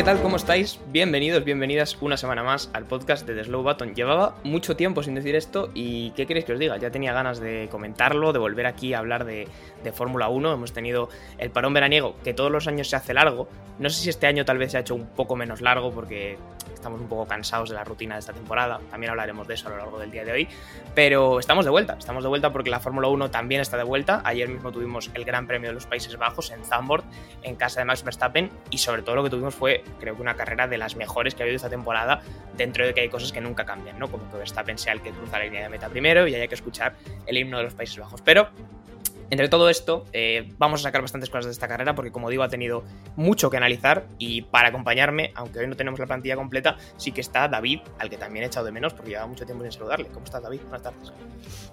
¿Qué 0.00 0.04
tal? 0.04 0.22
¿Cómo 0.22 0.36
estáis? 0.36 0.80
Bienvenidos, 0.86 1.44
bienvenidas 1.44 1.98
una 2.00 2.16
semana 2.16 2.42
más 2.42 2.70
al 2.72 2.86
podcast 2.86 3.26
de 3.26 3.34
The 3.34 3.44
Slow 3.44 3.62
Button. 3.62 3.94
Llevaba 3.94 4.34
mucho 4.44 4.74
tiempo 4.74 5.02
sin 5.02 5.14
decir 5.14 5.36
esto 5.36 5.70
y 5.74 6.12
¿qué 6.12 6.24
queréis 6.24 6.46
que 6.46 6.54
os 6.54 6.58
diga? 6.58 6.78
Ya 6.78 6.90
tenía 6.90 7.12
ganas 7.12 7.38
de 7.38 7.68
comentarlo, 7.70 8.32
de 8.32 8.38
volver 8.38 8.64
aquí 8.64 8.94
a 8.94 9.00
hablar 9.00 9.26
de, 9.26 9.46
de 9.84 9.92
Fórmula 9.92 10.30
1. 10.30 10.54
Hemos 10.54 10.72
tenido 10.72 11.10
el 11.36 11.50
parón 11.50 11.74
veraniego, 11.74 12.16
que 12.24 12.32
todos 12.32 12.50
los 12.50 12.66
años 12.66 12.88
se 12.88 12.96
hace 12.96 13.12
largo. 13.12 13.46
No 13.78 13.90
sé 13.90 14.02
si 14.02 14.08
este 14.08 14.26
año 14.26 14.46
tal 14.46 14.56
vez 14.56 14.72
se 14.72 14.78
ha 14.78 14.80
hecho 14.80 14.94
un 14.94 15.04
poco 15.04 15.36
menos 15.36 15.60
largo 15.60 15.90
porque 15.90 16.38
estamos 16.74 17.00
un 17.00 17.08
poco 17.08 17.26
cansados 17.26 17.68
de 17.68 17.74
la 17.74 17.84
rutina 17.84 18.14
de 18.14 18.20
esta 18.20 18.32
temporada. 18.32 18.80
También 18.90 19.10
hablaremos 19.10 19.46
de 19.46 19.54
eso 19.54 19.68
a 19.68 19.70
lo 19.70 19.76
largo 19.76 19.98
del 19.98 20.10
día 20.10 20.24
de 20.24 20.32
hoy. 20.32 20.48
Pero 20.94 21.38
estamos 21.38 21.64
de 21.64 21.70
vuelta, 21.70 21.96
estamos 21.98 22.22
de 22.22 22.28
vuelta 22.28 22.52
porque 22.52 22.70
la 22.70 22.80
Fórmula 22.80 23.08
1 23.08 23.30
también 23.30 23.60
está 23.60 23.76
de 23.76 23.84
vuelta. 23.84 24.22
Ayer 24.24 24.48
mismo 24.48 24.72
tuvimos 24.72 25.10
el 25.14 25.24
Gran 25.24 25.46
Premio 25.46 25.68
de 25.68 25.74
los 25.74 25.86
Países 25.86 26.16
Bajos 26.16 26.50
en 26.50 26.64
Zandvoort, 26.64 27.04
en 27.42 27.54
casa 27.56 27.80
de 27.80 27.84
Max 27.84 28.02
Verstappen. 28.02 28.50
Y 28.70 28.78
sobre 28.78 29.02
todo 29.02 29.16
lo 29.16 29.24
que 29.24 29.30
tuvimos 29.30 29.54
fue, 29.54 29.84
creo 29.98 30.16
que 30.16 30.22
una 30.22 30.34
carrera 30.34 30.68
de 30.68 30.78
las 30.78 30.96
mejores 30.96 31.34
que 31.34 31.42
ha 31.42 31.44
habido 31.44 31.56
esta 31.56 31.70
temporada, 31.70 32.22
dentro 32.56 32.86
de 32.86 32.94
que 32.94 33.00
hay 33.00 33.08
cosas 33.08 33.32
que 33.32 33.40
nunca 33.40 33.64
cambian, 33.64 33.98
¿no? 33.98 34.10
Como 34.10 34.30
que 34.30 34.36
Verstappen 34.36 34.78
sea 34.78 34.92
el 34.92 35.00
que 35.00 35.10
cruza 35.10 35.38
la 35.38 35.44
línea 35.44 35.62
de 35.62 35.68
meta 35.68 35.88
primero 35.88 36.26
y 36.26 36.34
haya 36.34 36.46
que 36.46 36.54
escuchar 36.54 36.94
el 37.26 37.36
himno 37.36 37.58
de 37.58 37.64
los 37.64 37.74
Países 37.74 37.98
Bajos. 37.98 38.20
Pero 38.22 38.48
entre 39.30 39.48
todo 39.48 39.70
esto, 39.70 40.06
eh, 40.12 40.52
vamos 40.58 40.80
a 40.80 40.82
sacar 40.82 41.02
bastantes 41.02 41.30
cosas 41.30 41.46
de 41.46 41.52
esta 41.52 41.68
carrera 41.68 41.94
porque, 41.94 42.10
como 42.10 42.28
digo, 42.30 42.42
ha 42.42 42.48
tenido 42.48 42.82
mucho 43.14 43.48
que 43.48 43.56
analizar 43.56 44.06
y 44.18 44.42
para 44.42 44.68
acompañarme, 44.68 45.32
aunque 45.36 45.60
hoy 45.60 45.68
no 45.68 45.76
tenemos 45.76 46.00
la 46.00 46.06
plantilla 46.06 46.34
completa, 46.34 46.76
sí 46.96 47.12
que 47.12 47.20
está 47.20 47.46
David, 47.46 47.80
al 48.00 48.10
que 48.10 48.16
también 48.16 48.44
he 48.44 48.46
echado 48.48 48.66
de 48.66 48.72
menos 48.72 48.92
porque 48.92 49.10
lleva 49.10 49.26
mucho 49.26 49.46
tiempo 49.46 49.62
sin 49.62 49.72
saludarle. 49.72 50.08
¿Cómo 50.08 50.24
estás, 50.24 50.42
David? 50.42 50.60
Buenas 50.62 50.82
tardes. 50.82 51.12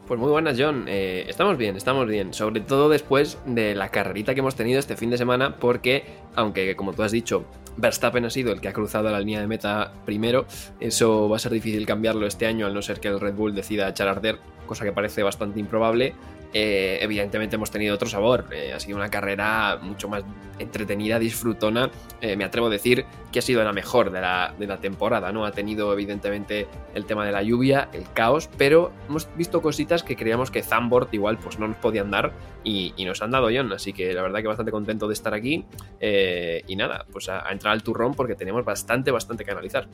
Pues 0.08 0.22
muy 0.22 0.30
buenas, 0.30 0.56
John. 0.58 0.86
Eh, 0.88 1.26
estamos 1.28 1.58
bien, 1.58 1.76
estamos 1.76 2.08
bien. 2.08 2.34
Sobre 2.34 2.62
todo 2.62 2.88
después 2.88 3.40
de 3.46 3.76
la 3.76 3.90
carrerita 3.90 4.34
que 4.34 4.40
hemos 4.40 4.56
tenido 4.56 4.80
este 4.80 4.96
fin 4.96 5.10
de 5.10 5.18
semana 5.18 5.58
porque, 5.58 6.06
aunque, 6.34 6.78
como 6.78 6.94
tú 6.94 7.04
has 7.04 7.12
dicho, 7.12 7.44
Verstappen 7.76 8.24
ha 8.24 8.30
sido 8.30 8.54
el 8.54 8.62
que 8.62 8.70
ha 8.70 8.74
cruzado 8.74 9.12
la 9.12 9.20
línea 9.20 9.42
de 9.42 9.48
meta 9.48 9.92
primero, 10.06 10.46
eso 10.80 11.28
va 11.28 11.36
a 11.36 11.40
ser 11.40 11.52
difícil 11.52 11.86
cambiarlo 11.86 12.26
este 12.26 12.48
año 12.48 12.66
al 12.66 12.74
no 12.74 12.82
ser 12.82 13.02
que 13.02 13.10
el 13.10 13.20
Red 13.20 13.34
Bull 13.34 13.54
decida 13.54 13.90
echar 13.90 14.08
a 14.08 14.12
arder, 14.12 14.40
cosa 14.66 14.86
que 14.86 14.94
parece 14.94 15.24
bastante 15.24 15.60
improbable. 15.60 16.16
Eh, 16.54 17.00
evidentemente 17.02 17.58
hemos 17.58 17.70
tenido 17.70 17.94
otro 17.94 18.08
sabor. 18.08 18.46
Eh, 18.54 18.72
ha 18.74 18.80
sido 18.80 18.96
una 18.96 19.10
carrera 19.10 19.78
mucho 19.82 20.08
más 20.08 20.24
entretenida, 20.58 21.20
disfrutona. 21.20 21.92
Me 22.22 22.46
atrevo 22.46 22.68
a 22.68 22.70
decir 22.70 23.06
que 23.32 23.40
ha 23.40 23.42
sido 23.42 23.64
la 23.64 23.74
mejor 23.74 24.12
de 24.12 24.22
la, 24.22 24.54
de 24.58 24.66
la, 24.66 24.78
temporada. 24.78 25.32
¿no? 25.32 25.46
Ha 25.46 25.52
tenido 25.52 25.92
evidentemente 25.94 26.68
el 26.96 27.06
tema 27.06 27.26
de 27.26 27.32
la 27.32 27.44
lluvia, 27.44 27.90
el 27.94 28.06
caos, 28.14 28.50
pero 28.58 28.92
hemos 29.08 29.28
visto 29.36 29.62
cositas 29.62 29.97
que 30.04 30.16
creíamos 30.16 30.52
que 30.52 30.64
Zambord 30.64 31.10
igual 31.12 31.38
pues 31.38 31.60
no 31.60 31.68
nos 31.68 31.78
podían 31.78 32.12
dar 32.12 32.32
y, 32.64 32.94
y, 32.98 33.06
nos 33.06 33.22
han 33.22 33.32
dado 33.32 33.50
John. 33.54 33.72
Así 33.74 33.94
que 33.94 34.14
la 34.14 34.22
verdad 34.22 34.42
que 34.42 34.48
bastante 34.48 34.72
contento 34.72 35.08
de 35.08 35.14
estar 35.14 35.34
aquí. 35.34 35.66
y 36.02 36.76
nada, 36.76 37.06
pues 37.12 37.30
a, 37.30 37.48
a 37.48 37.52
entrar 37.52 37.74
al 37.74 37.84
turrón 37.84 38.14
porque 38.14 38.36
tenemos 38.36 38.66
bastante, 38.66 39.12
bastante 39.12 39.46
que 39.46 39.52
analizar. 39.52 39.88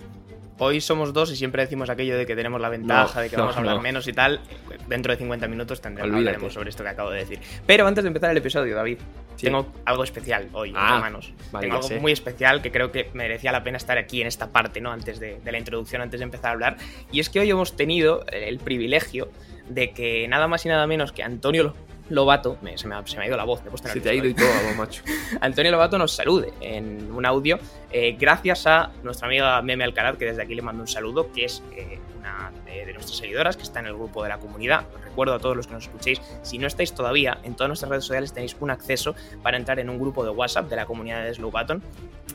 Hoy 0.60 0.82
somos 0.82 1.14
dos 1.14 1.32
y 1.32 1.36
siempre 1.36 1.64
decimos 1.64 1.90
aquello 1.90 2.18
de 2.18 2.26
que 2.26 2.36
tenemos 2.36 2.62
la 2.62 2.70
ventaja, 2.70 3.16
no, 3.16 3.22
de 3.22 3.30
que 3.30 3.36
vamos 3.36 3.56
a 3.56 3.60
hablar 3.60 3.76
no. 3.76 3.82
menos 3.82 4.08
y 4.08 4.14
tal. 4.14 4.40
Dentro 4.88 5.12
de 5.12 5.18
50 5.18 5.48
minutos 5.48 5.82
tendremos 5.82 6.16
hablaremos 6.16 6.54
sobre 6.54 6.70
esto 6.70 6.84
que 6.84 6.90
acabo 6.90 7.10
de 7.10 7.20
decir. 7.20 7.40
Pero 7.66 7.88
antes 7.88 8.04
de 8.04 8.10
empezar 8.10 8.30
el 8.32 8.38
episodio, 8.38 8.76
David, 8.76 9.00
sí. 9.36 9.48
tengo 9.48 9.72
algo 9.86 10.04
especial 10.04 10.50
hoy 10.54 10.72
ah, 10.76 10.96
en 10.96 11.02
manos. 11.02 11.34
Vale, 11.52 11.66
tengo 11.66 11.78
algo 11.78 11.88
sé. 11.88 12.00
muy 12.00 12.12
especial 12.12 12.62
que 12.62 12.72
creo 12.72 12.92
que 12.92 13.10
merecía 13.14 13.52
la 13.52 13.64
pena 13.64 13.78
estar 13.78 13.98
aquí 13.98 14.22
en 14.22 14.28
esta 14.28 14.52
parte, 14.52 14.80
¿no? 14.80 14.92
Antes 14.92 15.20
de, 15.20 15.40
de 15.44 15.52
la 15.52 15.58
introducción, 15.58 16.02
antes 16.02 16.20
de 16.20 16.26
empezar 16.26 16.52
a 16.52 16.54
hablar. 16.54 16.78
Y 17.12 17.20
es 17.20 17.30
que 17.30 17.40
hoy 17.40 17.50
hemos 17.50 17.76
tenido 17.76 18.26
el 18.32 18.60
privilegio 18.60 19.30
de 19.74 19.92
que 19.92 20.28
nada 20.28 20.48
más 20.48 20.66
y 20.66 20.70
nada 20.70 20.88
menos 20.88 21.12
que 21.12 21.24
Antonio 21.24 21.74
Lobato, 22.10 22.58
me, 22.62 22.78
se, 22.78 22.88
me 22.88 22.96
ha, 22.96 23.08
se, 23.08 23.18
me 23.18 23.24
ha, 23.24 23.28
ido 23.28 23.38
la 23.38 23.46
voz, 23.46 23.64
me 23.64 23.76
Se 23.78 24.00
te 24.02 24.10
ha 24.10 24.14
ido 24.14 24.28
y 24.28 24.34
todo, 24.34 24.48
macho. 24.78 25.04
Antonio 25.42 25.72
Lobato 25.72 25.98
nos 25.98 26.12
salude 26.12 26.54
en 26.60 27.12
un 27.12 27.26
audio, 27.26 27.60
eh, 27.92 28.16
gracias 28.20 28.68
a 28.68 28.92
nuestra 29.04 29.28
amiga 29.28 29.62
Meme 29.62 29.86
Alcaraz, 29.86 30.18
que 30.18 30.26
desde 30.26 30.42
aquí 30.44 30.54
le 30.54 30.62
mando 30.62 30.82
un 30.82 30.88
saludo, 30.88 31.32
que 31.32 31.46
es 31.46 31.64
eh, 31.72 32.00
una 32.20 32.52
de, 32.66 32.86
de, 32.86 32.94
nuestras 32.94 33.18
seguidoras, 33.18 33.56
que 33.56 33.64
está 33.64 33.80
en 33.80 33.88
el 33.88 33.94
grupo 33.94 34.22
de 34.22 34.30
la 34.30 34.38
comunidad. 34.38 34.86
Os 34.94 35.02
recuerdo 35.02 35.34
a 35.34 35.40
todos 35.40 35.56
los 35.56 35.68
que 35.68 35.74
nos 35.74 35.84
escuchéis, 35.86 36.22
si 36.42 36.58
no 36.58 36.68
estáis 36.68 36.94
todavía, 36.94 37.40
en 37.44 37.56
todas 37.56 37.70
nuestras 37.70 37.90
redes 37.90 38.04
sociales 38.04 38.34
tenéis 38.34 38.58
un 38.60 38.70
acceso 38.70 39.16
para 39.42 39.56
entrar 39.56 39.80
en 39.80 39.90
un 39.90 39.98
grupo 39.98 40.26
de 40.26 40.30
WhatsApp 40.30 40.70
de 40.70 40.76
la 40.76 40.86
comunidad 40.86 41.24
de 41.24 41.34
Slow 41.34 41.52
Button, 41.52 41.82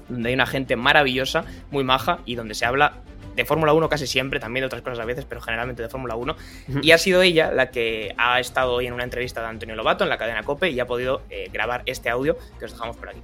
donde 0.08 0.30
hay 0.30 0.34
una 0.34 0.46
gente 0.46 0.76
maravillosa, 0.76 1.44
muy 1.70 1.84
maja, 1.84 2.20
y 2.24 2.36
donde 2.36 2.54
se 2.54 2.64
habla 2.64 3.02
de 3.38 3.44
Fórmula 3.44 3.72
1 3.72 3.88
casi 3.88 4.06
siempre, 4.08 4.40
también 4.40 4.62
de 4.62 4.66
otras 4.66 4.82
cosas 4.82 4.98
a 4.98 5.04
veces, 5.04 5.24
pero 5.24 5.40
generalmente 5.40 5.80
de 5.80 5.88
Fórmula 5.88 6.16
1. 6.16 6.36
Y 6.82 6.90
ha 6.90 6.98
sido 6.98 7.22
ella 7.22 7.52
la 7.52 7.70
que 7.70 8.12
ha 8.18 8.40
estado 8.40 8.74
hoy 8.74 8.88
en 8.88 8.92
una 8.92 9.04
entrevista 9.04 9.40
de 9.40 9.46
Antonio 9.46 9.76
Lobato 9.76 10.02
en 10.02 10.10
la 10.10 10.18
cadena 10.18 10.42
COPE 10.42 10.70
y 10.70 10.80
ha 10.80 10.86
podido 10.86 11.22
eh, 11.30 11.48
grabar 11.52 11.82
este 11.86 12.10
audio 12.10 12.36
que 12.58 12.64
os 12.64 12.72
dejamos 12.72 12.96
por 12.96 13.10
aquí. 13.10 13.20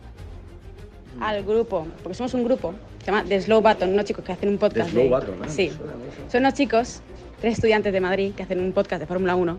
Al 1.20 1.42
grupo, 1.42 1.88
porque 2.02 2.14
somos 2.14 2.32
un 2.34 2.44
grupo, 2.44 2.74
se 3.00 3.06
llama 3.06 3.24
The 3.28 3.40
Slow 3.40 3.60
Button, 3.60 3.92
unos 3.92 4.04
chicos 4.04 4.24
que 4.24 4.32
hacen 4.32 4.48
un 4.48 4.58
podcast. 4.58 4.90
The 4.90 4.92
Slow 4.92 5.02
de... 5.02 5.10
Button, 5.10 5.44
¿eh? 5.44 5.48
Sí. 5.48 5.72
Son 6.30 6.40
unos 6.40 6.54
chicos, 6.54 7.02
tres 7.40 7.54
estudiantes 7.54 7.92
de 7.92 8.00
Madrid, 8.00 8.34
que 8.36 8.44
hacen 8.44 8.60
un 8.60 8.72
podcast 8.72 9.00
de 9.00 9.06
Fórmula 9.06 9.34
1 9.34 9.58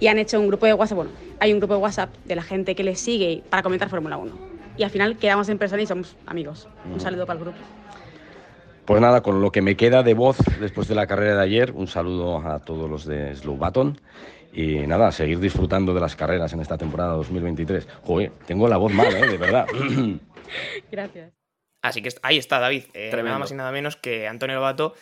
y 0.00 0.06
han 0.06 0.18
hecho 0.18 0.40
un 0.40 0.48
grupo 0.48 0.64
de 0.64 0.72
WhatsApp. 0.72 0.96
Bueno, 0.96 1.10
hay 1.40 1.52
un 1.52 1.58
grupo 1.58 1.74
de 1.74 1.80
WhatsApp 1.80 2.10
de 2.24 2.36
la 2.36 2.42
gente 2.42 2.74
que 2.74 2.84
les 2.84 2.98
sigue 3.00 3.42
para 3.50 3.62
comentar 3.62 3.90
Fórmula 3.90 4.16
1. 4.16 4.32
Y 4.76 4.82
al 4.82 4.90
final 4.90 5.18
quedamos 5.18 5.48
en 5.50 5.58
persona 5.58 5.82
y 5.82 5.86
somos 5.86 6.16
amigos. 6.26 6.68
Un 6.90 7.00
saludo 7.00 7.26
para 7.26 7.38
el 7.38 7.44
grupo. 7.44 7.58
Pues 8.84 9.00
nada, 9.00 9.22
con 9.22 9.40
lo 9.40 9.50
que 9.50 9.62
me 9.62 9.76
queda 9.76 10.02
de 10.02 10.12
voz 10.12 10.36
después 10.60 10.88
de 10.88 10.94
la 10.94 11.06
carrera 11.06 11.36
de 11.36 11.42
ayer, 11.42 11.72
un 11.72 11.86
saludo 11.86 12.38
a 12.46 12.60
todos 12.60 12.90
los 12.90 13.06
de 13.06 13.34
Slow 13.34 13.56
Button. 13.56 13.98
Y 14.52 14.86
nada, 14.86 15.10
seguir 15.10 15.40
disfrutando 15.40 15.94
de 15.94 16.00
las 16.00 16.14
carreras 16.14 16.52
en 16.52 16.60
esta 16.60 16.76
temporada 16.76 17.14
2023. 17.14 17.88
Joder, 18.02 18.30
tengo 18.46 18.68
la 18.68 18.76
voz 18.76 18.92
mala, 18.92 19.18
¿eh? 19.18 19.26
de 19.26 19.38
verdad. 19.38 19.66
Gracias. 20.92 21.32
Así 21.82 22.02
que 22.02 22.10
ahí 22.22 22.38
está, 22.38 22.60
David. 22.60 22.84
Eh, 22.94 23.10
nada 23.14 23.38
más 23.38 23.50
y 23.50 23.54
nada 23.54 23.72
menos 23.72 23.96
que 23.96 24.28
Antonio 24.28 24.56
Lobato, 24.56 24.94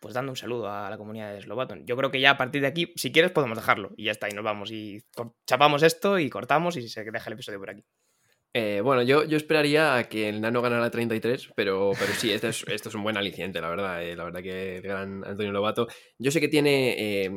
pues 0.00 0.14
dando 0.14 0.32
un 0.32 0.36
saludo 0.36 0.70
a 0.70 0.90
la 0.90 0.98
comunidad 0.98 1.32
de 1.32 1.40
Slobaton. 1.40 1.86
Yo 1.86 1.96
creo 1.96 2.10
que 2.10 2.20
ya 2.20 2.32
a 2.32 2.36
partir 2.36 2.60
de 2.60 2.66
aquí, 2.66 2.92
si 2.96 3.12
quieres, 3.12 3.30
podemos 3.30 3.56
dejarlo. 3.56 3.92
Y 3.96 4.04
ya 4.04 4.12
está, 4.12 4.28
y 4.28 4.32
nos 4.32 4.44
vamos. 4.44 4.70
Y 4.70 5.02
chapamos 5.46 5.82
esto 5.82 6.18
y 6.18 6.28
cortamos 6.28 6.76
y 6.76 6.88
se 6.88 7.04
deja 7.04 7.30
el 7.30 7.34
episodio 7.34 7.60
por 7.60 7.70
aquí. 7.70 7.84
Eh, 8.54 8.80
bueno, 8.82 9.02
yo, 9.02 9.24
yo 9.24 9.36
esperaría 9.36 9.96
a 9.96 10.08
que 10.08 10.28
el 10.28 10.40
Nano 10.40 10.62
ganara 10.62 10.90
33, 10.90 11.52
pero, 11.54 11.92
pero 11.98 12.12
sí, 12.14 12.32
esto 12.32 12.48
es, 12.48 12.64
esto 12.66 12.88
es 12.88 12.94
un 12.94 13.02
buen 13.02 13.16
aliciente, 13.16 13.60
la 13.60 13.68
verdad. 13.68 14.02
Eh, 14.02 14.16
la 14.16 14.24
verdad 14.24 14.42
que 14.42 14.76
el 14.76 14.82
gran 14.82 15.22
Antonio 15.24 15.52
Lobato. 15.52 15.86
Yo 16.18 16.30
sé 16.30 16.40
que 16.40 16.48
tiene. 16.48 16.94
Eh, 17.24 17.30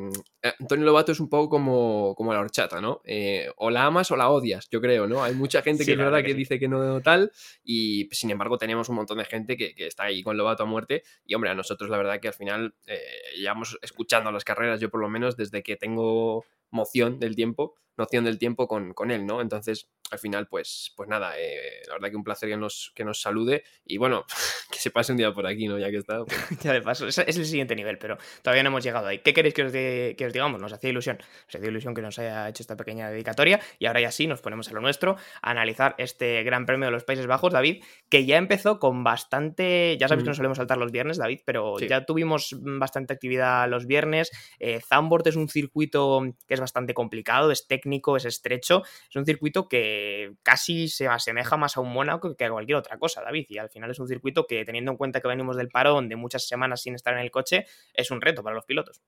Antonio 0.59 0.85
Lobato 0.85 1.11
es 1.11 1.19
un 1.19 1.29
poco 1.29 1.49
como, 1.49 2.15
como 2.15 2.33
la 2.33 2.39
horchata, 2.39 2.79
¿no? 2.79 3.01
Eh, 3.03 3.51
o 3.57 3.69
la 3.69 3.85
amas 3.85 4.09
o 4.11 4.15
la 4.15 4.29
odias, 4.29 4.67
yo 4.71 4.79
creo, 4.81 5.05
¿no? 5.05 5.23
Hay 5.23 5.35
mucha 5.35 5.61
gente 5.61 5.85
que 5.85 5.91
es 5.91 5.97
la 5.97 6.05
verdad 6.05 6.23
que 6.23 6.31
que 6.31 6.31
sí. 6.31 6.37
dice 6.37 6.59
que 6.59 6.67
no 6.69 7.01
tal, 7.01 7.31
y 7.63 8.07
sin 8.11 8.31
embargo 8.31 8.57
tenemos 8.57 8.87
un 8.89 8.95
montón 8.95 9.17
de 9.17 9.25
gente 9.25 9.57
que, 9.57 9.75
que 9.75 9.87
está 9.87 10.05
ahí 10.05 10.23
con 10.23 10.37
Lobato 10.37 10.63
a 10.63 10.65
muerte. 10.65 11.03
Y 11.25 11.35
hombre, 11.35 11.49
a 11.51 11.55
nosotros 11.55 11.89
la 11.89 11.97
verdad 11.97 12.19
que 12.19 12.29
al 12.29 12.33
final 12.33 12.73
eh, 12.87 12.99
llevamos 13.35 13.77
escuchando 13.81 14.31
las 14.31 14.45
carreras, 14.45 14.79
yo 14.79 14.89
por 14.89 15.01
lo 15.01 15.09
menos 15.09 15.35
desde 15.35 15.61
que 15.61 15.75
tengo 15.75 16.45
moción 16.71 17.19
del 17.19 17.35
tiempo, 17.35 17.75
noción 17.97 18.23
del 18.25 18.39
tiempo 18.39 18.67
con, 18.67 18.93
con 18.93 19.11
él, 19.11 19.25
¿no? 19.25 19.41
Entonces, 19.41 19.89
al 20.09 20.19
final, 20.19 20.47
pues, 20.49 20.91
pues 20.97 21.07
nada, 21.07 21.37
eh, 21.39 21.81
la 21.87 21.93
verdad 21.93 22.09
que 22.09 22.15
un 22.17 22.23
placer 22.23 22.49
que 22.49 22.57
nos, 22.57 22.91
que 22.95 23.05
nos 23.05 23.21
salude 23.21 23.63
y 23.85 23.97
bueno, 23.97 24.25
que 24.71 24.77
se 24.79 24.91
pase 24.91 25.11
un 25.13 25.17
día 25.17 25.31
por 25.33 25.45
aquí, 25.47 25.67
¿no? 25.67 25.77
Ya 25.79 25.89
que 25.89 25.97
está. 25.97 26.23
pues. 26.25 26.37
Ya 26.63 26.73
de 26.73 26.81
paso, 26.81 27.07
es 27.07 27.17
el 27.19 27.45
siguiente 27.45 27.75
nivel, 27.75 27.97
pero 27.97 28.17
todavía 28.41 28.63
no 28.63 28.69
hemos 28.69 28.83
llegado 28.83 29.07
ahí. 29.07 29.19
¿Qué 29.19 29.33
queréis 29.33 29.53
que 29.53 29.63
os, 29.63 29.71
de- 29.71 30.15
que 30.17 30.25
os 30.25 30.33
digamos? 30.33 30.59
Nos 30.59 30.73
hacía 30.73 30.89
ilusión, 30.89 31.17
nos 31.45 31.55
hacía 31.55 31.69
ilusión 31.69 31.93
que 31.93 32.01
nos 32.01 32.17
haya 32.19 32.49
hecho 32.49 32.63
esta 32.63 32.75
pequeña 32.75 33.09
dedicatoria 33.09 33.61
y 33.79 33.85
ahora 33.85 34.01
ya 34.01 34.11
sí 34.11 34.27
nos 34.27 34.41
ponemos 34.41 34.67
a 34.69 34.73
lo 34.73 34.81
nuestro, 34.81 35.15
a 35.41 35.51
analizar 35.51 35.95
este 35.97 36.43
Gran 36.43 36.65
Premio 36.65 36.87
de 36.87 36.91
los 36.91 37.03
Países 37.05 37.27
Bajos, 37.27 37.53
David, 37.53 37.83
que 38.09 38.25
ya 38.25 38.37
empezó 38.37 38.79
con 38.79 39.03
bastante, 39.03 39.97
ya 39.99 40.07
sabéis 40.09 40.23
que 40.23 40.29
nos 40.29 40.37
solemos 40.37 40.57
saltar 40.57 40.77
los 40.77 40.91
viernes, 40.91 41.17
David, 41.17 41.39
pero 41.45 41.75
Sí. 41.77 41.87
ya 41.87 42.05
tuvimos 42.05 42.55
bastante 42.61 43.13
actividad 43.13 43.69
los 43.69 43.85
viernes. 43.85 44.31
Eh, 44.59 44.81
Zandvoort 44.81 45.27
es 45.27 45.35
un 45.37 45.47
circuito 45.47 46.21
que 46.47 46.53
es 46.53 46.59
bastante 46.61 46.93
complicado, 46.93 47.51
es 47.51 47.67
técnico, 47.67 48.15
es 48.15 48.25
estrecho, 48.25 48.83
es 49.09 49.15
un 49.15 49.25
circuito 49.25 49.67
que 49.67 50.33
casi 50.43 50.87
se 50.87 51.07
asemeja 51.07 51.57
más 51.57 51.75
a 51.77 51.81
un 51.81 51.91
Mónaco 51.91 52.35
que 52.35 52.45
a 52.45 52.49
cualquier 52.49 52.77
otra 52.77 52.97
cosa, 52.97 53.21
David, 53.21 53.45
y 53.49 53.57
al 53.57 53.69
final 53.69 53.91
es 53.91 53.99
un 53.99 54.07
circuito 54.07 54.47
que 54.47 54.63
teniendo 54.63 54.91
en 54.91 54.97
cuenta 54.97 55.19
que 55.19 55.27
venimos 55.27 55.57
del 55.57 55.67
parón 55.67 56.07
de 56.07 56.15
muchas 56.15 56.47
semanas 56.47 56.81
sin 56.81 56.95
estar 56.95 57.13
en 57.13 57.19
el 57.19 57.31
coche, 57.31 57.65
es 57.93 58.11
un 58.11 58.21
reto 58.21 58.43
para 58.43 58.55
los 58.55 58.65
pilotos. 58.65 59.01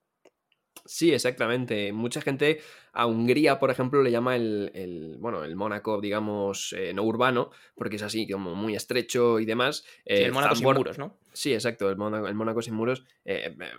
Sí, 0.85 1.13
exactamente. 1.13 1.93
Mucha 1.93 2.21
gente 2.21 2.59
a 2.91 3.05
Hungría, 3.05 3.57
por 3.57 3.71
ejemplo, 3.71 4.03
le 4.03 4.11
llama 4.11 4.35
el, 4.35 4.69
el 4.73 5.17
bueno, 5.17 5.43
el 5.45 5.55
Mónaco, 5.55 6.01
digamos, 6.01 6.73
eh, 6.77 6.93
no 6.93 7.03
urbano, 7.03 7.51
porque 7.75 7.95
es 7.95 8.03
así, 8.03 8.27
como 8.29 8.53
muy 8.53 8.75
estrecho 8.75 9.39
y 9.39 9.45
demás. 9.45 9.85
Sí, 10.05 10.23
el 10.23 10.29
Eh, 10.29 10.31
Mónaco 10.31 10.55
sin 10.55 10.65
muros, 10.65 10.97
¿no? 10.99 11.17
Sí, 11.31 11.53
exacto, 11.53 11.89
el 11.89 11.95
Mónaco, 11.95 12.27
el 12.27 12.35
Mónaco 12.35 12.61
sin 12.61 12.75
muros. 12.75 13.05
Eh, 13.23 13.55
eh, 13.59 13.71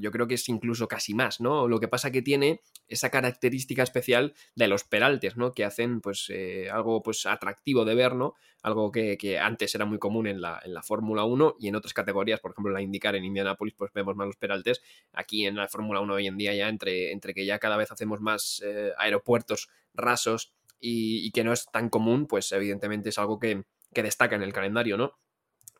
yo 0.00 0.10
creo 0.10 0.26
que 0.26 0.34
es 0.34 0.48
incluso 0.48 0.88
casi 0.88 1.14
más, 1.14 1.40
¿no? 1.40 1.68
Lo 1.68 1.80
que 1.80 1.88
pasa 1.88 2.10
que 2.10 2.22
tiene 2.22 2.60
esa 2.88 3.10
característica 3.10 3.82
especial 3.82 4.34
de 4.54 4.68
los 4.68 4.84
peraltes, 4.84 5.36
¿no? 5.36 5.52
Que 5.52 5.64
hacen, 5.64 6.00
pues, 6.00 6.26
eh, 6.30 6.68
algo, 6.70 7.02
pues, 7.02 7.24
atractivo 7.26 7.84
de 7.84 7.94
ver, 7.94 8.14
¿no? 8.14 8.34
Algo 8.62 8.90
que, 8.90 9.16
que 9.16 9.38
antes 9.38 9.74
era 9.74 9.84
muy 9.84 9.98
común 9.98 10.26
en 10.26 10.40
la, 10.40 10.60
en 10.64 10.74
la 10.74 10.82
Fórmula 10.82 11.24
1 11.24 11.56
y 11.60 11.68
en 11.68 11.76
otras 11.76 11.94
categorías, 11.94 12.40
por 12.40 12.50
ejemplo, 12.50 12.72
la 12.72 12.82
IndyCar 12.82 13.14
en 13.14 13.24
Indianapolis, 13.24 13.74
pues 13.76 13.92
vemos 13.92 14.16
más 14.16 14.26
los 14.26 14.36
peraltes. 14.36 14.82
Aquí 15.12 15.46
en 15.46 15.56
la 15.56 15.68
Fórmula 15.68 16.00
1 16.00 16.14
hoy 16.14 16.26
en 16.26 16.36
día 16.36 16.54
ya, 16.54 16.68
entre, 16.68 17.12
entre 17.12 17.34
que 17.34 17.46
ya 17.46 17.58
cada 17.58 17.76
vez 17.76 17.92
hacemos 17.92 18.20
más 18.20 18.62
eh, 18.66 18.92
aeropuertos 18.98 19.68
rasos 19.94 20.52
y, 20.80 21.24
y 21.26 21.30
que 21.30 21.44
no 21.44 21.52
es 21.52 21.66
tan 21.70 21.88
común, 21.88 22.26
pues 22.26 22.50
evidentemente 22.52 23.10
es 23.10 23.18
algo 23.18 23.38
que, 23.38 23.64
que 23.94 24.02
destaca 24.02 24.34
en 24.36 24.42
el 24.42 24.52
calendario, 24.52 24.96
¿no? 24.96 25.18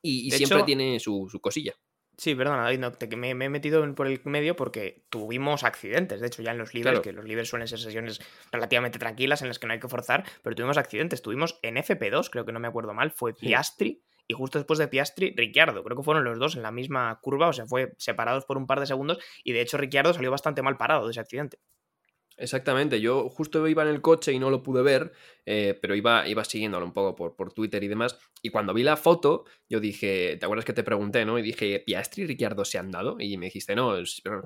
Y, 0.00 0.30
siempre 0.30 0.58
hecho- 0.58 0.64
tiene 0.64 1.00
su, 1.00 1.28
su 1.30 1.40
cosilla. 1.40 1.74
Sí, 2.20 2.34
perdona, 2.34 2.64
David, 2.64 2.80
no, 2.80 2.90
te- 2.92 3.08
que 3.08 3.16
me, 3.16 3.32
me 3.36 3.44
he 3.44 3.48
metido 3.48 3.94
por 3.94 4.08
el 4.08 4.20
medio 4.24 4.56
porque 4.56 5.04
tuvimos 5.08 5.62
accidentes. 5.62 6.20
De 6.20 6.26
hecho, 6.26 6.42
ya 6.42 6.50
en 6.50 6.58
los 6.58 6.74
libres, 6.74 6.90
Claro. 6.94 7.02
que 7.02 7.12
los 7.12 7.24
libres 7.24 7.48
suelen 7.48 7.68
ser 7.68 7.78
sesiones 7.78 8.20
relativamente 8.50 8.98
tranquilas 8.98 9.40
en 9.42 9.48
las 9.48 9.60
que 9.60 9.68
no 9.68 9.72
hay 9.72 9.78
que 9.78 9.86
forzar, 9.88 10.24
pero 10.42 10.56
tuvimos 10.56 10.76
accidentes. 10.78 11.22
Tuvimos 11.22 11.60
en 11.62 11.76
FP2, 11.76 12.28
creo 12.28 12.44
que 12.44 12.50
no 12.52 12.58
me 12.58 12.66
acuerdo 12.66 12.92
mal, 12.92 13.12
fue 13.12 13.34
Sí. 13.34 13.46
Piastri 13.46 14.02
y 14.26 14.34
justo 14.34 14.58
después 14.58 14.80
de 14.80 14.88
Piastri, 14.88 15.32
Ricciardo. 15.36 15.84
Creo 15.84 15.96
que 15.96 16.02
fueron 16.02 16.24
los 16.24 16.40
dos 16.40 16.56
en 16.56 16.62
la 16.62 16.72
misma 16.72 17.18
curva, 17.22 17.46
o 17.48 17.52
sea, 17.52 17.66
fue 17.66 17.94
separados 17.98 18.44
por 18.46 18.58
un 18.58 18.66
par 18.66 18.80
de 18.80 18.86
segundos 18.86 19.18
y 19.44 19.52
de 19.52 19.60
hecho 19.60 19.78
Ricciardo 19.78 20.12
salió 20.12 20.32
bastante 20.32 20.60
mal 20.60 20.76
parado 20.76 21.04
de 21.06 21.12
ese 21.12 21.20
accidente. 21.20 21.58
Exactamente, 22.40 23.00
yo 23.00 23.28
justo 23.28 23.66
iba 23.66 23.82
en 23.82 23.88
el 23.88 24.00
coche 24.00 24.32
y 24.32 24.38
no 24.38 24.48
lo 24.48 24.62
pude 24.62 24.80
ver, 24.82 25.12
eh, 25.44 25.76
pero 25.82 25.96
iba, 25.96 26.28
iba 26.28 26.44
siguiéndolo 26.44 26.86
un 26.86 26.92
poco 26.92 27.16
por, 27.16 27.34
por 27.34 27.52
Twitter 27.52 27.82
y 27.82 27.88
demás. 27.88 28.16
Y 28.42 28.50
cuando 28.50 28.72
vi 28.72 28.84
la 28.84 28.96
foto, 28.96 29.44
yo 29.68 29.80
dije, 29.80 30.36
¿te 30.38 30.46
acuerdas 30.46 30.64
que 30.64 30.72
te 30.72 30.84
pregunté, 30.84 31.24
no? 31.24 31.36
Y 31.40 31.42
dije, 31.42 31.80
¿Piastri 31.84 32.22
y 32.22 32.26
Ricciardo 32.26 32.64
se 32.64 32.78
han 32.78 32.92
dado? 32.92 33.16
Y 33.18 33.36
me 33.38 33.46
dijiste, 33.46 33.74
no, 33.74 33.96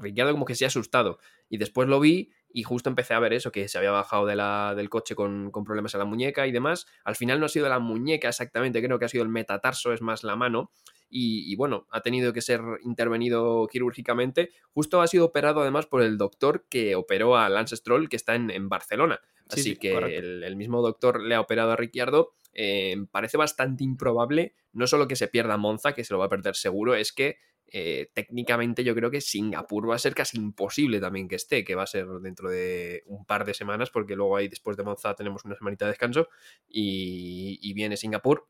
Ricciardo 0.01 0.33
como 0.33 0.47
que 0.47 0.55
se 0.55 0.65
ha 0.65 0.69
asustado. 0.69 1.19
Y 1.51 1.59
después 1.59 1.87
lo 1.87 2.01
vi 2.01 2.33
y 2.49 2.63
justo 2.63 2.89
empecé 2.89 3.13
a 3.13 3.19
ver 3.19 3.35
eso, 3.35 3.53
que 3.53 3.69
se 3.69 3.77
había 3.77 3.91
bajado 3.91 4.25
del 4.25 4.89
coche 4.89 5.15
con, 5.15 5.51
con 5.51 5.65
problemas 5.65 5.93
en 5.93 5.99
la 6.01 6.07
muñeca 6.07 6.47
y 6.47 6.53
demás. 6.53 6.87
Al 7.05 7.17
final 7.17 7.41
no 7.41 7.47
ha 7.47 7.51
sido 7.51 7.69
la 7.69 7.79
muñeca 7.79 8.29
exactamente, 8.29 8.83
creo 8.83 8.99
que 8.99 9.05
ha 9.05 9.09
sido 9.09 9.23
el 9.25 9.29
metatarso, 9.29 9.93
es 9.93 10.01
más 10.01 10.25
la 10.25 10.35
mano. 10.35 10.71
Y, 11.15 11.53
y 11.53 11.57
bueno, 11.57 11.87
ha 11.91 12.01
tenido 12.01 12.33
que 12.33 12.41
ser 12.41 12.63
intervenido 12.83 13.69
quirúrgicamente. 13.71 14.51
Justo 14.73 15.03
ha 15.03 15.07
sido 15.07 15.27
operado 15.27 15.61
además 15.61 15.87
por 15.87 16.03
el 16.03 16.17
doctor 16.17 16.65
que 16.71 16.97
operó 16.97 17.37
a 17.37 17.51
Lance 17.51 17.77
Stroll, 17.77 18.09
que 18.09 18.17
está 18.17 18.35
en, 18.35 18.51
en 18.51 18.71
Barcelona. 18.71 19.21
Sí, 19.51 19.61
Así 19.61 19.63
sí, 19.63 19.77
que 19.77 19.95
el 19.95 20.57
mismo 20.57 20.81
doctor 20.81 21.23
le 21.23 21.35
ha 21.35 21.41
operado 21.41 21.73
a 21.73 21.77
Ricciardo. 21.77 22.35
Eh, 22.55 22.97
parece 23.11 23.37
bastante 23.37 23.85
improbable, 23.85 24.55
no 24.73 24.87
solo 24.87 25.09
que 25.09 25.17
se 25.17 25.29
pierda 25.29 25.57
Monza, 25.57 25.95
que 25.95 26.05
se 26.05 26.13
lo 26.13 26.19
va 26.19 26.27
a 26.27 26.31
perder 26.31 26.55
seguro, 26.55 26.95
es 26.95 27.13
que 27.13 27.39
eh, 27.67 28.11
técnicamente 28.13 28.85
yo 28.85 28.95
creo 28.95 29.11
que 29.11 29.23
Singapur 29.23 29.89
va 29.89 29.95
a 29.95 29.99
ser 29.99 30.15
casi 30.15 30.37
imposible 30.37 31.01
también 31.01 31.29
que 31.29 31.37
esté, 31.37 31.65
que 31.65 31.75
va 31.75 31.85
a 31.85 31.87
ser 31.87 32.07
dentro 32.21 32.51
de 32.51 33.03
un 33.07 33.25
par 33.25 33.47
de 33.47 33.55
semanas, 33.55 33.91
porque 33.91 34.17
luego 34.17 34.37
ahí 34.37 34.49
después 34.49 34.77
de 34.77 34.83
Monza 34.83 35.15
tenemos 35.15 35.45
una 35.47 35.57
semanita 35.57 35.87
de 35.87 35.93
descanso 35.93 36.29
y, 36.69 37.59
y 37.63 37.73
viene 37.73 37.97
Singapur. 37.97 38.47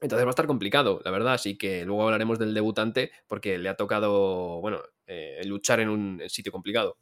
Entonces 0.00 0.24
va 0.24 0.30
a 0.30 0.32
estar 0.32 0.46
complicado, 0.46 1.00
la 1.04 1.10
verdad. 1.10 1.34
Así 1.34 1.58
que 1.58 1.84
luego 1.84 2.04
hablaremos 2.04 2.38
del 2.38 2.54
debutante 2.54 3.12
porque 3.26 3.58
le 3.58 3.68
ha 3.68 3.76
tocado, 3.76 4.60
bueno, 4.60 4.80
eh, 5.06 5.42
luchar 5.44 5.80
en 5.80 5.90
un 5.90 6.22
sitio 6.28 6.52
complicado. 6.52 6.96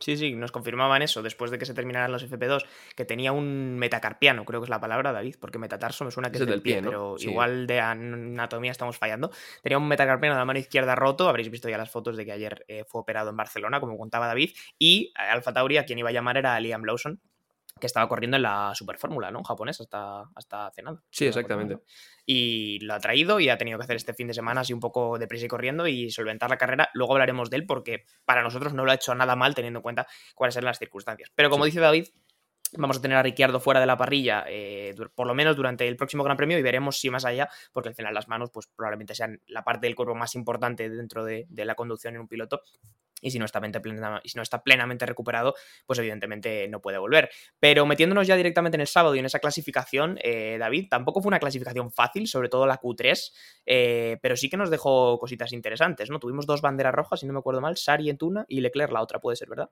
Sí, 0.00 0.16
sí, 0.16 0.32
nos 0.36 0.52
confirmaban 0.52 1.02
eso 1.02 1.22
después 1.24 1.50
de 1.50 1.58
que 1.58 1.66
se 1.66 1.74
terminaran 1.74 2.12
los 2.12 2.22
FP2, 2.22 2.64
que 2.94 3.04
tenía 3.04 3.32
un 3.32 3.76
metacarpiano, 3.80 4.44
creo 4.44 4.60
que 4.60 4.66
es 4.66 4.70
la 4.70 4.80
palabra, 4.80 5.10
David, 5.10 5.34
porque 5.40 5.58
metatarso 5.58 6.04
me 6.04 6.12
suena 6.12 6.30
que 6.30 6.36
Es 6.36 6.42
es 6.42 6.46
el 6.46 6.52
del 6.52 6.62
pie, 6.62 6.74
pie, 6.74 6.82
¿no? 6.82 6.88
pero 6.90 7.18
Sí. 7.18 7.28
igual 7.30 7.66
de 7.66 7.80
anatomía 7.80 8.70
estamos 8.70 8.96
fallando. 8.96 9.32
Tenía 9.60 9.76
un 9.76 9.88
metacarpiano 9.88 10.36
de 10.36 10.38
la 10.38 10.44
mano 10.44 10.60
izquierda 10.60 10.94
roto, 10.94 11.28
habréis 11.28 11.50
visto 11.50 11.68
ya 11.68 11.78
las 11.78 11.90
fotos 11.90 12.16
de 12.16 12.24
que 12.24 12.30
ayer 12.30 12.64
eh, 12.68 12.84
fue 12.86 13.00
operado 13.00 13.30
en 13.30 13.36
Barcelona, 13.36 13.80
como 13.80 13.98
contaba 13.98 14.28
David, 14.28 14.52
y 14.78 15.12
Alfa 15.16 15.52
Tauri 15.52 15.78
a 15.78 15.84
quien 15.84 15.98
iba 15.98 16.10
a 16.10 16.12
llamar 16.12 16.36
era 16.36 16.60
Liam 16.60 16.84
Lawson, 16.84 17.20
que 17.78 17.86
estaba 17.86 18.08
corriendo 18.08 18.36
en 18.36 18.42
la 18.42 18.72
Superfórmula, 18.74 19.30
¿no? 19.30 19.42
Japonés 19.44 19.80
hasta, 19.80 20.22
hasta 20.34 20.66
hace 20.66 20.82
nada. 20.82 21.02
Sí, 21.10 21.26
exactamente. 21.26 21.78
Y 22.26 22.78
lo 22.80 22.94
ha 22.94 23.00
traído 23.00 23.40
y 23.40 23.48
ha 23.48 23.56
tenido 23.58 23.78
que 23.78 23.84
hacer 23.84 23.96
este 23.96 24.14
fin 24.14 24.26
de 24.28 24.34
semana 24.34 24.60
así 24.60 24.72
un 24.72 24.80
poco 24.80 25.18
deprisa 25.18 25.46
y 25.46 25.48
corriendo 25.48 25.86
y 25.86 26.10
solventar 26.10 26.50
la 26.50 26.58
carrera. 26.58 26.90
Luego 26.94 27.14
hablaremos 27.14 27.50
de 27.50 27.56
él 27.56 27.66
porque 27.66 28.04
para 28.24 28.42
nosotros 28.42 28.74
no 28.74 28.84
lo 28.84 28.90
ha 28.90 28.94
hecho 28.94 29.14
nada 29.14 29.34
mal 29.36 29.54
teniendo 29.54 29.78
en 29.78 29.82
cuenta 29.82 30.06
cuáles 30.34 30.56
eran 30.56 30.66
las 30.66 30.78
circunstancias. 30.78 31.30
Pero 31.34 31.50
como 31.50 31.64
Sí. 31.64 31.70
dice 31.70 31.80
David, 31.80 32.08
vamos 32.76 32.98
a 32.98 33.00
tener 33.00 33.16
a 33.16 33.22
Ricciardo 33.22 33.60
fuera 33.60 33.80
de 33.80 33.86
la 33.86 33.96
parrilla 33.96 34.44
eh, 34.46 34.94
por 35.14 35.26
lo 35.26 35.34
menos 35.34 35.56
durante 35.56 35.88
el 35.88 35.96
próximo 35.96 36.22
Gran 36.22 36.36
Premio 36.36 36.58
y 36.58 36.62
veremos 36.62 37.00
si 37.00 37.08
más 37.08 37.24
allá, 37.24 37.48
porque 37.72 37.88
al 37.88 37.94
final 37.94 38.12
las 38.12 38.28
manos 38.28 38.50
pues 38.52 38.66
probablemente 38.66 39.14
sean 39.14 39.40
la 39.46 39.64
parte 39.64 39.86
del 39.86 39.94
cuerpo 39.96 40.14
más 40.14 40.34
importante 40.34 40.90
dentro 40.90 41.24
de, 41.24 41.46
de 41.48 41.64
la 41.64 41.74
conducción 41.74 42.14
en 42.14 42.20
un 42.20 42.28
piloto. 42.28 42.60
Y 43.20 43.30
si, 43.30 43.38
no 43.38 43.44
está 43.44 43.60
plenamente 43.60 44.28
si 44.28 44.36
no 44.36 44.42
está 44.42 44.62
plenamente 44.62 45.06
recuperado, 45.06 45.54
pues 45.86 45.98
evidentemente 45.98 46.68
no 46.68 46.80
puede 46.80 46.98
volver. 46.98 47.30
Pero 47.58 47.86
metiéndonos 47.86 48.26
ya 48.26 48.36
directamente 48.36 48.76
en 48.76 48.82
el 48.82 48.86
sábado 48.86 49.14
y 49.14 49.18
en 49.18 49.26
esa 49.26 49.38
clasificación, 49.38 50.18
eh, 50.22 50.56
David, 50.58 50.86
tampoco 50.88 51.20
fue 51.20 51.28
una 51.28 51.40
clasificación 51.40 51.90
fácil, 51.90 52.28
sobre 52.28 52.48
todo 52.48 52.66
la 52.66 52.80
Q3, 52.80 53.32
eh, 53.66 54.18
pero 54.22 54.36
sí 54.36 54.48
que 54.48 54.56
nos 54.56 54.70
dejó 54.70 55.18
cositas 55.18 55.52
interesantes, 55.52 56.10
¿no? 56.10 56.18
Tuvimos 56.18 56.46
dos 56.46 56.60
banderas 56.60 56.94
rojas, 56.94 57.20
si 57.20 57.26
no 57.26 57.32
me 57.32 57.40
acuerdo 57.40 57.60
mal, 57.60 57.76
Sari 57.76 58.10
en 58.10 58.18
Tuna 58.18 58.44
y 58.48 58.60
Leclerc 58.60 58.92
la 58.92 59.02
otra, 59.02 59.18
puede 59.18 59.36
ser, 59.36 59.48
¿verdad? 59.48 59.70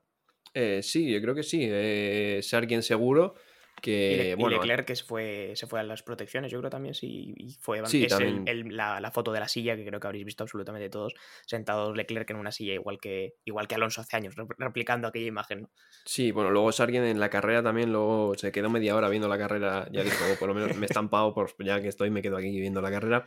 Eh, 0.58 0.80
sí, 0.82 1.12
yo 1.12 1.20
creo 1.20 1.34
que 1.34 1.42
sí. 1.42 1.60
Eh, 1.62 2.40
Sargent 2.42 2.82
seguro. 2.82 3.34
Y, 3.78 3.80
Que, 3.82 4.16
Le- 4.16 4.30
y 4.30 4.34
bueno, 4.36 4.56
Leclerc 4.56 4.86
que 4.86 4.96
se 4.96 5.04
fue, 5.04 5.52
se 5.54 5.66
fue 5.66 5.80
a 5.80 5.82
las 5.82 6.02
protecciones, 6.02 6.50
yo 6.50 6.58
creo 6.58 6.70
también 6.70 6.94
sí, 6.94 7.34
y 7.36 7.52
fue 7.60 7.84
Sí, 7.86 8.04
es 8.04 8.12
el- 8.14 8.18
también. 8.18 8.48
el- 8.48 8.76
la, 8.76 9.00
la 9.00 9.10
foto 9.10 9.32
de 9.32 9.40
la 9.40 9.48
silla 9.48 9.76
que 9.76 9.84
creo 9.84 10.00
que 10.00 10.06
habréis 10.06 10.24
visto 10.24 10.42
absolutamente 10.44 10.88
todos, 10.88 11.14
sentados 11.46 11.96
Leclerc 11.96 12.28
en 12.30 12.36
una 12.36 12.52
silla 12.52 12.72
igual 12.74 12.98
que, 12.98 13.34
igual 13.44 13.68
que 13.68 13.74
Alonso 13.74 14.00
hace 14.00 14.16
años, 14.16 14.34
rep- 14.34 14.54
replicando 14.58 15.06
aquella 15.08 15.26
imagen. 15.26 15.62
¿no? 15.62 15.70
Sí, 16.04 16.32
bueno, 16.32 16.50
luego 16.50 16.72
Sargent 16.72 17.06
en 17.06 17.20
la 17.20 17.28
carrera 17.30 17.62
también, 17.62 17.92
luego 17.92 18.34
se 18.36 18.50
quedó 18.50 18.70
media 18.70 18.96
hora 18.96 19.08
viendo 19.08 19.28
la 19.28 19.38
carrera, 19.38 19.88
ya 19.92 20.02
dijo, 20.02 20.24
"Oh, 20.32 20.36
por 20.38 20.48
lo 20.48 20.54
menos 20.54 20.76
me 20.76 20.86
he 20.86 20.88
estampado, 20.88 21.34
pues 21.34 21.54
ya 21.64 21.80
que 21.80 21.88
estoy 21.88 22.10
me 22.10 22.22
quedo 22.22 22.36
aquí 22.36 22.58
viendo 22.60 22.80
la 22.80 22.90
carrera. 22.90 23.24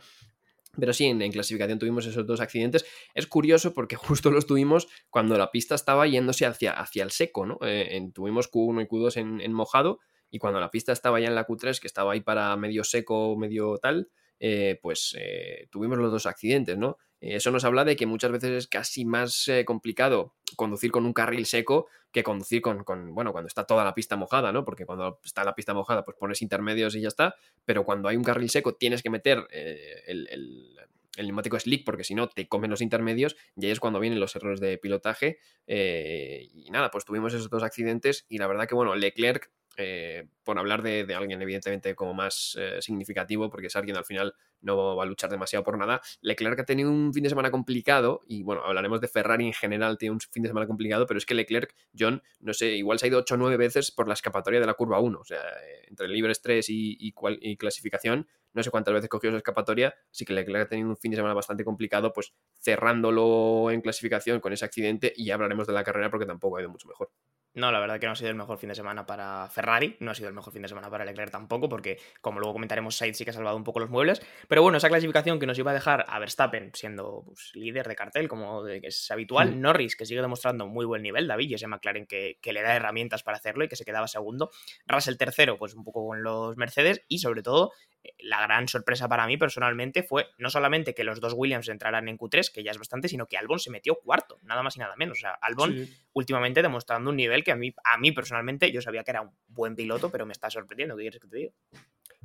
Pero 0.78 0.92
sí, 0.92 1.06
en, 1.06 1.20
en 1.20 1.32
clasificación 1.32 1.78
tuvimos 1.80 2.06
esos 2.06 2.26
dos 2.26 2.40
accidentes. 2.40 2.86
Es 3.14 3.26
curioso 3.26 3.74
porque 3.74 3.96
justo 4.24 4.30
los 4.30 4.46
tuvimos 4.46 4.86
cuando 5.10 5.36
la 5.36 5.50
pista 5.50 5.74
estaba 5.74 6.06
yéndose 6.06 6.46
hacia, 6.46 6.72
hacia 6.72 7.02
el 7.02 7.10
seco, 7.10 7.44
¿no? 7.44 7.58
Eh, 7.62 7.96
en- 7.96 8.12
tuvimos 8.12 8.50
Q1 8.50 8.82
y 8.82 8.86
Q2 8.86 9.16
en, 9.16 9.40
en 9.40 9.52
mojado 9.52 9.98
y 10.30 10.38
cuando 10.38 10.60
la 10.60 10.70
pista 10.70 10.92
estaba 10.92 11.20
ya 11.20 11.28
en 11.28 11.34
la 11.34 11.46
Q3, 11.46 11.80
que 11.80 11.86
estaba 11.86 12.12
ahí 12.12 12.20
para 12.20 12.56
medio 12.56 12.84
seco, 12.84 13.36
medio 13.36 13.78
tal, 13.78 14.08
eh, 14.38 14.78
pues 14.82 15.14
eh, 15.18 15.68
tuvimos 15.70 15.98
los 15.98 16.10
dos 16.10 16.26
accidentes, 16.26 16.78
¿no? 16.78 16.96
Eh, 17.20 17.36
Eso 17.36 17.50
nos 17.50 17.64
habla 17.64 17.84
de 17.84 17.96
que 17.96 18.06
muchas 18.06 18.30
veces 18.32 18.50
es 18.52 18.66
casi 18.68 19.04
más 19.04 19.50
complicado 19.66 20.34
conducir 20.56 20.90
con 20.90 21.04
un 21.06 21.12
carril 21.12 21.46
seco 21.46 21.86
que 22.10 22.22
conducir 22.24 22.60
con, 22.62 22.84
bueno, 23.14 23.32
cuando 23.32 23.46
está 23.48 23.64
toda 23.64 23.84
la 23.84 23.94
pista 23.94 24.16
mojada, 24.16 24.50
¿no? 24.52 24.64
Porque 24.64 24.86
cuando 24.86 25.20
está 25.24 25.44
la 25.44 25.54
pista 25.54 25.74
mojada, 25.74 26.04
pues 26.04 26.16
pones 26.16 26.42
intermedios 26.42 26.96
y 26.96 27.00
ya 27.02 27.08
está, 27.08 27.34
pero 27.64 27.84
cuando 27.84 28.08
hay 28.08 28.16
un 28.16 28.24
carril 28.24 28.50
seco 28.50 28.74
tienes 28.74 29.02
que 29.02 29.10
meter 29.10 29.46
el, 29.50 30.26
el- 30.30 30.76
el 31.16 31.26
neumático 31.26 31.58
slick 31.58 31.84
porque 31.84 32.04
si 32.04 32.14
no 32.14 32.28
te 32.28 32.48
comen 32.48 32.70
los 32.70 32.80
intermedios 32.80 33.36
y 33.56 33.66
ahí 33.66 33.72
es 33.72 33.80
cuando 33.80 33.98
vienen 34.00 34.20
los 34.20 34.34
errores 34.36 34.60
de 34.60 34.78
pilotaje 34.78 35.38
y 35.66 36.70
nada, 36.70 36.90
pues 36.90 37.04
tuvimos 37.04 37.34
esos 37.34 37.50
dos 37.50 37.62
accidentes 37.62 38.26
y 38.28 38.38
la 38.38 38.46
verdad 38.46 38.66
que 38.68 38.74
bueno, 38.74 38.94
Leclerc 38.94 39.50
eh, 39.82 40.28
por 40.44 40.58
hablar 40.58 40.82
de, 40.82 41.06
alguien 41.14 41.40
evidentemente 41.40 41.94
como 41.94 42.12
más 42.12 42.56
eh, 42.60 42.82
significativo, 42.82 43.48
porque 43.48 43.68
es 43.68 43.76
alguien 43.76 43.96
al 43.96 44.04
final 44.04 44.34
no 44.60 44.94
va 44.94 45.04
a 45.04 45.06
luchar 45.06 45.30
demasiado 45.30 45.64
por 45.64 45.78
nada. 45.78 46.02
Leclerc 46.20 46.60
ha 46.60 46.64
tenido 46.64 46.90
un 46.90 47.14
fin 47.14 47.22
de 47.22 47.30
semana 47.30 47.50
complicado 47.50 48.20
y 48.26 48.42
bueno, 48.42 48.62
hablaremos 48.62 49.00
de 49.00 49.08
Ferrari 49.08 49.46
en 49.46 49.54
general, 49.54 49.96
tiene 49.96 50.12
un 50.12 50.20
fin 50.20 50.42
de 50.42 50.50
semana 50.50 50.66
complicado, 50.66 51.06
pero 51.06 51.16
es 51.16 51.24
que 51.24 51.34
Leclerc, 51.34 51.74
John, 51.98 52.22
no 52.40 52.52
sé, 52.52 52.74
igual 52.74 52.98
se 52.98 53.06
ha 53.06 53.08
ido 53.08 53.18
8 53.20 53.34
o 53.34 53.36
9 53.38 53.56
veces 53.56 53.90
por 53.90 54.06
la 54.06 54.14
escapatoria 54.14 54.60
de 54.60 54.66
la 54.66 54.74
curva 54.74 55.00
1, 55.00 55.18
o 55.18 55.24
sea, 55.24 55.40
eh, 55.40 55.86
entre 55.88 56.08
libres 56.08 56.42
3 56.42 56.68
y, 56.68 56.98
y 57.00 57.56
clasificación, 57.56 58.26
no 58.52 58.62
sé 58.62 58.70
cuántas 58.70 58.92
veces 58.92 59.08
cogió 59.08 59.30
esa 59.30 59.38
escapatoria, 59.38 59.94
así 60.10 60.26
que 60.26 60.34
Leclerc 60.34 60.66
ha 60.66 60.68
tenido 60.68 60.88
un 60.88 60.96
fin 60.96 61.12
de 61.12 61.16
semana 61.16 61.34
bastante 61.34 61.64
complicado, 61.64 62.12
pues 62.12 62.34
cerrándolo 62.58 63.70
en 63.70 63.80
clasificación 63.80 64.40
con 64.40 64.52
ese 64.52 64.64
accidente 64.64 65.12
y 65.16 65.26
ya 65.26 65.34
hablaremos 65.34 65.66
de 65.66 65.72
la 65.72 65.84
carrera 65.84 66.10
porque 66.10 66.26
tampoco 66.26 66.56
ha 66.56 66.60
ido 66.60 66.70
mucho 66.70 66.88
mejor. 66.88 67.10
No, 67.54 67.72
la 67.72 67.80
verdad 67.80 67.98
que 67.98 68.06
no 68.06 68.12
ha 68.12 68.16
sido 68.16 68.30
el 68.30 68.36
mejor 68.36 68.58
fin 68.58 68.68
de 68.68 68.74
semana 68.74 69.06
para 69.06 69.48
Ferrari, 69.48 69.96
no 70.00 70.12
ha 70.12 70.14
sido 70.14 70.28
el 70.28 70.34
mejor 70.34 70.52
fin 70.52 70.62
de 70.62 70.68
semana 70.68 70.88
para 70.88 71.04
Leclerc 71.04 71.32
tampoco, 71.32 71.68
porque 71.68 71.98
como 72.20 72.38
luego 72.38 72.52
comentaremos, 72.52 72.94
Sainz 72.96 73.16
sí 73.16 73.24
que 73.24 73.30
ha 73.30 73.34
salvado 73.34 73.56
un 73.56 73.64
poco 73.64 73.80
los 73.80 73.90
muebles. 73.90 74.22
Pero 74.46 74.62
bueno, 74.62 74.78
esa 74.78 74.88
clasificación 74.88 75.40
que 75.40 75.46
nos 75.46 75.58
iba 75.58 75.72
a 75.72 75.74
dejar 75.74 76.04
a 76.08 76.18
Verstappen 76.20 76.70
siendo 76.74 77.24
pues, 77.26 77.50
líder 77.54 77.88
de 77.88 77.96
cartel, 77.96 78.28
como 78.28 78.66
es 78.66 79.10
habitual, 79.10 79.40
Mm. 79.56 79.60
Norris 79.60 79.96
que 79.96 80.06
sigue 80.06 80.20
demostrando 80.20 80.66
muy 80.66 80.84
buen 80.84 81.02
nivel, 81.02 81.26
David, 81.26 81.50
y 81.50 81.54
ese 81.54 81.66
McLaren 81.66 82.06
que, 82.06 82.38
que 82.40 82.52
le 82.52 82.62
da 82.62 82.76
herramientas 82.76 83.22
para 83.22 83.38
hacerlo 83.38 83.64
y 83.64 83.68
que 83.68 83.76
se 83.76 83.84
quedaba 83.84 84.06
segundo, 84.06 84.50
Russell 84.86 85.16
tercero, 85.16 85.58
pues 85.58 85.74
un 85.74 85.82
poco 85.82 86.06
con 86.06 86.22
los 86.22 86.56
Mercedes, 86.56 87.02
y 87.08 87.18
sobre 87.18 87.42
todo 87.42 87.72
la 88.18 88.40
gran 88.42 88.68
sorpresa 88.68 89.08
para 89.08 89.26
mí 89.26 89.36
personalmente 89.36 90.02
fue 90.02 90.28
no 90.38 90.50
solamente 90.50 90.94
que 90.94 91.04
los 91.04 91.20
dos 91.20 91.34
Williams 91.36 91.68
entraran 91.68 92.08
en 92.08 92.18
Q3, 92.18 92.52
que 92.52 92.62
ya 92.62 92.70
es 92.70 92.78
bastante, 92.78 93.08
sino 93.08 93.26
que 93.26 93.36
Albon 93.36 93.58
se 93.58 93.70
metió 93.70 93.96
cuarto, 93.96 94.38
nada 94.42 94.62
más 94.62 94.76
y 94.76 94.80
nada 94.80 94.94
menos. 94.96 95.18
O 95.18 95.20
sea, 95.20 95.32
Albon 95.40 95.88
últimamente 96.12 96.62
demostrando 96.62 97.10
un 97.10 97.16
nivel 97.16 97.44
que 97.44 97.52
a 97.52 97.56
mí, 97.56 97.74
a 97.84 97.98
mí 97.98 98.12
personalmente 98.12 98.72
yo 98.72 98.80
sabía 98.80 99.04
que 99.04 99.10
era 99.10 99.22
un 99.22 99.30
buen 99.48 99.76
piloto, 99.76 100.10
pero 100.10 100.26
me 100.26 100.32
está 100.32 100.50
sorprendiendo. 100.50 100.96
¿Qué 100.96 101.02
quieres 101.02 101.20
que 101.20 101.28
te 101.28 101.36
diga? 101.36 101.52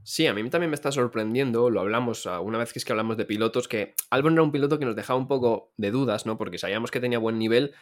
Sí, 0.04 0.28
a 0.28 0.36
mí 0.36 0.48
también 0.52 0.70
me 0.70 0.76
está 0.76 0.92
sorprendiendo, 0.92 1.72
lo 1.72 1.80
hablamos 1.80 2.28
una 2.28 2.60
vez 2.60 2.72
que 2.72 2.78
es 2.78 2.86
que 2.86 2.94
hablamos 2.94 3.18
de 3.18 3.26
pilotos, 3.26 3.68
que 3.68 3.96
Albon 4.12 4.34
era 4.34 4.44
un 4.44 4.52
piloto 4.52 4.78
que 4.78 4.86
nos 4.86 4.96
dejaba 4.96 5.18
un 5.18 5.28
poco 5.28 5.74
de 5.78 5.90
dudas, 5.90 6.28
¿no? 6.28 6.38
Porque 6.38 6.60
sabíamos 6.60 6.92
que 6.92 7.00
tenía 7.00 7.18
buen 7.18 7.40
nivel, 7.40 7.74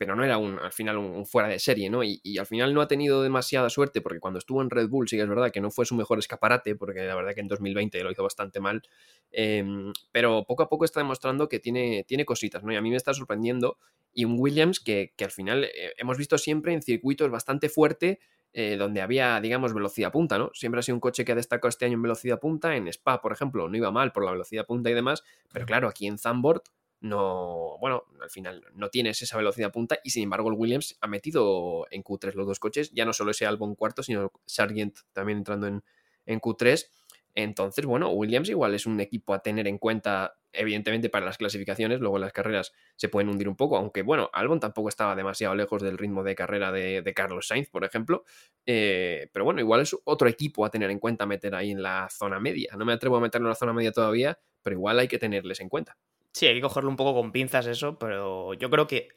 pero 0.00 0.16
no 0.16 0.24
era 0.24 0.38
un, 0.38 0.58
al 0.58 0.72
final 0.72 0.96
un, 0.96 1.26
fuera 1.26 1.48
de 1.48 1.58
serie, 1.58 1.90
¿no? 1.90 2.02
Y, 2.02 2.38
al 2.38 2.46
final 2.46 2.72
no 2.72 2.80
ha 2.80 2.88
tenido 2.88 3.22
demasiada 3.22 3.68
suerte, 3.68 4.00
porque 4.00 4.18
cuando 4.18 4.38
estuvo 4.38 4.62
en 4.62 4.70
Red 4.70 4.88
Bull 4.88 5.06
sí 5.06 5.16
que 5.16 5.22
es 5.22 5.28
verdad 5.28 5.50
que 5.50 5.60
no 5.60 5.70
fue 5.70 5.84
su 5.84 5.94
mejor 5.94 6.18
escaparate, 6.18 6.74
porque 6.74 7.02
la 7.02 7.14
verdad 7.14 7.34
que 7.34 7.40
en 7.40 7.48
2020 7.48 8.02
lo 8.02 8.10
hizo 8.10 8.22
bastante 8.22 8.60
mal, 8.60 8.82
em, 9.30 9.92
pero 10.10 10.44
poco 10.46 10.62
a 10.62 10.68
poco 10.70 10.86
está 10.86 11.00
demostrando 11.00 11.48
que 11.48 11.58
tiene, 11.58 12.04
tiene 12.08 12.24
cositas, 12.24 12.64
¿no? 12.64 12.72
Y 12.72 12.76
a 12.76 12.80
mí 12.80 12.88
me 12.88 12.96
está 12.96 13.12
sorprendiendo, 13.12 13.76
y 14.14 14.24
un 14.24 14.36
Williams 14.38 14.80
que, 14.80 15.12
que 15.16 15.24
al 15.24 15.32
final 15.32 15.64
eh, 15.64 15.92
hemos 15.98 16.16
visto 16.16 16.38
siempre 16.38 16.72
en 16.72 16.80
circuitos 16.80 17.30
bastante 17.30 17.68
fuerte, 17.68 18.20
eh, 18.52 18.76
donde 18.76 19.00
había, 19.00 19.40
digamos, 19.40 19.72
velocidad 19.72 20.10
punta, 20.10 20.38
¿no? 20.38 20.50
Siempre 20.54 20.80
ha 20.80 20.82
sido 20.82 20.96
un 20.96 21.00
coche 21.00 21.24
que 21.24 21.32
ha 21.32 21.36
destacado 21.36 21.68
este 21.68 21.84
año 21.84 21.94
en 21.94 22.02
velocidad 22.02 22.40
punta. 22.40 22.74
En 22.74 22.88
Spa, 22.88 23.20
por 23.20 23.32
ejemplo, 23.32 23.68
no 23.68 23.76
iba 23.76 23.92
mal 23.92 24.12
por 24.12 24.24
la 24.24 24.32
velocidad 24.32 24.66
punta 24.66 24.90
y 24.90 24.94
demás, 24.94 25.22
pero 25.52 25.66
claro, 25.66 25.88
aquí 25.88 26.06
en 26.06 26.18
Zandvoort 26.18 26.64
no, 27.00 27.78
bueno, 27.80 28.04
al 28.20 28.30
final 28.30 28.64
no 28.74 28.88
tienes 28.88 29.22
esa 29.22 29.36
velocidad 29.36 29.72
punta 29.72 29.98
y 30.04 30.10
sin 30.10 30.24
embargo 30.24 30.50
el 30.50 30.56
Williams 30.56 30.98
ha 31.00 31.06
metido 31.06 31.86
en 31.90 32.02
Q3 32.02 32.34
los 32.34 32.46
dos 32.46 32.60
coches, 32.60 32.90
ya 32.92 33.04
no 33.04 33.12
solo 33.12 33.30
ese 33.30 33.46
Albon 33.46 33.74
cuarto, 33.74 34.02
sino 34.02 34.32
Sargent 34.46 34.98
también 35.12 35.38
entrando 35.38 35.66
en, 35.66 35.82
en 36.26 36.40
Q3 36.40 36.86
entonces, 37.34 37.84
bueno, 37.86 38.10
Williams 38.10 38.48
igual 38.48 38.74
es 38.74 38.86
un 38.86 39.00
equipo 39.00 39.34
a 39.34 39.40
tener 39.40 39.68
en 39.68 39.78
cuenta, 39.78 40.36
evidentemente, 40.52 41.08
para 41.10 41.26
las 41.26 41.38
clasificaciones. 41.38 42.00
Luego 42.00 42.16
en 42.16 42.22
las 42.22 42.32
carreras 42.32 42.72
se 42.96 43.08
pueden 43.08 43.28
hundir 43.28 43.48
un 43.48 43.56
poco, 43.56 43.76
aunque 43.76 44.02
bueno, 44.02 44.30
Albon 44.32 44.58
tampoco 44.58 44.88
estaba 44.88 45.14
demasiado 45.14 45.54
lejos 45.54 45.82
del 45.82 45.96
ritmo 45.98 46.24
de 46.24 46.34
carrera 46.34 46.72
de, 46.72 47.12
Carlos 47.14 47.46
Sainz, 47.46 47.68
por 47.70 47.84
ejemplo. 47.84 48.24
Eh, 48.66 49.28
pero 49.32 49.44
bueno, 49.44 49.60
igual 49.60 49.80
es 49.80 49.96
otro 50.04 50.28
equipo 50.28 50.64
a 50.64 50.70
tener 50.70 50.90
en 50.90 50.98
cuenta 50.98 51.26
meter 51.26 51.54
ahí 51.54 51.70
en 51.70 51.82
la 51.82 52.08
zona 52.10 52.40
media. 52.40 52.74
No 52.76 52.84
me 52.84 52.92
atrevo 52.92 53.16
a 53.16 53.20
meterlo 53.20 53.46
en 53.46 53.50
la 53.50 53.56
zona 53.56 53.72
media 53.72 53.92
todavía, 53.92 54.38
pero 54.62 54.74
igual 54.74 54.98
hay 54.98 55.08
que 55.08 55.18
tenerles 55.18 55.60
en 55.60 55.68
cuenta. 55.68 55.96
Sí, 56.32 56.46
hay 56.46 56.54
que 56.54 56.60
cogerlo 56.60 56.90
un 56.90 56.96
poco 56.96 57.14
con 57.14 57.32
pinzas 57.32 57.66
eso, 57.66 57.98
pero 57.98 58.54
yo 58.54 58.70
creo 58.70 58.86
que 58.86 59.08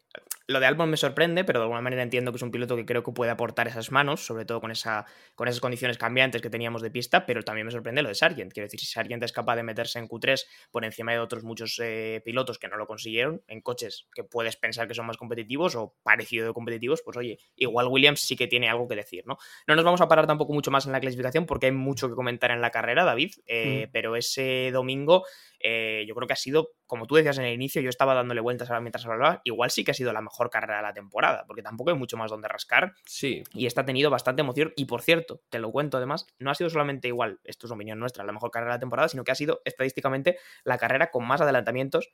lo 0.47 0.59
de 0.59 0.65
Albon 0.65 0.89
me 0.89 0.97
sorprende, 0.97 1.45
pero 1.45 1.59
de 1.59 1.63
alguna 1.63 1.81
manera 1.81 2.03
entiendo 2.03 2.31
que 2.31 2.35
es 2.35 2.41
un 2.41 2.51
piloto 2.51 2.75
que 2.75 2.85
creo 2.85 3.01
que 3.01 3.12
puede 3.13 3.31
aportar 3.31 3.67
esas 3.67 3.91
manos, 3.91 4.25
sobre 4.25 4.43
todo 4.43 4.59
con, 4.59 4.71
esa, 4.71 5.05
con 5.35 5.47
esas 5.47 5.62
condiciones 5.62 5.97
cambiantes 5.97 6.41
que 6.41 6.50
teníamos 6.50 6.81
de 6.81 6.91
pista, 6.91 7.25
pero 7.25 7.43
también 7.43 7.65
me 7.65 7.71
sorprende 7.71 8.01
lo 8.01 8.09
de 8.09 8.15
Sargent. 8.15 8.51
Quiero 8.51 8.65
decir, 8.65 8.79
si 8.79 8.85
Sargent 8.85 9.23
es 9.23 9.31
capaz 9.31 9.55
de 9.55 9.63
meterse 9.63 10.00
en 10.00 10.07
Q3 10.07 10.43
por 10.71 10.83
encima 10.83 11.13
de 11.13 11.19
otros 11.19 11.43
muchos 11.43 11.79
eh, 11.81 12.21
pilotos 12.25 12.59
que 12.59 12.67
no 12.67 12.75
lo 12.75 12.88
consiguieron, 12.88 13.41
en 13.47 13.62
coches 13.62 14.07
que 14.13 14.23
puedes 14.25 14.57
pensar 14.57 14.88
que 14.88 14.93
son 14.93 15.05
más 15.05 15.15
competitivos 15.15 15.75
o 15.75 15.95
parecido 16.03 16.45
de 16.47 16.53
competitivos, 16.53 17.01
pues 17.05 17.15
oye, 17.15 17.39
igual 17.55 17.88
Williams 17.88 18.19
sí 18.19 18.35
que 18.35 18.47
tiene 18.47 18.69
algo 18.69 18.88
que 18.88 18.95
decir, 18.95 19.23
¿no? 19.25 19.38
No 19.65 19.75
nos 19.75 19.85
vamos 19.85 20.01
a 20.01 20.09
parar 20.09 20.27
tampoco 20.27 20.51
mucho 20.53 20.71
más 20.71 20.85
en 20.85 20.91
la 20.91 21.00
clasificación 21.00 21.45
porque 21.45 21.67
hay 21.67 21.71
mucho 21.71 22.09
que 22.09 22.15
comentar 22.15 22.51
en 22.51 22.59
la 22.59 22.69
carrera, 22.69 23.05
David, 23.05 23.33
eh, 23.45 23.85
mm. 23.88 23.91
pero 23.93 24.17
ese 24.17 24.71
domingo 24.73 25.23
eh, 25.63 26.03
yo 26.05 26.13
creo 26.13 26.27
que 26.27 26.33
ha 26.33 26.38
sido, 26.38 26.71
como 26.85 27.07
tú 27.07 27.15
decías 27.15 27.38
en 27.38 27.45
el 27.45 27.53
inicio, 27.53 27.81
yo 27.81 27.89
estaba 27.89 28.13
dándole 28.13 28.41
vueltas 28.41 28.69
ahora 28.69 28.81
mientras 28.81 29.05
hablaba, 29.05 29.41
igual 29.45 29.71
sí 29.71 29.85
que 29.85 29.91
ha 29.91 29.93
sido 29.93 30.12
la 30.12 30.21
mejor 30.21 30.32
carrera 30.49 30.77
de 30.77 30.83
la 30.83 30.93
temporada, 30.93 31.45
porque 31.47 31.61
tampoco 31.61 31.91
hay 31.91 31.97
mucho 31.97 32.17
más 32.17 32.31
donde 32.31 32.47
rascar. 32.47 32.93
Sí. 33.05 33.43
Y 33.53 33.65
esta 33.65 33.81
ha 33.81 33.85
tenido 33.85 34.09
bastante 34.09 34.41
emoción. 34.41 34.73
Y 34.75 34.85
por 34.85 35.01
cierto, 35.01 35.41
te 35.49 35.59
lo 35.59 35.71
cuento 35.71 35.97
además, 35.97 36.27
no 36.39 36.51
ha 36.51 36.55
sido 36.55 36.69
solamente 36.69 37.07
igual, 37.07 37.39
esto 37.43 37.67
es 37.67 37.71
opinión 37.71 37.99
nuestra, 37.99 38.23
la 38.23 38.31
mejor 38.31 38.51
carrera 38.51 38.73
de 38.73 38.77
la 38.77 38.79
temporada, 38.79 39.09
sino 39.09 39.23
que 39.23 39.31
ha 39.31 39.35
sido 39.35 39.61
estadísticamente 39.65 40.37
la 40.63 40.77
carrera 40.77 41.11
con 41.11 41.25
más 41.25 41.41
adelantamientos 41.41 42.13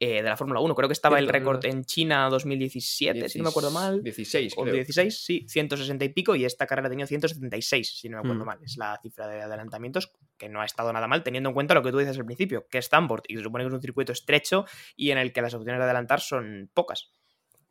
eh, 0.00 0.22
de 0.22 0.28
la 0.28 0.36
Fórmula 0.36 0.60
1. 0.60 0.74
Creo 0.76 0.88
que 0.88 0.92
estaba 0.92 1.18
el 1.18 1.26
récord 1.26 1.64
en 1.64 1.84
China 1.84 2.28
2017, 2.30 3.28
si 3.28 3.38
no 3.38 3.44
me 3.44 3.50
acuerdo 3.50 3.72
mal. 3.72 4.00
16, 4.00 4.54
o 4.56 4.64
16, 4.64 5.24
sí, 5.24 5.44
160 5.48 6.04
y 6.04 6.08
pico, 6.10 6.36
y 6.36 6.44
esta 6.44 6.66
carrera 6.66 6.86
ha 6.86 6.90
tenido 6.90 7.08
176, 7.08 7.98
si 7.98 8.08
no 8.08 8.18
me 8.18 8.20
acuerdo 8.20 8.44
mm. 8.44 8.46
mal. 8.46 8.58
Es 8.62 8.76
la 8.76 8.96
cifra 9.02 9.26
de 9.26 9.42
adelantamientos, 9.42 10.12
que 10.36 10.48
no 10.48 10.60
ha 10.60 10.64
estado 10.64 10.92
nada 10.92 11.08
mal, 11.08 11.24
teniendo 11.24 11.48
en 11.48 11.54
cuenta 11.54 11.74
lo 11.74 11.82
que 11.82 11.90
tú 11.90 11.98
dices 11.98 12.16
al 12.16 12.24
principio, 12.24 12.68
que 12.70 12.78
es 12.78 12.84
Stanford, 12.84 13.24
y 13.26 13.36
se 13.38 13.42
supone 13.42 13.64
que 13.64 13.68
es 13.68 13.74
un 13.74 13.80
circuito 13.80 14.12
estrecho 14.12 14.66
y 14.94 15.10
en 15.10 15.18
el 15.18 15.32
que 15.32 15.42
las 15.42 15.54
opciones 15.54 15.80
de 15.80 15.84
adelantar 15.84 16.20
son 16.20 16.70
pocas. 16.72 17.12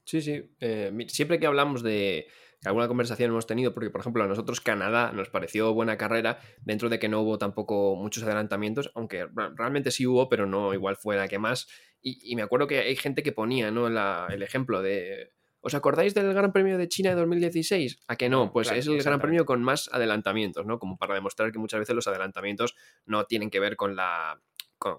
Sí, 0.07 0.21
sí. 0.21 0.41
Eh, 0.61 0.89
siempre 1.09 1.37
que 1.37 1.47
hablamos 1.47 1.83
de 1.83 2.27
alguna 2.63 2.87
conversación 2.87 3.29
hemos 3.29 3.45
tenido, 3.45 3.73
porque 3.73 3.89
por 3.89 3.99
ejemplo 3.99 4.23
a 4.23 4.27
nosotros 4.27 4.61
Canadá 4.61 5.11
nos 5.11 5.29
pareció 5.29 5.73
buena 5.73 5.97
carrera, 5.97 6.39
dentro 6.61 6.87
de 6.87 6.97
que 6.97 7.09
no 7.09 7.19
hubo 7.21 7.37
tampoco 7.37 7.97
muchos 7.97 8.23
adelantamientos, 8.23 8.89
aunque 8.95 9.27
realmente 9.55 9.91
sí 9.91 10.07
hubo, 10.07 10.29
pero 10.29 10.45
no 10.45 10.73
igual 10.73 10.95
fue 10.95 11.17
la 11.17 11.27
que 11.27 11.39
más. 11.39 11.67
Y, 12.01 12.37
me 12.37 12.41
acuerdo 12.41 12.67
que 12.67 12.79
hay 12.79 12.95
gente 12.95 13.21
que 13.21 13.33
ponía 13.33 13.69
¿no? 13.69 13.87
el 13.87 14.41
ejemplo 14.41 14.81
de... 14.81 15.33
¿Os 15.59 15.73
acordáis 15.73 16.13
del 16.13 16.33
Gran 16.33 16.53
Premio 16.53 16.77
de 16.77 16.87
China 16.87 17.09
de 17.09 17.17
2016? 17.17 17.99
¿A 18.07 18.15
que 18.15 18.29
no? 18.29 18.53
Pues 18.53 18.71
es 18.71 18.87
el 18.87 19.03
Gran 19.03 19.19
Premio 19.19 19.45
con 19.45 19.61
más 19.61 19.89
adelantamientos, 19.91 20.65
¿no? 20.65 20.79
Como 20.79 20.97
para 20.97 21.15
demostrar 21.15 21.51
que 21.51 21.59
muchas 21.59 21.81
veces 21.81 21.95
los 21.95 22.07
adelantamientos 22.07 22.75
no 23.05 23.25
tienen 23.25 23.49
que 23.49 23.59
ver 23.59 23.75
con 23.75 23.97
la, 23.97 24.39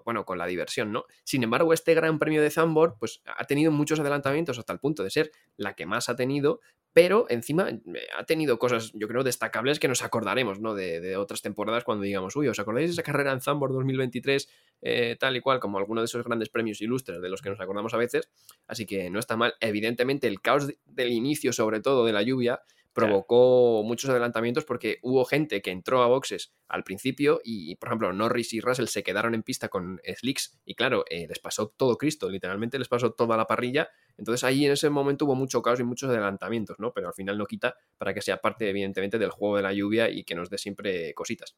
bueno, 0.05 0.25
con 0.25 0.39
la 0.39 0.47
diversión, 0.47 0.93
¿no? 0.93 1.05
Sin 1.25 1.43
embargo, 1.43 1.73
este 1.73 1.95
Gran 1.95 2.19
Premio 2.19 2.43
de 2.43 2.51
Zandvoort, 2.51 2.99
pues 2.99 3.23
ha 3.25 3.45
tenido 3.45 3.71
muchos 3.71 4.01
adelantamientos 4.01 4.59
hasta 4.59 4.73
el 4.73 4.79
punto 4.79 5.03
de 5.03 5.11
ser 5.11 5.31
la 5.57 5.75
que 5.75 5.87
más 5.87 6.09
ha 6.09 6.17
tenido, 6.17 6.61
pero 6.93 7.27
encima 7.29 7.69
eh, 7.69 7.81
ha 8.17 8.25
tenido 8.25 8.59
cosas, 8.59 8.93
yo 8.95 9.07
creo, 9.09 9.23
destacables 9.23 9.79
que 9.79 9.89
nos 9.89 10.03
acordaremos, 10.03 10.61
¿no? 10.61 10.75
De, 10.75 11.17
otras 11.17 11.43
temporadas 11.43 11.85
cuando 11.85 12.03
digamos, 12.03 12.35
uy, 12.35 12.49
¿os 12.49 12.59
acordáis 12.59 12.89
de 12.89 12.93
esa 12.95 13.03
carrera 13.03 13.33
en 13.33 13.41
Zandvoort 13.41 13.73
2023? 13.75 14.49
Eh, 14.83 15.17
tal 15.19 15.37
y 15.37 15.41
cual, 15.41 15.61
como 15.61 15.79
alguno 15.79 16.01
de 16.01 16.07
esos 16.07 16.25
grandes 16.25 16.49
premios 16.49 16.81
ilustres 16.81 17.21
de 17.21 17.29
los 17.29 17.43
que 17.43 17.51
nos 17.51 17.61
acordamos 17.61 17.95
a 17.95 17.99
veces. 17.99 18.29
Así 18.67 18.87
que 18.87 19.11
no 19.11 19.19
está 19.19 19.37
mal. 19.37 19.55
Evidentemente, 19.61 20.27
el 20.27 20.41
caos 20.41 20.69
del 20.87 21.13
inicio, 21.13 21.53
sobre 21.53 21.81
todo 21.81 22.05
de 22.05 22.13
la 22.13 22.23
lluvia, 22.23 22.63
provocó 22.93 23.83
muchos 23.85 24.11
adelantamientos 24.11 24.65
porque 24.65 24.99
hubo 25.03 25.25
gente 25.25 25.63
que 25.63 25.71
entró 25.71 26.03
a 26.03 26.07
boxes 26.07 26.53
al 26.69 26.85
principio 26.85 27.41
y, 27.45 27.77
por 27.77 27.89
ejemplo, 27.89 28.13
Norris 28.13 28.53
y 28.55 28.61
Russell 28.61 28.87
se 28.87 29.03
quedaron 29.03 29.35
en 29.35 29.43
pista 29.43 29.69
con 29.69 30.01
slicks 30.17 30.59
y, 30.65 30.75
claro, 30.75 31.05
eh, 31.09 31.27
les 31.29 31.39
pasó 31.39 31.69
todo 31.69 31.97
Cristo, 31.97 32.29
literalmente 32.29 32.79
les 32.79 32.89
pasó 32.89 33.13
toda 33.13 33.37
la 33.37 33.47
parrilla. 33.47 33.89
Entonces 34.17 34.43
ahí 34.45 34.67
en 34.67 34.73
ese 34.73 34.91
momento 34.91 35.25
hubo 35.27 35.35
mucho 35.35 35.63
caos 35.63 35.81
y 35.81 35.85
muchos 35.85 36.11
adelantamientos, 36.11 36.79
¿no? 36.79 36.93
Pero 36.93 37.09
al 37.09 37.15
final 37.15 37.39
no 37.39 37.47
quita 37.47 37.77
para 37.97 38.13
que 38.13 38.21
sea 38.21 38.39
parte, 38.39 38.69
evidentemente, 38.69 39.19
del 39.19 39.31
juego 39.31 39.57
de 39.57 39.63
la 39.63 39.73
lluvia 39.73 40.11
y 40.11 40.25
que 40.25 40.35
nos 40.35 40.51
dé 40.51 40.59
siempre 40.59 41.15
cositas. 41.15 41.57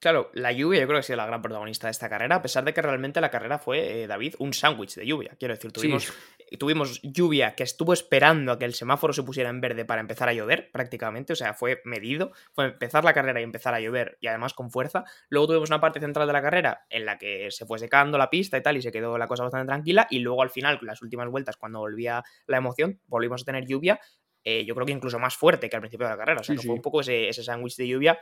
Claro, 0.00 0.30
la 0.32 0.50
lluvia 0.50 0.80
yo 0.80 0.86
creo 0.86 0.96
que 0.96 1.00
ha 1.00 1.02
sido 1.02 1.18
la 1.18 1.26
gran 1.26 1.42
protagonista 1.42 1.86
de 1.86 1.90
esta 1.90 2.08
carrera, 2.08 2.36
a 2.36 2.42
pesar 2.42 2.64
de 2.64 2.72
que 2.72 2.80
realmente 2.80 3.20
la 3.20 3.30
carrera 3.30 3.58
fue, 3.58 4.02
eh, 4.02 4.06
David, 4.06 4.34
un 4.38 4.54
sándwich 4.54 4.94
de 4.94 5.06
lluvia. 5.06 5.36
Quiero 5.38 5.54
decir, 5.54 5.72
tuvimos, 5.72 6.10
tuvimos 6.58 7.00
lluvia 7.02 7.54
que 7.54 7.62
estuvo 7.62 7.92
esperando 7.92 8.52
a 8.52 8.58
que 8.58 8.64
el 8.64 8.74
semáforo 8.74 9.12
se 9.12 9.22
pusiera 9.22 9.50
en 9.50 9.60
verde 9.60 9.84
para 9.84 10.00
empezar 10.00 10.28
a 10.28 10.32
llover, 10.32 10.70
prácticamente, 10.72 11.32
o 11.32 11.36
sea, 11.36 11.54
fue 11.54 11.80
medido, 11.84 12.32
fue 12.52 12.66
empezar 12.66 13.04
la 13.04 13.12
carrera 13.12 13.40
y 13.40 13.44
empezar 13.44 13.74
a 13.74 13.80
llover, 13.80 14.18
y 14.20 14.26
además 14.26 14.54
con 14.54 14.70
fuerza. 14.70 15.04
Luego 15.28 15.48
tuvimos 15.48 15.70
una 15.70 15.80
parte 15.80 16.00
central 16.00 16.26
de 16.26 16.32
la 16.32 16.42
carrera 16.42 16.86
en 16.90 17.06
la 17.06 17.18
que 17.18 17.50
se 17.50 17.66
fue 17.66 17.78
secando 17.78 18.18
la 18.18 18.30
pista 18.30 18.58
y 18.58 18.62
tal, 18.62 18.76
y 18.76 18.82
se 18.82 18.90
quedó 18.90 19.16
la 19.18 19.26
cosa 19.26 19.44
bastante 19.44 19.66
tranquila, 19.66 20.06
y 20.10 20.20
luego 20.20 20.42
al 20.42 20.50
final, 20.50 20.78
las 20.82 21.02
últimas 21.02 21.28
vueltas, 21.28 21.56
cuando 21.56 21.78
volvía 21.78 22.22
la 22.46 22.56
emoción, 22.56 23.00
volvimos 23.06 23.42
a 23.42 23.44
tener 23.44 23.66
lluvia, 23.66 24.00
eh, 24.42 24.64
yo 24.64 24.74
creo 24.74 24.86
que 24.86 24.92
incluso 24.92 25.18
más 25.18 25.36
fuerte 25.36 25.68
que 25.68 25.76
al 25.76 25.82
principio 25.82 26.06
de 26.06 26.12
la 26.12 26.18
carrera. 26.18 26.40
O 26.40 26.44
sea, 26.44 26.56
fue 26.56 26.74
un 26.74 26.80
poco 26.80 27.00
ese 27.00 27.32
sándwich 27.32 27.76
de 27.76 27.88
lluvia 27.88 28.18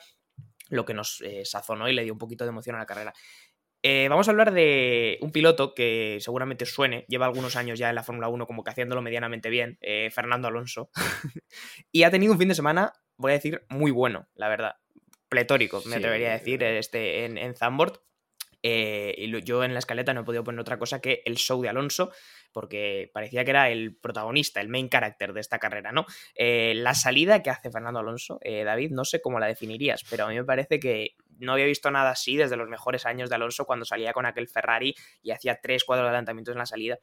lo 0.71 0.85
que 0.85 0.95
nos 0.95 1.21
eh, 1.23 1.45
sazonó 1.45 1.89
y 1.89 1.95
le 1.95 2.05
dio 2.05 2.13
un 2.13 2.19
poquito 2.19 2.45
de 2.45 2.51
emoción 2.51 2.77
a 2.77 2.81
la 2.81 2.87
carrera. 2.87 3.15
Eh, 3.83 4.09
vamos 4.09 4.29
a 4.29 4.33
hablar 4.33 4.53
de 4.53 5.19
un 5.21 5.31
piloto 5.31 5.75
que 5.75 6.19
seguramente 6.21 6.67
suene, 6.67 7.05
lleva 7.09 7.27
algunos 7.27 7.57
años 7.57 7.79
ya 7.79 7.89
en 7.89 7.95
la 7.95 8.03
Fórmula 8.03 8.29
1 8.29 8.47
como 8.47 8.65
que 8.65 8.71
haciéndolo 8.71 9.03
medianamente 9.03 9.51
bien, 9.51 9.79
eh, 9.81 10.11
Fernando 10.11 10.49
Alonso, 10.49 10.91
y 11.93 12.03
ha 12.03 12.11
tenido 12.11 12.33
un 12.33 12.39
fin 12.39 12.49
de 12.49 12.55
semana, 12.55 12.93
voy 13.17 13.33
a 13.33 13.35
decir, 13.35 13.63
muy 13.69 13.91
bueno, 13.91 14.29
la 14.35 14.49
verdad, 14.49 14.77
pletórico, 15.29 15.83
me 15.87 15.97
atrevería 15.97 16.31
a 16.31 16.39
decir, 16.39 16.63
este, 16.63 17.25
en, 17.25 17.39
en 17.39 17.55
Zandvoort. 17.55 18.03
y 18.63 19.43
yo 19.43 19.63
en 19.63 19.75
la 19.75 19.79
escaleta 19.79 20.13
no 20.13 20.23
he 20.23 20.25
podido 20.25 20.43
poner 20.43 20.61
otra 20.61 20.79
cosa 20.79 21.01
que 21.01 21.23
el 21.25 21.37
show 21.37 21.63
de 21.63 21.69
Alonso, 21.69 22.11
porque 22.53 23.11
parecía 23.13 23.45
que 23.45 23.51
era 23.51 23.71
el 23.71 23.97
protagonista, 23.97 24.61
el 24.61 24.69
main 24.69 24.89
character 24.89 25.33
de 25.33 25.41
esta 25.41 25.59
carrera, 25.59 25.93
¿no? 25.93 26.07
Eh, 26.35 26.75
la 26.75 26.95
salida 26.95 27.43
que 27.43 27.51
hace 27.51 27.71
Fernando 27.71 28.01
Alonso, 28.01 28.39
eh, 28.43 28.65
David, 28.65 28.91
no 28.91 29.05
sé 29.05 29.21
cómo 29.21 29.39
la 29.39 29.47
definirías, 29.47 30.05
pero 30.09 30.25
a 30.25 30.29
mí 30.29 30.35
me 30.35 30.45
parece 30.45 30.81
que 30.81 31.17
no 31.39 31.53
había 31.53 31.67
visto 31.67 31.91
nada 31.91 32.11
así 32.11 32.37
desde 32.37 32.57
los 32.57 32.69
mejores 32.69 33.07
años 33.07 33.29
de 33.29 33.37
Alonso 33.37 33.65
cuando 33.65 33.85
salía 33.85 34.13
con 34.13 34.27
aquel 34.27 34.49
Ferrari 34.49 34.95
y 35.23 35.31
hacía 35.31 35.59
tres, 35.63 35.85
cuatro 35.85 36.05
adelantamientos 36.05 36.53
en 36.53 36.59
la 36.59 36.67
salida, 36.67 36.99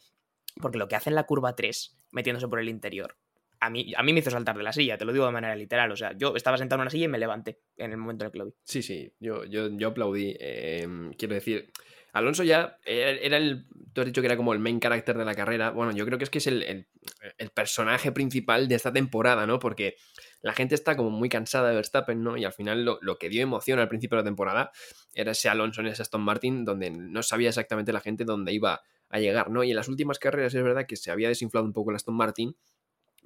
porque 0.62 0.78
lo 0.78 0.88
que 0.88 0.96
hace 0.96 1.10
en 1.10 1.16
la 1.16 1.24
curva 1.24 1.56
3, 1.56 1.98
metiéndose 2.12 2.48
por 2.48 2.60
el 2.60 2.70
interior, 2.70 3.18
a 3.60 3.70
mí, 3.70 3.94
a 3.96 4.04
mí 4.04 4.14
me 4.14 4.20
hizo 4.20 4.30
saltar 4.30 4.58
de 4.58 4.64
la 4.64 4.74
silla, 4.74 4.98
te 4.98 5.06
lo 5.06 5.14
digo 5.14 5.26
de 5.26 5.32
manera 5.32 5.56
literal. 5.56 5.92
O 5.92 5.96
sea, 5.96 6.12
yo 6.16 6.36
estaba 6.36 6.58
sentado 6.58 6.80
en 6.80 6.82
una 6.82 6.90
silla 6.92 7.06
y 7.06 7.10
me 7.10 7.18
levanté 7.18 7.62
en 7.78 7.92
el 7.92 7.98
momento 7.98 8.24
en 8.24 8.28
el 8.28 8.32
que 8.32 8.38
lo 8.38 8.46
vi. 8.46 8.54
Sí, 8.64 8.84
sí, 8.84 9.12
yo 9.20 9.88
aplaudí. 9.88 10.36
Em, 10.40 11.14
quiero 11.14 11.36
decir, 11.36 11.72
Alonso 12.16 12.46
ya 12.46 12.78
era 12.86 13.36
el. 13.36 13.66
Tú 13.92 14.00
has 14.00 14.08
dicho 14.08 14.22
que 14.22 14.28
era 14.28 14.38
como 14.38 14.54
el 14.54 14.60
main 14.60 14.80
character 14.80 15.18
de 15.18 15.26
la 15.26 15.36
carrera. 15.36 15.72
Bueno, 15.72 15.92
yo 15.92 16.06
creo 16.06 16.18
que 16.18 16.24
es 16.24 16.30
que 16.30 16.38
es 16.38 16.48
el, 16.48 16.64
el, 16.64 17.50
personaje 17.50 18.14
principal 18.14 18.70
de 18.70 18.76
esta 18.76 18.94
temporada, 18.94 19.46
¿no? 19.46 19.60
Porque 19.60 19.98
la 20.42 20.54
gente 20.54 20.76
está 20.76 20.96
como 20.96 21.10
muy 21.10 21.28
cansada 21.28 21.68
de 21.70 21.76
Verstappen, 21.76 22.24
¿no? 22.24 22.38
Y 22.38 22.46
al 22.46 22.54
final 22.54 22.86
lo, 22.86 23.00
lo, 23.02 23.18
que 23.18 23.28
dio 23.28 23.44
emoción 23.44 23.80
al 23.80 23.90
principio 23.90 24.16
de 24.16 24.24
la 24.24 24.28
temporada 24.28 24.72
era 25.14 25.34
ese 25.34 25.50
Alonso 25.50 25.82
en 25.82 25.88
ese 25.88 26.04
Aston 26.04 26.22
Martin, 26.22 26.64
donde 26.64 26.90
no 26.90 27.22
sabía 27.22 27.50
exactamente 27.50 27.92
la 27.92 28.00
gente 28.00 28.24
dónde 28.24 28.54
iba 28.54 28.82
a 29.10 29.20
llegar, 29.20 29.50
¿no? 29.50 29.66
Y 29.66 29.72
en 29.72 29.76
las 29.76 29.90
últimas 29.90 30.18
carreras 30.18 30.54
es 30.56 30.64
verdad 30.64 30.86
que 30.88 30.96
se 30.96 31.12
había 31.12 31.28
desinflado 31.28 31.66
un 31.66 31.74
poco 31.74 31.90
el 31.90 31.98
Aston 31.98 32.16
Martin, 32.16 32.56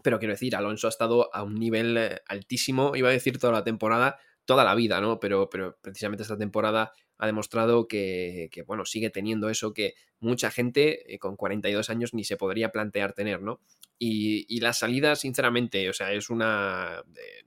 pero 0.01 0.17
quiero 0.17 0.33
decir, 0.33 0.55
Alonso 0.55 0.87
ha 0.87 0.89
estado 0.89 1.29
a 1.31 1.43
un 1.43 1.59
nivel 1.59 1.95
eh, 1.95 2.21
altísimo, 2.27 2.95
iba 2.95 3.09
a 3.09 3.11
decir 3.11 3.37
toda 3.37 3.53
la 3.53 3.63
temporada, 3.63 4.17
toda 4.49 4.63
la 4.63 4.73
vida, 4.73 4.99
¿no? 4.99 5.19
Pero, 5.19 5.47
pero 5.47 5.77
precisamente 5.79 6.23
esta 6.23 6.35
temporada 6.35 6.91
ha 7.19 7.27
demostrado 7.27 7.87
que, 7.87 8.49
bueno, 8.65 8.83
sigue 8.83 9.11
teniendo 9.11 9.47
eso 9.47 9.75
que 9.75 9.93
mucha 10.19 10.49
gente 10.49 11.13
eh, 11.13 11.19
con 11.19 11.35
42 11.35 11.87
años 11.91 12.15
ni 12.15 12.23
se 12.23 12.35
podría 12.35 12.71
plantear 12.71 13.13
tener, 13.13 13.43
¿no? 13.43 13.61
Y, 13.99 14.59
la 14.59 14.73
salida, 14.73 15.15
sinceramente, 15.15 15.87
o 15.87 15.93
sea, 15.93 16.13
es 16.13 16.31
una... 16.31 17.03
Eh, 17.15 17.43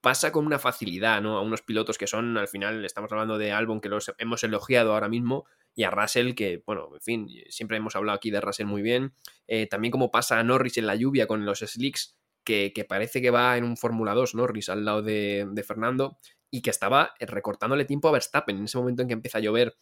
pasa 0.00 0.32
con 0.32 0.46
una 0.46 0.58
facilidad, 0.58 1.20
¿no? 1.20 1.36
A 1.36 1.42
unos 1.42 1.60
pilotos 1.60 1.98
que 1.98 2.06
son, 2.06 2.38
al 2.38 2.48
final, 2.48 2.86
estamos 2.86 3.12
hablando 3.12 3.36
de 3.36 3.52
Albon, 3.52 3.82
que 3.82 3.90
los 3.90 4.10
hemos 4.16 4.42
elogiado 4.42 4.94
ahora 4.94 5.10
mismo, 5.10 5.44
y 5.74 5.82
a 5.82 5.90
Russell, 5.90 6.34
que, 6.34 6.62
bueno, 6.64 6.88
en 6.94 7.02
fin, 7.02 7.28
siempre 7.50 7.76
hemos 7.76 7.96
hablado 7.96 8.16
aquí 8.16 8.30
de 8.30 8.40
Russell 8.40 8.64
muy 8.64 8.80
bien. 8.80 9.12
Eh, 9.46 9.66
también 9.66 9.92
como 9.92 10.10
pasa 10.10 10.38
a 10.38 10.42
Norris 10.42 10.78
en 10.78 10.86
la 10.86 10.94
lluvia 10.94 11.26
con 11.26 11.44
los 11.44 11.58
slicks, 11.58 12.16
que, 12.44 12.86
parece 12.88 13.20
que 13.20 13.30
va 13.30 13.56
en 13.56 13.64
un 13.64 13.76
Fórmula 13.76 14.14
2, 14.14 14.34
Norris 14.34 14.68
al 14.68 14.84
lado 14.84 15.02
de, 15.02 15.64
Fernando, 15.66 16.18
y 16.50 16.62
que 16.62 16.70
estaba 16.70 17.14
eh, 17.18 17.26
recortándole 17.26 17.84
tiempo 17.84 18.08
a 18.08 18.12
Verstappen 18.12 18.56
en 18.56 18.64
ese 18.64 18.78
momento 18.78 19.02
en 19.02 19.08
que 19.08 19.14
empieza 19.14 19.38
a 19.38 19.40
llover. 19.40 19.76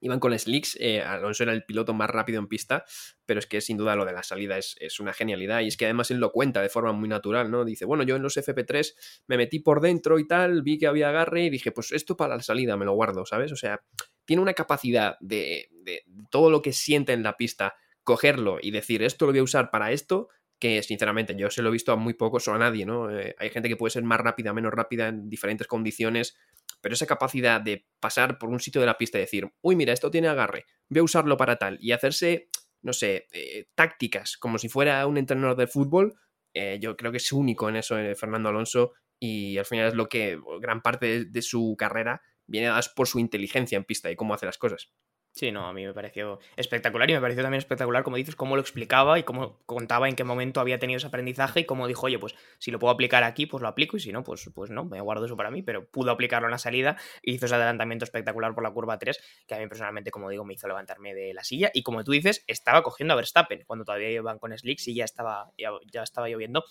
Iban 0.00 0.18
con 0.18 0.36
slicks, 0.36 0.76
eh, 0.80 1.00
Alonso 1.00 1.44
era 1.44 1.52
el 1.52 1.64
piloto 1.64 1.94
más 1.94 2.10
rápido 2.10 2.40
en 2.40 2.48
pista, 2.48 2.84
pero 3.24 3.38
es 3.38 3.46
que 3.46 3.60
sin 3.60 3.76
duda 3.76 3.94
lo 3.94 4.04
de 4.04 4.12
la 4.12 4.24
salida 4.24 4.58
es, 4.58 4.98
una 4.98 5.12
genialidad 5.12 5.60
y 5.60 5.68
es 5.68 5.76
que 5.76 5.84
además 5.84 6.10
él 6.10 6.18
lo 6.18 6.32
cuenta 6.32 6.60
de 6.60 6.68
forma 6.68 6.90
muy 6.90 7.08
natural, 7.08 7.52
¿no? 7.52 7.64
Dice, 7.64 7.84
bueno, 7.84 8.02
yo 8.02 8.16
en 8.16 8.22
los 8.22 8.36
FP3 8.36 8.94
me 9.28 9.36
metí 9.36 9.60
por 9.60 9.80
dentro 9.80 10.18
y 10.18 10.26
tal, 10.26 10.62
vi 10.62 10.78
que 10.78 10.88
había 10.88 11.10
agarre 11.10 11.44
y 11.44 11.50
dije, 11.50 11.70
pues 11.70 11.92
esto 11.92 12.16
para 12.16 12.36
la 12.36 12.42
salida 12.42 12.76
me 12.76 12.84
lo 12.84 12.94
guardo, 12.94 13.24
¿sabes? 13.26 13.52
O 13.52 13.56
sea, 13.56 13.80
tiene 14.24 14.42
una 14.42 14.54
capacidad 14.54 15.16
de, 15.20 15.68
de 15.70 16.02
todo 16.30 16.50
lo 16.50 16.62
que 16.62 16.72
siente 16.72 17.12
en 17.12 17.22
la 17.22 17.36
pista, 17.36 17.76
cogerlo 18.02 18.58
y 18.60 18.72
decir, 18.72 19.04
esto 19.04 19.26
lo 19.26 19.32
voy 19.32 19.38
a 19.38 19.44
usar 19.44 19.70
para 19.70 19.92
esto, 19.92 20.28
que 20.62 20.80
sinceramente 20.84 21.34
yo 21.36 21.50
se 21.50 21.60
lo 21.60 21.70
he 21.70 21.72
visto 21.72 21.90
a 21.90 21.96
muy 21.96 22.14
pocos 22.14 22.46
o 22.46 22.54
a 22.54 22.58
nadie, 22.58 22.86
¿no? 22.86 23.10
Eh, 23.10 23.34
hay 23.36 23.50
gente 23.50 23.68
que 23.68 23.74
puede 23.74 23.90
ser 23.90 24.04
más 24.04 24.20
rápida, 24.20 24.52
menos 24.52 24.72
rápida 24.72 25.08
en 25.08 25.28
diferentes 25.28 25.66
condiciones, 25.66 26.38
pero 26.80 26.92
esa 26.92 27.04
capacidad 27.04 27.60
de 27.60 27.88
pasar 27.98 28.38
por 28.38 28.48
un 28.48 28.60
sitio 28.60 28.80
de 28.80 28.86
la 28.86 28.96
pista 28.96 29.18
y 29.18 29.22
decir, 29.22 29.50
uy, 29.60 29.74
mira, 29.74 29.92
esto 29.92 30.08
tiene 30.08 30.28
agarre, 30.28 30.66
voy 30.88 31.00
a 31.00 31.02
usarlo 31.02 31.36
para 31.36 31.56
tal, 31.56 31.78
y 31.80 31.90
hacerse, 31.90 32.48
no 32.80 32.92
sé, 32.92 33.26
eh, 33.32 33.66
tácticas 33.74 34.36
como 34.36 34.56
si 34.56 34.68
fuera 34.68 35.04
un 35.08 35.18
entrenador 35.18 35.56
de 35.56 35.66
fútbol, 35.66 36.14
eh, 36.54 36.78
yo 36.80 36.96
creo 36.96 37.10
que 37.10 37.16
es 37.18 37.32
único 37.32 37.68
en 37.68 37.74
eso 37.74 37.96
Fernando 38.14 38.50
Alonso 38.50 38.92
y 39.18 39.58
al 39.58 39.64
final 39.64 39.88
es 39.88 39.94
lo 39.94 40.08
que 40.08 40.38
gran 40.60 40.80
parte 40.80 41.24
de, 41.24 41.42
su 41.42 41.74
carrera 41.76 42.22
viene 42.46 42.68
dada 42.68 42.82
por 42.94 43.08
su 43.08 43.18
inteligencia 43.18 43.76
en 43.76 43.84
pista 43.84 44.12
y 44.12 44.14
cómo 44.16 44.32
hace 44.32 44.46
las 44.46 44.58
cosas. 44.58 44.92
Sí, 45.34 45.50
no, 45.50 45.66
a 45.66 45.72
mí 45.72 45.86
me 45.86 45.94
pareció 45.94 46.40
espectacular 46.56 47.08
y 47.08 47.14
me 47.14 47.20
pareció 47.20 47.42
también 47.42 47.58
espectacular, 47.58 48.02
como 48.02 48.18
dices, 48.18 48.36
cómo 48.36 48.54
lo 48.54 48.60
explicaba 48.60 49.18
y 49.18 49.22
cómo 49.22 49.62
contaba 49.64 50.06
en 50.06 50.14
qué 50.14 50.24
momento 50.24 50.60
había 50.60 50.78
tenido 50.78 50.98
ese 50.98 51.06
aprendizaje 51.06 51.60
y 51.60 51.64
cómo 51.64 51.86
dijo, 51.88 52.04
oye, 52.04 52.18
pues 52.18 52.34
si 52.58 52.70
lo 52.70 52.78
puedo 52.78 52.92
aplicar 52.92 53.24
aquí, 53.24 53.46
pues 53.46 53.62
lo 53.62 53.68
aplico 53.68 53.96
y 53.96 54.00
si 54.00 54.12
no, 54.12 54.24
pues, 54.24 54.50
pues 54.54 54.70
no, 54.70 54.84
me 54.84 55.00
guardo 55.00 55.24
eso 55.24 55.34
para 55.34 55.50
mí, 55.50 55.62
pero 55.62 55.86
pudo 55.86 56.10
aplicarlo 56.10 56.48
en 56.48 56.52
la 56.52 56.58
salida 56.58 56.98
y 57.22 57.32
hizo 57.32 57.46
ese 57.46 57.54
adelantamiento 57.54 58.04
espectacular 58.04 58.54
por 58.54 58.62
la 58.62 58.72
curva 58.72 58.98
3 58.98 59.18
que 59.46 59.54
a 59.54 59.58
mí 59.58 59.66
personalmente, 59.68 60.10
como 60.10 60.28
digo, 60.28 60.44
me 60.44 60.52
hizo 60.52 60.68
levantarme 60.68 61.14
de 61.14 61.32
la 61.32 61.44
silla 61.44 61.70
y 61.72 61.82
como 61.82 62.04
tú 62.04 62.12
dices, 62.12 62.44
estaba 62.46 62.82
cogiendo 62.82 63.14
a 63.14 63.16
Verstappen 63.16 63.64
cuando 63.66 63.86
todavía 63.86 64.10
iban 64.10 64.38
con 64.38 64.56
Slicks 64.56 64.88
y 64.88 64.94
ya 64.96 65.04
estaba, 65.04 65.50
ya 65.56 66.02
estaba 66.02 66.28
lloviendo 66.28 66.62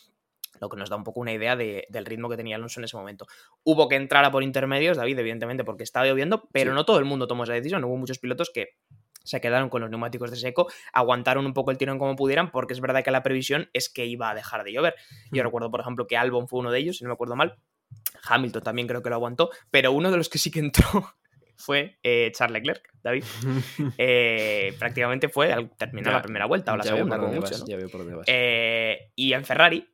lo 0.59 0.69
que 0.69 0.77
nos 0.77 0.89
da 0.89 0.95
un 0.95 1.03
poco 1.03 1.19
una 1.19 1.33
idea 1.33 1.55
del 1.55 2.05
ritmo 2.05 2.29
que 2.29 2.37
tenía 2.37 2.55
Alonso 2.55 2.79
en 2.79 2.85
ese 2.85 2.97
momento. 2.97 3.25
Hubo 3.63 3.87
que 3.87 3.95
entrar 3.95 4.25
a 4.25 4.31
por 4.31 4.43
intermedios, 4.43 4.97
David, 4.97 5.17
evidentemente, 5.19 5.63
porque 5.63 5.83
estaba 5.83 6.05
lloviendo, 6.05 6.47
pero 6.51 6.73
no 6.73 6.85
todo 6.85 6.99
el 6.99 7.05
mundo 7.05 7.27
tomó 7.27 7.43
esa 7.43 7.53
decisión. 7.53 7.83
Hubo 7.83 7.97
muchos 7.97 8.19
pilotos 8.19 8.51
que 8.53 8.75
se 9.23 9.39
quedaron 9.41 9.69
con 9.69 9.81
los 9.81 9.89
neumáticos 9.89 10.31
de 10.31 10.37
seco, 10.37 10.71
aguantaron 10.93 11.45
un 11.45 11.53
poco 11.53 11.71
el 11.71 11.77
tirón 11.77 11.99
como 11.99 12.15
pudieran, 12.15 12.51
porque 12.51 12.73
es 12.73 12.81
verdad 12.81 13.03
que 13.03 13.11
la 13.11 13.23
previsión 13.23 13.69
es 13.73 13.89
que 13.89 14.05
iba 14.05 14.29
a 14.29 14.35
dejar 14.35 14.63
de 14.63 14.73
llover. 14.73 14.95
Yo 15.31 15.41
hmm. 15.41 15.45
recuerdo, 15.45 15.71
por 15.71 15.81
ejemplo, 15.81 16.07
que 16.07 16.17
Albon 16.17 16.47
fue 16.47 16.59
uno 16.59 16.71
de 16.71 16.79
ellos, 16.79 16.97
si 16.97 17.03
no 17.03 17.09
me 17.09 17.13
acuerdo 17.13 17.35
mal. 17.35 17.57
Hamilton 18.23 18.63
también 18.63 18.87
creo 18.87 19.01
que 19.01 19.09
lo 19.09 19.15
aguantó, 19.15 19.49
pero 19.69 19.91
uno 19.91 20.11
de 20.11 20.17
los 20.17 20.29
que 20.29 20.37
sí 20.37 20.51
que 20.51 20.59
entró 20.59 20.83
fue 21.55 21.97
eh, 22.03 22.31
Charles 22.33 22.61
Leclerc, 22.61 22.89
David. 23.03 23.23
Eh, 23.97 24.75
prácticamente 24.79 25.29
fue 25.29 25.51
al 25.51 25.75
terminar 25.75 26.13
la 26.13 26.21
primera 26.21 26.45
vuelta 26.45 26.73
o 26.73 26.77
la 26.77 26.83
segunda, 26.83 27.17
como 27.17 27.33
mucho. 27.33 27.55
Eh, 28.27 29.11
y 29.15 29.33
en 29.33 29.43
Ferrari, 29.43 29.87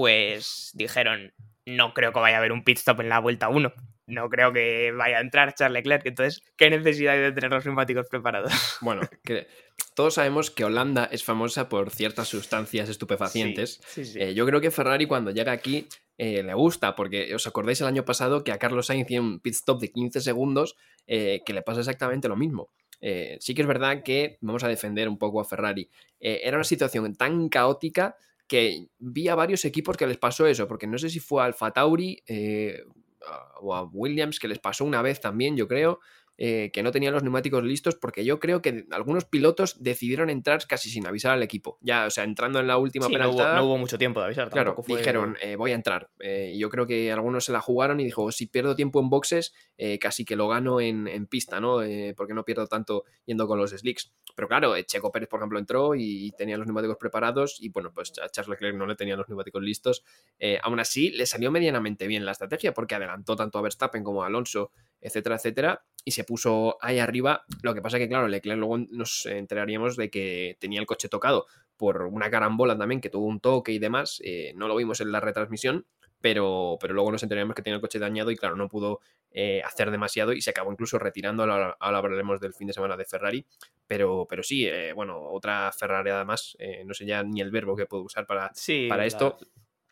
pues 0.00 0.70
dijeron, 0.72 1.34
no 1.66 1.92
creo 1.92 2.10
que 2.14 2.20
vaya 2.20 2.36
a 2.36 2.38
haber 2.38 2.52
un 2.52 2.64
pit 2.64 2.78
stop 2.78 3.00
en 3.00 3.10
la 3.10 3.18
vuelta 3.18 3.50
1. 3.50 3.70
No 4.06 4.30
creo 4.30 4.50
que 4.50 4.92
vaya 4.92 5.18
a 5.18 5.20
entrar 5.20 5.54
Charles 5.54 5.74
Leclerc. 5.74 6.06
Entonces, 6.06 6.42
¿qué 6.56 6.70
necesidad 6.70 7.12
hay 7.12 7.20
de 7.20 7.32
tener 7.32 7.50
los 7.50 7.66
neumáticos 7.66 8.08
preparados? 8.08 8.50
Bueno, 8.80 9.02
que 9.22 9.46
todos 9.94 10.14
sabemos 10.14 10.50
que 10.50 10.64
Holanda 10.64 11.04
es 11.12 11.22
famosa 11.22 11.68
por 11.68 11.90
ciertas 11.90 12.28
sustancias 12.28 12.88
estupefacientes. 12.88 13.82
Eh, 14.16 14.32
yo 14.32 14.46
creo 14.46 14.62
que 14.62 14.70
Ferrari 14.70 15.04
cuando 15.04 15.32
llega 15.32 15.52
aquí 15.52 15.86
eh, 16.16 16.42
le 16.42 16.54
gusta, 16.54 16.96
porque 16.96 17.34
os 17.34 17.46
acordáis 17.46 17.82
el 17.82 17.86
año 17.86 18.06
pasado 18.06 18.42
que 18.42 18.52
a 18.52 18.58
Carlos 18.58 18.86
Sainz 18.86 19.06
tiene 19.06 19.26
un 19.26 19.40
pit 19.40 19.52
stop 19.52 19.82
de 19.82 19.92
15 19.92 20.22
segundos 20.22 20.76
eh, 21.06 21.42
que 21.44 21.52
le 21.52 21.60
pasa 21.60 21.80
exactamente 21.80 22.26
lo 22.26 22.36
mismo. 22.36 22.70
sí 23.00 23.54
que 23.54 23.60
es 23.60 23.68
verdad 23.68 24.02
que 24.02 24.38
vamos 24.40 24.64
a 24.64 24.68
defender 24.68 25.10
un 25.10 25.18
poco 25.18 25.42
a 25.42 25.44
Ferrari. 25.44 25.90
era 26.20 26.56
una 26.56 26.64
situación 26.64 27.14
tan 27.16 27.50
caótica 27.50 28.16
que 28.50 28.88
vi 28.98 29.28
a 29.28 29.36
varios 29.36 29.64
equipos 29.64 29.96
que 29.96 30.08
les 30.08 30.18
pasó 30.18 30.44
eso, 30.44 30.66
porque 30.66 30.88
no 30.88 30.98
sé 30.98 31.08
si 31.08 31.20
fue 31.20 31.40
a 31.40 31.44
Alfa 31.44 31.70
Tauri 31.70 32.20
eh, 32.26 32.82
o 33.60 33.76
a 33.76 33.84
Williams 33.84 34.40
que 34.40 34.48
les 34.48 34.58
pasó 34.58 34.84
una 34.84 35.02
vez 35.02 35.20
también, 35.20 35.56
yo 35.56 35.68
creo, 35.68 36.00
eh, 36.42 36.70
que 36.72 36.82
no 36.82 36.90
tenían 36.90 37.12
los 37.12 37.22
neumáticos 37.22 37.62
listos 37.62 37.96
porque 37.96 38.24
yo 38.24 38.40
creo 38.40 38.62
que 38.62 38.86
algunos 38.92 39.26
pilotos 39.26 39.82
decidieron 39.82 40.30
entrar 40.30 40.66
casi 40.66 40.88
sin 40.88 41.06
avisar 41.06 41.32
al 41.32 41.42
equipo. 41.42 41.76
Ya, 41.82 42.06
o 42.06 42.10
sea, 42.10 42.24
entrando 42.24 42.60
en 42.60 42.66
la 42.66 42.78
última 42.78 43.08
sí, 43.08 43.14
no, 43.14 43.28
hubo, 43.30 43.76
mucho 43.76 43.98
tiempo 43.98 44.20
de 44.20 44.26
avisar. 44.26 44.48
Claro, 44.48 44.74
dijeron, 44.86 45.36
eh, 45.42 45.56
voy 45.56 45.72
a 45.72 45.74
entrar. 45.74 46.08
y 46.18 46.58
yo 46.58 46.70
creo 46.70 46.86
que 46.86 47.12
algunos 47.12 47.44
se 47.44 47.52
la 47.52 47.60
jugaron 47.60 48.00
y 48.00 48.04
dijo, 48.04 48.32
si 48.32 48.46
pierdo 48.46 48.74
tiempo 48.74 49.00
en 49.00 49.10
boxes, 49.10 49.52
casi 50.00 50.24
que 50.24 50.34
lo 50.34 50.48
gano 50.48 50.80
en, 50.80 51.06
en 51.08 51.26
pista, 51.26 51.60
¿no? 51.60 51.80
porque 52.16 52.32
no 52.32 52.44
pierdo 52.44 52.66
tanto 52.66 53.04
yendo 53.26 53.46
con 53.46 53.58
los 53.58 53.72
slicks. 53.72 54.12
Pero 54.34 54.48
claro, 54.48 54.76
eh, 54.76 54.84
Checo 54.84 55.12
Pérez, 55.12 55.28
por 55.28 55.40
ejemplo, 55.40 55.58
entró 55.58 55.94
y 55.94 56.32
tenía 56.32 56.56
los 56.56 56.66
neumáticos 56.66 56.96
preparados 56.96 57.60
y 57.60 57.68
bueno, 57.68 57.92
pues 57.92 58.12
a 58.22 58.28
Charles 58.30 58.48
Leclerc 58.48 58.76
no 58.76 58.86
le 58.86 58.96
tenían 58.96 59.18
los 59.18 59.28
neumáticos 59.28 59.62
listos. 59.62 60.02
Eh, 60.38 60.58
aún 60.62 60.80
así, 60.80 61.10
le 61.10 61.26
salió 61.26 61.50
medianamente 61.50 62.06
bien 62.06 62.24
la 62.24 62.32
estrategia 62.32 62.72
porque 62.72 62.94
adelantó 62.94 63.36
tanto 63.36 63.58
a 63.58 63.62
Verstappen 63.62 64.02
como 64.02 64.22
a 64.22 64.28
Alonso, 64.28 64.72
etcétera, 65.00 65.36
etcétera, 65.36 65.84
y 66.04 66.12
se 66.12 66.24
puso 66.30 66.76
ahí 66.80 67.00
arriba. 67.00 67.44
Lo 67.60 67.74
que 67.74 67.82
pasa 67.82 67.98
que, 67.98 68.08
claro, 68.08 68.28
Leclerc 68.28 68.56
luego 68.56 68.78
nos 68.78 69.26
enteraríamos 69.26 69.96
de 69.96 70.10
que 70.10 70.56
tenía 70.60 70.78
el 70.78 70.86
coche 70.86 71.08
tocado 71.08 71.46
por 71.76 72.02
una 72.02 72.30
carambola 72.30 72.78
también, 72.78 73.00
que 73.00 73.10
tuvo 73.10 73.26
un 73.26 73.40
toque 73.40 73.72
y 73.72 73.80
demás. 73.80 74.22
Eh, 74.24 74.52
no 74.54 74.68
lo 74.68 74.76
vimos 74.76 75.00
en 75.00 75.10
la 75.10 75.18
retransmisión, 75.18 75.86
pero, 76.20 76.78
pero 76.80 76.94
luego 76.94 77.10
nos 77.10 77.24
enteraríamos 77.24 77.56
que 77.56 77.62
tenía 77.62 77.74
el 77.74 77.80
coche 77.80 77.98
dañado 77.98 78.30
y 78.30 78.36
claro, 78.36 78.54
no 78.54 78.68
pudo 78.68 79.00
eh, 79.32 79.60
hacer 79.64 79.90
demasiado 79.90 80.32
y 80.32 80.40
se 80.40 80.50
acabó 80.50 80.70
incluso 80.70 81.00
retirando, 81.00 81.42
ahora, 81.42 81.76
hablaremos 81.80 82.38
del 82.38 82.54
fin 82.54 82.68
de 82.68 82.74
semana 82.74 82.96
de 82.96 83.06
Ferrari, 83.06 83.44
pero, 83.88 84.24
pero 84.30 84.44
sí, 84.44 84.68
eh, 84.68 84.92
bueno, 84.92 85.20
otra 85.20 85.72
Ferrari 85.72 86.10
además, 86.10 86.56
no 86.84 86.94
sé 86.94 87.06
ya 87.06 87.24
ni 87.24 87.40
el 87.40 87.50
verbo 87.50 87.74
que 87.74 87.86
puedo 87.86 88.04
usar 88.04 88.24
para, 88.24 88.52
para 88.88 89.04
esto. 89.04 89.36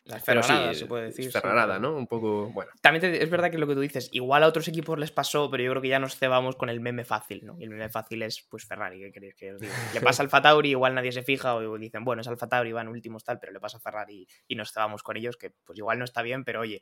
La 0.09 0.19
ferrarada, 0.19 0.73
se 0.73 0.85
puede 0.85 1.05
decir. 1.05 1.31
Ferrarada, 1.31 1.79
¿no? 1.79 1.95
Un 1.95 2.07
poco, 2.07 2.49
bueno. 2.49 2.71
También 2.81 3.13
es 3.13 3.29
verdad 3.29 3.51
que 3.51 3.57
lo 3.57 3.67
que 3.67 3.75
tú 3.75 3.81
dices, 3.81 4.09
igual 4.11 4.43
a 4.43 4.47
otros 4.47 4.67
equipos 4.67 4.97
les 4.97 5.11
pasó, 5.11 5.49
pero 5.51 5.63
yo 5.63 5.71
creo 5.71 5.81
que 5.81 5.87
ya 5.87 5.99
nos 5.99 6.17
cebamos 6.17 6.55
con 6.55 6.69
el 6.69 6.79
meme 6.79 7.05
fácil, 7.05 7.45
¿no? 7.45 7.55
Y 7.59 7.63
el 7.63 7.69
meme 7.69 7.89
fácil 7.89 8.23
es, 8.23 8.41
pues, 8.49 8.65
Ferrari, 8.65 8.99
¿qué 8.99 9.11
queréis 9.11 9.35
que 9.35 9.53
os 9.53 9.61
diga? 9.61 9.73
Le 9.93 10.01
pasa 10.01 10.23
al 10.23 10.29
Tauri, 10.29 10.71
igual 10.71 10.95
nadie 10.95 11.11
se 11.11 11.21
fija, 11.21 11.55
o 11.55 11.77
dicen, 11.77 12.03
bueno, 12.03 12.21
es 12.21 12.27
Alfa 12.27 12.47
Tauri, 12.47 12.71
van 12.71 12.87
últimos 12.87 13.23
tal, 13.23 13.39
pero 13.39 13.53
le 13.53 13.59
pasa 13.59 13.77
a 13.77 13.81
Ferrari 13.81 14.27
y 14.47 14.55
nos 14.55 14.73
cebamos 14.73 15.03
con 15.03 15.17
ellos, 15.17 15.37
que 15.37 15.51
pues 15.63 15.77
igual 15.77 15.99
no 15.99 16.05
está 16.05 16.21
bien, 16.21 16.43
pero 16.43 16.61
oye, 16.61 16.81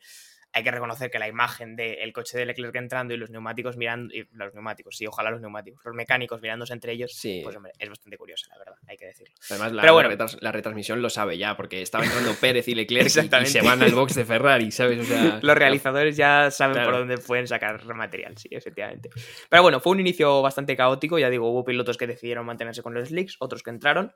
hay 0.53 0.63
que 0.63 0.71
reconocer 0.71 1.11
que 1.11 1.19
la 1.19 1.27
imagen 1.27 1.75
del 1.75 2.11
coche 2.13 2.37
de 2.37 2.45
Leclerc 2.45 2.75
entrando 2.75 3.13
y 3.13 3.17
los 3.17 3.29
neumáticos 3.29 3.77
mirando, 3.77 4.13
y 4.13 4.27
los 4.31 4.53
neumáticos, 4.53 4.95
sí, 4.97 5.05
ojalá 5.05 5.29
los 5.29 5.41
neumáticos, 5.41 5.81
los 5.85 5.95
mecánicos 5.95 6.41
mirándose 6.41 6.73
entre 6.73 6.93
ellos, 6.93 7.13
sí. 7.13 7.41
pues 7.43 7.55
hombre, 7.55 7.73
es 7.77 7.89
bastante 7.89 8.17
curiosa, 8.17 8.47
la 8.51 8.57
verdad, 8.57 8.75
hay 8.87 8.97
que 8.97 9.05
decirlo. 9.05 9.33
Además, 9.49 9.71
la, 9.73 9.91
bueno, 9.91 10.09
la, 10.39 10.51
retransmisión 10.51 11.01
lo 11.01 11.09
sabe 11.09 11.37
ya, 11.37 11.55
porque 11.55 11.81
estaba 11.81 12.05
entrando 12.05 12.33
Pérez 12.41 12.67
y 12.67 12.75
Leclerc 12.75 13.07
y, 13.07 13.45
se 13.45 13.61
van 13.61 13.81
al 13.83 13.93
box 13.93 14.15
de 14.15 14.25
Ferrari, 14.25 14.71
¿sabes? 14.71 15.07
los 15.41 15.57
realizadores 15.57 16.17
ya 16.17 16.49
saben 16.51 16.83
por 16.83 16.93
dónde 16.93 17.17
pueden 17.17 17.47
sacar 17.47 17.83
material, 17.93 18.37
sí, 18.37 18.49
efectivamente. 18.51 19.09
Pero 19.49 19.61
bueno, 19.61 19.79
fue 19.79 19.91
un 19.91 19.99
inicio 19.99 20.41
bastante 20.41 20.75
caótico, 20.75 21.19
ya 21.19 21.29
digo, 21.29 21.49
hubo 21.49 21.63
pilotos 21.63 21.97
que 21.97 22.07
decidieron 22.07 22.45
mantenerse 22.45 22.81
con 22.81 22.93
los 22.93 23.09
slicks, 23.09 23.35
otros 23.39 23.63
que 23.63 23.69
entraron, 23.69 24.13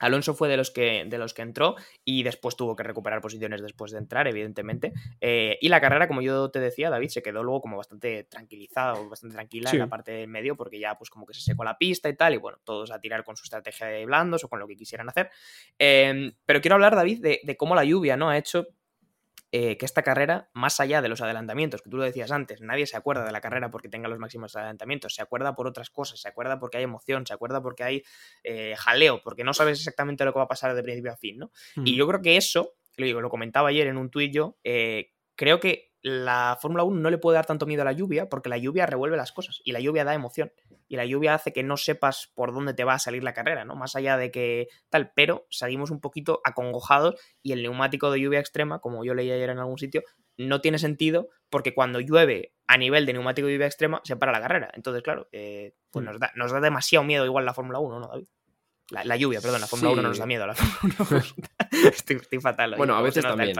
Alonso 0.00 0.34
fue 0.34 0.48
de 0.48 0.56
los, 0.56 0.70
que, 0.70 1.04
de 1.06 1.18
los 1.18 1.34
que 1.34 1.42
entró 1.42 1.76
y 2.04 2.24
después 2.24 2.56
tuvo 2.56 2.74
que 2.74 2.82
recuperar 2.82 3.20
posiciones 3.20 3.62
después 3.62 3.92
de 3.92 3.98
entrar, 3.98 4.26
evidentemente. 4.26 4.92
Eh, 5.20 5.58
y 5.60 5.68
la 5.68 5.80
carrera, 5.80 6.08
como 6.08 6.22
yo 6.22 6.50
te 6.50 6.58
decía, 6.58 6.90
David, 6.90 7.08
se 7.08 7.22
quedó 7.22 7.44
luego 7.44 7.60
como 7.60 7.76
bastante 7.76 8.24
tranquilizada 8.24 8.94
o 8.94 9.08
bastante 9.08 9.34
tranquila 9.34 9.70
en 9.70 9.78
la 9.78 9.88
parte 9.88 10.12
del 10.12 10.28
medio 10.28 10.56
porque 10.56 10.80
ya 10.80 10.96
pues 10.96 11.10
como 11.10 11.26
que 11.26 11.34
se 11.34 11.42
secó 11.42 11.62
la 11.62 11.78
pista 11.78 12.08
y 12.08 12.16
tal 12.16 12.34
y 12.34 12.38
bueno, 12.38 12.58
todos 12.64 12.90
a 12.90 13.00
tirar 13.00 13.24
con 13.24 13.36
su 13.36 13.44
estrategia 13.44 13.86
de 13.86 14.06
blandos 14.06 14.42
o 14.44 14.48
con 14.48 14.58
lo 14.58 14.66
que 14.66 14.76
quisieran 14.76 15.08
hacer. 15.08 15.30
Em, 15.78 16.32
pero 16.44 16.60
quiero 16.60 16.74
hablar, 16.74 16.96
David, 16.96 17.20
de, 17.20 17.40
de, 17.42 17.56
cómo 17.56 17.74
la 17.74 17.84
lluvia 17.84 18.16
¿no? 18.16 18.30
ha 18.30 18.38
hecho 18.38 18.66
eh, 19.52 19.76
que 19.76 19.84
esta 19.84 20.02
carrera, 20.02 20.48
más 20.52 20.78
allá 20.78 21.02
de 21.02 21.08
los 21.08 21.20
adelantamientos, 21.20 21.82
que 21.82 21.90
tú 21.90 21.96
lo 21.96 22.04
decías 22.04 22.30
antes, 22.30 22.60
nadie 22.60 22.86
se 22.86 22.96
acuerda 22.96 23.24
de 23.24 23.32
la 23.32 23.40
carrera 23.40 23.70
porque 23.70 23.88
tenga 23.88 24.08
los 24.08 24.18
máximos 24.18 24.54
adelantamientos, 24.54 25.14
se 25.14 25.22
acuerda 25.22 25.56
por 25.56 25.66
otras 25.66 25.90
cosas, 25.90 26.20
se 26.20 26.28
acuerda 26.28 26.60
porque 26.60 26.78
hay 26.78 26.84
emoción, 26.84 27.26
se 27.26 27.34
acuerda 27.34 27.60
porque 27.60 27.82
hay 27.82 28.02
eh, 28.44 28.74
jaleo, 28.76 29.22
porque 29.22 29.42
no 29.42 29.52
sabes 29.52 29.78
exactamente 29.78 30.24
lo 30.24 30.32
que 30.32 30.38
va 30.38 30.44
a 30.44 30.48
pasar 30.48 30.74
de 30.74 30.82
principio 30.82 31.12
a 31.12 31.16
fin, 31.16 31.38
¿no? 31.38 31.50
Y 31.84 31.96
yo 31.96 32.06
creo 32.06 32.22
que 32.22 32.36
eso, 32.36 32.74
lo 32.96 33.06
digo, 33.06 33.20
lo 33.20 33.28
comentaba 33.28 33.70
ayer 33.70 33.88
en 33.88 33.96
un 33.96 34.10
tuit 34.10 34.32
yo, 34.32 34.56
eh, 34.62 35.12
creo 35.34 35.58
que 35.58 35.89
la 36.02 36.58
Fórmula 36.60 36.84
1 36.84 37.00
no 37.00 37.10
le 37.10 37.18
puede 37.18 37.36
dar 37.36 37.46
tanto 37.46 37.66
miedo 37.66 37.82
a 37.82 37.84
la 37.84 37.92
lluvia 37.92 38.28
porque 38.28 38.48
la 38.48 38.56
lluvia 38.56 38.86
revuelve 38.86 39.16
las 39.16 39.32
cosas 39.32 39.60
y 39.64 39.72
la 39.72 39.80
lluvia 39.80 40.04
da 40.04 40.14
emoción 40.14 40.52
y 40.88 40.96
la 40.96 41.04
lluvia 41.04 41.34
hace 41.34 41.52
que 41.52 41.62
no 41.62 41.76
sepas 41.76 42.32
por 42.34 42.52
dónde 42.52 42.74
te 42.74 42.84
va 42.84 42.94
a 42.94 42.98
salir 42.98 43.22
la 43.22 43.34
carrera, 43.34 43.64
¿no? 43.64 43.76
Más 43.76 43.96
allá 43.96 44.16
de 44.16 44.30
que 44.30 44.68
tal, 44.88 45.12
pero 45.14 45.46
salimos 45.50 45.90
un 45.90 46.00
poquito 46.00 46.40
acongojados 46.44 47.14
y 47.42 47.52
el 47.52 47.62
neumático 47.62 48.10
de 48.10 48.20
lluvia 48.20 48.40
extrema, 48.40 48.80
como 48.80 49.04
yo 49.04 49.14
leí 49.14 49.30
ayer 49.30 49.50
en 49.50 49.58
algún 49.58 49.78
sitio, 49.78 50.02
no 50.36 50.60
tiene 50.60 50.78
sentido 50.78 51.28
porque 51.50 51.74
cuando 51.74 52.00
llueve 52.00 52.54
a 52.66 52.78
nivel 52.78 53.04
de 53.04 53.12
neumático 53.12 53.46
de 53.46 53.54
lluvia 53.54 53.66
extrema 53.66 54.00
se 54.04 54.16
para 54.16 54.32
la 54.32 54.40
carrera. 54.40 54.70
Entonces, 54.74 55.02
claro, 55.02 55.28
eh, 55.32 55.74
pues 55.90 56.02
mm. 56.02 56.06
nos 56.06 56.20
da, 56.20 56.32
nos 56.34 56.50
da 56.50 56.60
demasiado 56.60 57.04
miedo 57.04 57.24
igual 57.26 57.44
la 57.44 57.54
Fórmula 57.54 57.78
1, 57.78 58.00
¿no, 58.00 58.08
David? 58.08 58.26
La, 58.90 59.16
lluvia, 59.16 59.40
perdón, 59.40 59.60
la 59.60 59.66
Fórmula 59.66 59.92
1 59.92 60.02
no 60.02 60.08
nos 60.08 60.18
da 60.18 60.26
miedo. 60.26 60.46
La 60.46 60.54
Fórmula 60.56 61.24
1 61.70 61.88
estoy, 61.90 62.40
fatal. 62.40 62.74
bueno, 62.76 62.96
a 62.96 63.02
veces 63.02 63.22
también. 63.22 63.54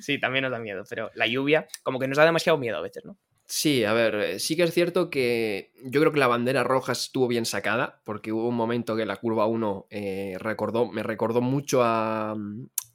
Sí, 0.00 0.18
también 0.20 0.42
nos 0.42 0.52
da 0.52 0.58
miedo, 0.58 0.84
pero 0.88 1.10
la 1.14 1.26
lluvia 1.26 1.66
como 1.82 1.98
que 1.98 2.08
nos 2.08 2.18
da 2.18 2.24
demasiado 2.24 2.58
miedo 2.58 2.76
a 2.76 2.80
veces, 2.80 3.04
¿no? 3.04 3.18
Sí, 3.46 3.84
a 3.84 3.92
ver, 3.92 4.14
eh, 4.14 4.38
sí 4.38 4.54
que 4.54 4.62
es 4.62 4.72
cierto 4.72 5.10
que 5.10 5.72
yo 5.82 6.00
creo 6.00 6.12
que 6.12 6.20
la 6.20 6.28
bandera 6.28 6.62
roja 6.62 6.92
estuvo 6.92 7.26
bien 7.26 7.46
sacada, 7.46 8.00
porque 8.04 8.30
hubo 8.32 8.46
un 8.46 8.54
momento 8.54 8.94
que 8.94 9.04
la 9.04 9.16
curva 9.16 9.46
1 9.46 9.88
eh, 9.90 10.36
recordó, 10.38 10.86
me 10.86 11.02
recordó 11.02 11.40
mucho 11.40 11.82
a, 11.82 12.36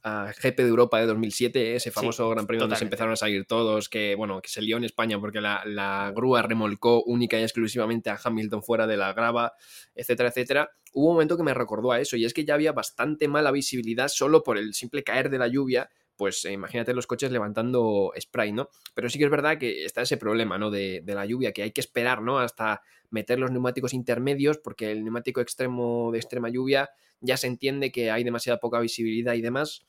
a, 0.05 0.31
GP 0.31 0.57
de 0.59 0.69
Europa 0.69 0.99
de 0.99 1.07
2007, 1.07 1.75
ese 1.75 1.91
famoso 1.91 2.29
Gran 2.29 2.45
Premio 2.45 2.61
donde 2.61 2.75
se 2.75 2.83
empezaron 2.83 3.13
a 3.13 3.15
salir 3.15 3.45
todos, 3.45 3.89
que 3.89 4.15
bueno, 4.15 4.41
que 4.41 4.49
se 4.49 4.61
lió 4.61 4.77
en 4.77 4.83
España 4.83 5.19
porque 5.19 5.41
la, 5.41 5.63
la, 5.65 6.11
grúa 6.15 6.43
remolcó 6.43 7.03
única 7.03 7.39
y 7.39 7.43
exclusivamente 7.43 8.09
a 8.09 8.19
Hamilton 8.23 8.63
fuera 8.63 8.87
de 8.87 8.97
la 8.97 9.13
grava, 9.13 9.53
etcétera, 9.95 10.29
etcétera. 10.29 10.71
Hubo 10.93 11.07
un 11.07 11.13
momento 11.15 11.35
que 11.35 11.43
me 11.43 11.53
recordó 11.53 11.91
a 11.91 11.99
eso, 11.99 12.15
y 12.15 12.25
es 12.25 12.33
que 12.33 12.45
ya 12.45 12.53
había 12.53 12.71
bastante 12.71 13.27
mala 13.27 13.51
visibilidad 13.51 14.07
solo 14.07 14.43
por 14.43 14.57
el 14.57 14.73
simple 14.73 15.03
caer 15.03 15.29
de 15.29 15.39
la 15.39 15.47
lluvia 15.47 15.89
pues 16.15 16.45
eh, 16.45 16.53
imagínate 16.53 16.93
los 16.93 17.07
coches 17.07 17.31
levantando 17.31 18.13
spray, 18.19 18.51
¿no? 18.51 18.69
Pero 18.93 19.09
sí 19.09 19.19
que 19.19 19.25
es 19.25 19.31
verdad 19.31 19.57
que 19.57 19.85
está 19.85 20.01
ese 20.01 20.17
problema, 20.17 20.57
¿no? 20.57 20.71
De, 20.71 21.03
la 21.05 21.25
lluvia, 21.25 21.51
que 21.51 21.63
hay 21.63 21.71
que 21.71 21.81
esperar, 21.81 22.21
¿no? 22.21 22.39
Hasta 22.39 22.81
meter 23.09 23.39
los 23.39 23.51
neumáticos 23.51 23.93
intermedios, 23.93 24.57
porque 24.57 24.91
el 24.91 25.03
neumático 25.03 25.41
extremo 25.41 26.11
de 26.11 26.19
extrema 26.19 26.49
lluvia 26.49 26.89
ya 27.25 27.37
se 27.37 27.47
entiende 27.47 27.91
que 27.91 28.11
hay 28.11 28.23
demasiada 28.23 28.59
poca 28.59 28.79
visibilidad 28.79 29.33
y 29.33 29.41
demás. 29.41 29.85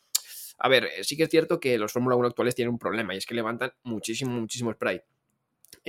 A 0.58 0.68
ver, 0.68 0.84
eh, 0.84 1.04
sí 1.04 1.16
que 1.16 1.24
es 1.24 1.30
cierto 1.30 1.60
que 1.60 1.78
los 1.78 1.92
Fórmula 1.92 2.16
1 2.16 2.28
actuales 2.28 2.54
tienen 2.54 2.72
un 2.72 2.78
problema 2.78 3.14
y 3.14 3.18
es 3.18 3.26
que 3.26 3.34
levantan 3.34 3.72
muchísimo, 3.82 4.32
muchísimo 4.40 4.72
spray. 4.72 5.02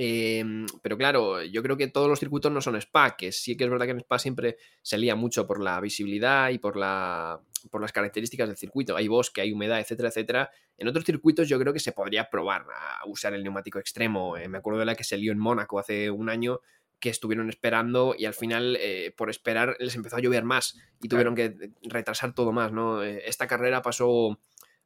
Em, 0.00 0.66
pero 0.80 0.96
claro, 0.96 1.42
yo 1.42 1.60
creo 1.60 1.76
que 1.76 1.88
todos 1.88 2.08
los 2.08 2.20
circuitos 2.20 2.52
no 2.52 2.60
son 2.60 2.76
Spa, 2.76 3.16
que 3.16 3.32
sí 3.32 3.56
que 3.56 3.64
es 3.64 3.70
verdad 3.70 3.86
que 3.86 3.92
en 3.92 3.98
Spa 3.98 4.18
siempre 4.20 4.56
se 4.80 4.96
lía 4.96 5.16
mucho 5.16 5.44
por 5.46 5.60
la 5.60 5.80
visibilidad 5.80 6.50
y 6.50 6.58
por, 6.58 6.76
la, 6.76 7.40
por 7.70 7.80
las 7.80 7.90
características 7.90 8.48
del 8.48 8.56
circuito. 8.56 8.96
Hay 8.96 9.08
bosque, 9.08 9.40
hay 9.40 9.52
humedad, 9.52 9.80
etcétera, 9.80 10.10
etcétera. 10.10 10.50
En 10.76 10.86
otros 10.86 11.04
circuitos 11.04 11.48
yo 11.48 11.58
creo 11.58 11.72
que 11.72 11.80
se 11.80 11.90
podría 11.90 12.30
probar 12.30 12.66
a 12.70 13.06
usar 13.08 13.34
el 13.34 13.42
neumático 13.42 13.80
extremo. 13.80 14.36
Eh, 14.36 14.48
me 14.48 14.58
acuerdo 14.58 14.78
de 14.78 14.86
la 14.86 14.94
que 14.94 15.04
se 15.04 15.16
lió 15.16 15.32
en 15.32 15.38
Mónaco 15.38 15.80
hace 15.80 16.10
un 16.10 16.28
año 16.28 16.60
que 17.00 17.10
estuvieron 17.10 17.48
esperando 17.48 18.14
y 18.16 18.24
al 18.24 18.34
final 18.34 18.76
eh, 18.80 19.12
por 19.16 19.30
esperar 19.30 19.76
les 19.78 19.94
empezó 19.94 20.16
a 20.16 20.20
llover 20.20 20.44
más 20.44 20.76
y 21.00 21.08
tuvieron 21.08 21.34
que 21.34 21.72
retrasar 21.82 22.34
todo 22.34 22.52
más, 22.52 22.72
¿no? 22.72 23.02
Eh, 23.02 23.22
esta 23.26 23.46
carrera 23.46 23.82
pasó 23.82 24.38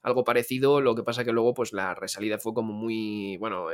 algo 0.03 0.25
parecido, 0.25 0.81
lo 0.81 0.95
que 0.95 1.03
pasa 1.03 1.25
que 1.25 1.33
luego 1.33 1.55
pues 1.55 1.73
la 1.73 1.95
resalida 1.95 2.39
fue 2.39 2.53
como 2.55 2.73
muy, 2.73 3.37
bueno, 3.39 3.69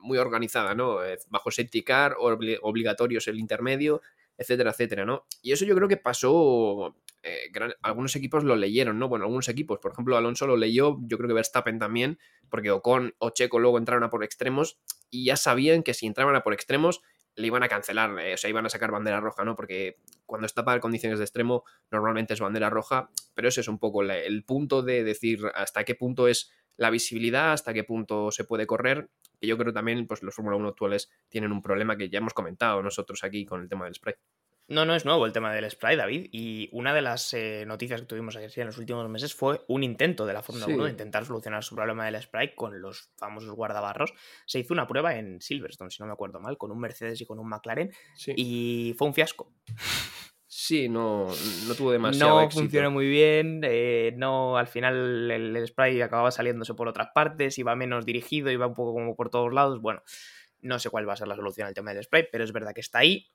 muy 0.00 0.18
organizada, 0.18 0.74
¿no? 0.74 1.04
Eh, 1.04 1.18
bajo 1.28 1.50
safety 1.50 1.82
car, 1.82 2.16
obligatorios 2.18 3.28
el 3.28 3.38
intermedio, 3.38 4.02
etcétera, 4.36 4.70
etcétera, 4.70 5.04
¿no? 5.04 5.26
Y 5.42 5.52
eso 5.52 5.64
yo 5.64 5.74
creo 5.74 5.88
que 5.88 5.96
pasó, 5.96 6.96
eh, 7.22 7.50
algunos 7.82 8.14
equipos 8.16 8.44
lo 8.44 8.56
leyeron, 8.56 8.98
¿no? 8.98 9.08
Bueno, 9.08 9.24
algunos 9.24 9.48
equipos, 9.48 9.78
por 9.78 9.92
ejemplo, 9.92 10.16
Alonso 10.16 10.46
lo 10.46 10.56
leyó, 10.56 10.98
yo 11.02 11.16
creo 11.16 11.28
que 11.28 11.34
Verstappen 11.34 11.78
también, 11.78 12.18
porque 12.48 12.70
Ocon 12.70 13.14
o 13.18 13.30
Checo 13.30 13.58
luego 13.58 13.78
entraron 13.78 14.04
a 14.04 14.10
por 14.10 14.24
extremos 14.24 14.78
y 15.10 15.24
ya 15.24 15.36
sabían 15.36 15.82
que 15.82 15.94
si 15.94 16.06
entraban 16.06 16.36
a 16.36 16.42
por 16.42 16.52
extremos 16.52 17.02
le 17.38 17.46
iban 17.46 17.62
a 17.62 17.68
cancelar, 17.68 18.18
eh, 18.18 18.34
o 18.34 18.36
sea, 18.36 18.50
iban 18.50 18.66
a 18.66 18.68
sacar 18.68 18.90
bandera 18.90 19.20
roja, 19.20 19.44
¿no? 19.44 19.54
Porque 19.54 19.96
cuando 20.26 20.46
está 20.46 20.64
para 20.64 20.80
condiciones 20.80 21.20
de 21.20 21.24
extremo, 21.24 21.64
normalmente 21.90 22.34
es 22.34 22.40
bandera 22.40 22.68
roja, 22.68 23.10
pero 23.34 23.48
ese 23.48 23.60
es 23.60 23.68
un 23.68 23.78
poco 23.78 24.02
el 24.02 24.44
punto 24.44 24.82
de 24.82 25.04
decir 25.04 25.40
hasta 25.54 25.84
qué 25.84 25.94
punto 25.94 26.26
es 26.26 26.50
la 26.76 26.90
visibilidad, 26.90 27.52
hasta 27.52 27.72
qué 27.72 27.84
punto 27.84 28.32
se 28.32 28.44
puede 28.44 28.66
correr, 28.66 29.08
que 29.40 29.46
yo 29.46 29.56
creo 29.56 29.72
también 29.72 30.06
pues, 30.08 30.22
los 30.22 30.34
Fórmula 30.34 30.56
1 30.56 30.68
actuales 30.68 31.10
tienen 31.28 31.52
un 31.52 31.62
problema 31.62 31.96
que 31.96 32.10
ya 32.10 32.18
hemos 32.18 32.34
comentado 32.34 32.82
nosotros 32.82 33.22
aquí 33.22 33.44
con 33.44 33.62
el 33.62 33.68
tema 33.68 33.84
del 33.84 33.94
spray. 33.94 34.14
No, 34.68 34.84
no 34.84 34.94
es 34.94 35.06
nuevo 35.06 35.24
el 35.24 35.32
tema 35.32 35.54
del 35.54 35.68
spray, 35.70 35.96
David. 35.96 36.28
Y 36.30 36.68
una 36.72 36.92
de 36.92 37.00
las 37.00 37.32
eh, 37.32 37.64
noticias 37.66 38.02
que 38.02 38.06
tuvimos 38.06 38.36
aquí 38.36 38.60
en 38.60 38.66
los 38.66 38.76
últimos 38.76 39.08
meses 39.08 39.34
fue 39.34 39.62
un 39.66 39.82
intento 39.82 40.26
de 40.26 40.34
la 40.34 40.42
Fórmula 40.42 40.66
1 40.66 40.84
de 40.84 40.90
intentar 40.90 41.24
solucionar 41.24 41.64
su 41.64 41.74
problema 41.74 42.04
del 42.04 42.20
spray 42.20 42.54
con 42.54 42.82
los 42.82 43.10
famosos 43.16 43.50
guardabarros. 43.52 44.12
Se 44.44 44.58
hizo 44.58 44.74
una 44.74 44.86
prueba 44.86 45.16
en 45.16 45.40
Silverstone, 45.40 45.90
si 45.90 46.02
no 46.02 46.06
me 46.06 46.12
acuerdo 46.12 46.38
mal, 46.38 46.58
con 46.58 46.70
un 46.70 46.80
Mercedes 46.80 47.18
y 47.22 47.24
con 47.24 47.38
un 47.38 47.48
McLaren. 47.48 47.90
Y 48.36 48.94
fue 48.98 49.08
un 49.08 49.14
fiasco. 49.14 49.50
Sí, 50.50 50.88
no, 50.88 51.28
no 51.66 51.74
tuvo 51.74 51.92
demasiado 51.92 52.40
No 52.40 52.50
funcionó 52.50 52.90
muy 52.90 53.06
bien, 53.06 53.60
eh, 53.64 54.14
no, 54.16 54.56
al 54.56 54.66
final 54.66 55.30
el, 55.30 55.66
spray 55.66 56.00
acababa 56.00 56.30
saliéndose 56.30 56.72
por 56.72 56.88
otras 56.88 57.08
partes, 57.14 57.58
iba 57.58 57.76
menos 57.76 58.06
dirigido, 58.06 58.50
iba 58.50 58.66
un 58.66 58.74
poco 58.74 58.94
como 58.94 59.14
por 59.14 59.28
todos 59.28 59.52
lados, 59.52 59.80
bueno, 59.82 60.02
no 60.60 60.78
sé 60.78 60.88
cuál 60.88 61.06
va 61.06 61.12
a 61.12 61.16
ser 61.16 61.28
la 61.28 61.36
solución 61.36 61.68
al 61.68 61.74
tema 61.74 61.92
del 61.92 62.02
spray, 62.02 62.28
pero 62.32 62.44
es 62.44 62.52
verdad 62.52 62.72
que 62.74 62.80
está 62.80 63.00
ahí 63.00 63.30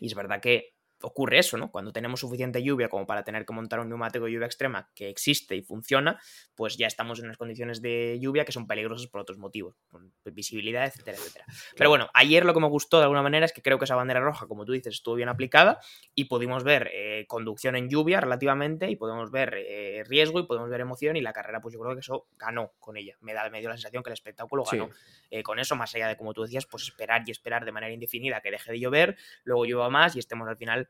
y 0.00 0.06
es 0.06 0.14
verdad 0.14 0.40
que 0.40 0.74
ocurre 1.02 1.38
eso, 1.38 1.56
¿no? 1.56 1.70
Cuando 1.70 1.92
tenemos 1.92 2.20
suficiente 2.20 2.62
lluvia 2.62 2.88
como 2.88 3.06
para 3.06 3.24
tener 3.24 3.46
que 3.46 3.52
montar 3.52 3.80
un 3.80 3.88
neumático 3.88 4.26
de 4.26 4.32
lluvia 4.32 4.46
extrema 4.46 4.90
que 4.94 5.08
existe 5.08 5.56
y 5.56 5.62
funciona, 5.62 6.20
pues 6.54 6.76
ya 6.76 6.86
estamos 6.86 7.18
en 7.18 7.26
unas 7.26 7.36
condiciones 7.36 7.80
de 7.82 8.18
lluvia 8.20 8.44
que 8.44 8.52
son 8.52 8.66
peligrosas 8.66 9.06
por 9.08 9.20
otros 9.20 9.38
motivos, 9.38 9.76
visibilidad, 10.24 10.86
etcétera, 10.86 11.16
etcétera. 11.16 11.44
Pero 11.76 11.90
bueno, 11.90 12.08
ayer 12.14 12.44
lo 12.44 12.54
que 12.54 12.60
me 12.60 12.68
gustó 12.68 12.98
de 12.98 13.04
alguna 13.04 13.22
manera 13.22 13.46
es 13.46 13.52
que 13.52 13.62
creo 13.62 13.78
que 13.78 13.84
esa 13.84 13.96
bandera 13.96 14.20
roja, 14.20 14.46
como 14.46 14.64
tú 14.64 14.72
dices, 14.72 14.94
estuvo 14.94 15.14
bien 15.14 15.28
aplicada 15.28 15.80
y 16.14 16.24
pudimos 16.24 16.64
ver 16.64 16.90
eh, 16.92 17.24
conducción 17.28 17.76
en 17.76 17.88
lluvia 17.88 18.20
relativamente 18.20 18.90
y 18.90 18.96
podemos 18.96 19.30
ver 19.30 19.54
eh, 19.56 20.04
riesgo 20.06 20.40
y 20.40 20.46
podemos 20.46 20.68
ver 20.68 20.80
emoción 20.80 21.16
y 21.16 21.20
la 21.20 21.32
carrera, 21.32 21.60
pues 21.60 21.74
yo 21.74 21.80
creo 21.80 21.94
que 21.94 22.00
eso 22.00 22.26
ganó 22.38 22.72
con 22.78 22.96
ella. 22.96 23.16
Me, 23.20 23.32
da, 23.32 23.48
me 23.50 23.60
dio 23.60 23.68
la 23.68 23.76
sensación 23.76 24.02
que 24.02 24.10
el 24.10 24.14
espectáculo 24.14 24.64
ganó 24.70 24.90
eh, 25.30 25.42
con 25.42 25.58
eso, 25.58 25.76
más 25.76 25.94
allá 25.94 26.08
de, 26.08 26.16
como 26.16 26.34
tú 26.34 26.42
decías, 26.42 26.66
pues 26.66 26.84
esperar 26.84 27.22
y 27.26 27.30
esperar 27.30 27.64
de 27.64 27.72
manera 27.72 27.92
indefinida 27.92 28.40
que 28.40 28.50
deje 28.50 28.72
de 28.72 28.80
llover, 28.80 29.16
luego 29.44 29.64
llueva 29.64 29.90
más 29.90 30.16
y 30.16 30.18
estemos 30.18 30.48
al 30.48 30.56
final 30.56 30.89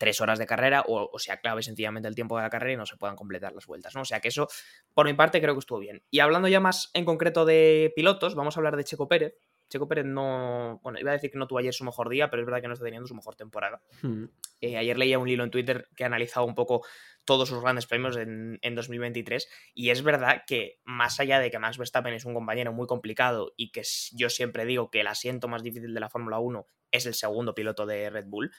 tres 0.00 0.18
horas 0.22 0.38
de 0.38 0.46
carrera 0.46 0.82
o, 0.88 1.18
sea 1.18 1.40
clave 1.42 1.62
sencillamente 1.62 2.08
el 2.08 2.14
tiempo 2.14 2.34
de 2.38 2.42
la 2.42 2.48
carrera 2.48 2.72
y 2.72 2.76
no 2.78 2.86
se 2.86 2.96
puedan 2.96 3.16
completar 3.16 3.52
las 3.52 3.66
vueltas, 3.66 3.94
¿no? 3.94 4.00
O 4.00 4.04
sea 4.06 4.18
que 4.18 4.28
eso, 4.28 4.48
por 4.94 5.04
mi 5.04 5.12
parte, 5.12 5.42
creo 5.42 5.54
que 5.54 5.58
estuvo 5.58 5.78
bien. 5.78 6.02
Y 6.10 6.20
hablando 6.20 6.48
ya 6.48 6.58
más 6.58 6.90
en 6.94 7.04
concreto 7.04 7.44
de 7.44 7.92
pilotos, 7.94 8.34
vamos 8.34 8.56
a 8.56 8.60
hablar 8.60 8.78
de 8.78 8.84
Checo 8.84 9.08
Pérez. 9.08 9.34
Checo 9.68 9.86
Pérez 9.88 10.06
no, 10.06 10.80
bueno, 10.82 10.98
iba 10.98 11.10
a 11.10 11.12
decir 11.12 11.30
que 11.30 11.36
no 11.36 11.46
tuvo 11.46 11.58
ayer 11.58 11.74
su 11.74 11.84
mejor 11.84 12.08
día, 12.08 12.30
pero 12.30 12.40
es 12.40 12.46
verdad 12.46 12.62
que 12.62 12.68
no 12.68 12.72
está 12.72 12.86
teniendo 12.86 13.06
su 13.06 13.14
mejor 13.14 13.36
temporada. 13.36 13.82
Hmm. 14.00 14.24
Eh, 14.62 14.78
ayer 14.78 14.96
leía 14.96 15.18
un 15.18 15.28
hilo 15.28 15.44
en 15.44 15.50
Twitter 15.50 15.90
que 15.94 16.04
ha 16.04 16.06
analizado 16.06 16.46
un 16.46 16.54
poco 16.54 16.82
todos 17.26 17.50
sus 17.50 17.60
grandes 17.60 17.86
premios 17.86 18.16
en, 18.16 18.58
en, 18.62 18.74
2023 18.74 19.50
y 19.74 19.90
es 19.90 20.02
verdad 20.02 20.44
que 20.46 20.80
más 20.84 21.20
allá 21.20 21.38
de 21.40 21.50
que 21.50 21.58
Max 21.58 21.76
Verstappen 21.76 22.14
es 22.14 22.24
un 22.24 22.32
compañero 22.32 22.72
muy 22.72 22.86
complicado 22.86 23.52
y 23.54 23.70
que 23.70 23.82
yo 24.12 24.30
siempre 24.30 24.64
digo 24.64 24.90
que 24.90 25.02
el 25.02 25.06
asiento 25.06 25.46
más 25.46 25.62
difícil 25.62 25.92
de 25.92 26.00
la 26.00 26.08
Fórmula 26.08 26.38
1 26.38 26.66
es 26.90 27.04
el 27.04 27.12
segundo 27.12 27.54
piloto 27.54 27.84
de 27.84 28.08
Red 28.08 28.24
Bull, 28.26 28.50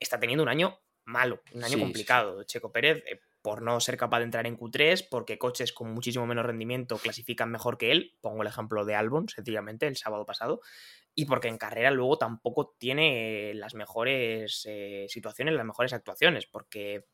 está 0.00 0.18
teniendo 0.18 0.42
un 0.42 0.48
año 0.48 0.78
malo, 1.06 1.40
un 1.54 1.64
año 1.64 1.78
complicado. 1.78 2.42
Checo 2.44 2.72
Pérez, 2.72 3.02
eh, 3.06 3.20
por 3.40 3.62
no 3.62 3.80
ser 3.80 3.96
capaz 3.96 4.18
de 4.18 4.24
entrar 4.24 4.46
en 4.46 4.58
Q3, 4.58 5.06
porque 5.08 5.38
coches 5.38 5.72
con 5.72 5.92
muchísimo 5.92 6.26
menos 6.26 6.44
rendimiento 6.44 6.98
clasifican 6.98 7.50
mejor 7.50 7.78
que 7.78 7.92
él, 7.92 8.16
pongo 8.20 8.42
el 8.42 8.48
ejemplo 8.48 8.84
de 8.84 8.96
Albon, 8.96 9.28
sencillamente, 9.28 9.86
el 9.86 9.96
sábado 9.96 10.26
pasado, 10.26 10.60
y 11.14 11.26
porque 11.26 11.48
en 11.48 11.56
carrera 11.56 11.92
luego 11.92 12.18
tampoco 12.18 12.74
tiene 12.78 13.54
las 13.54 13.74
mejores 13.74 14.64
eh, 14.66 15.06
situaciones, 15.08 15.54
las 15.54 15.64
mejores 15.64 15.92
actuaciones, 15.92 16.46
porque 16.46 17.06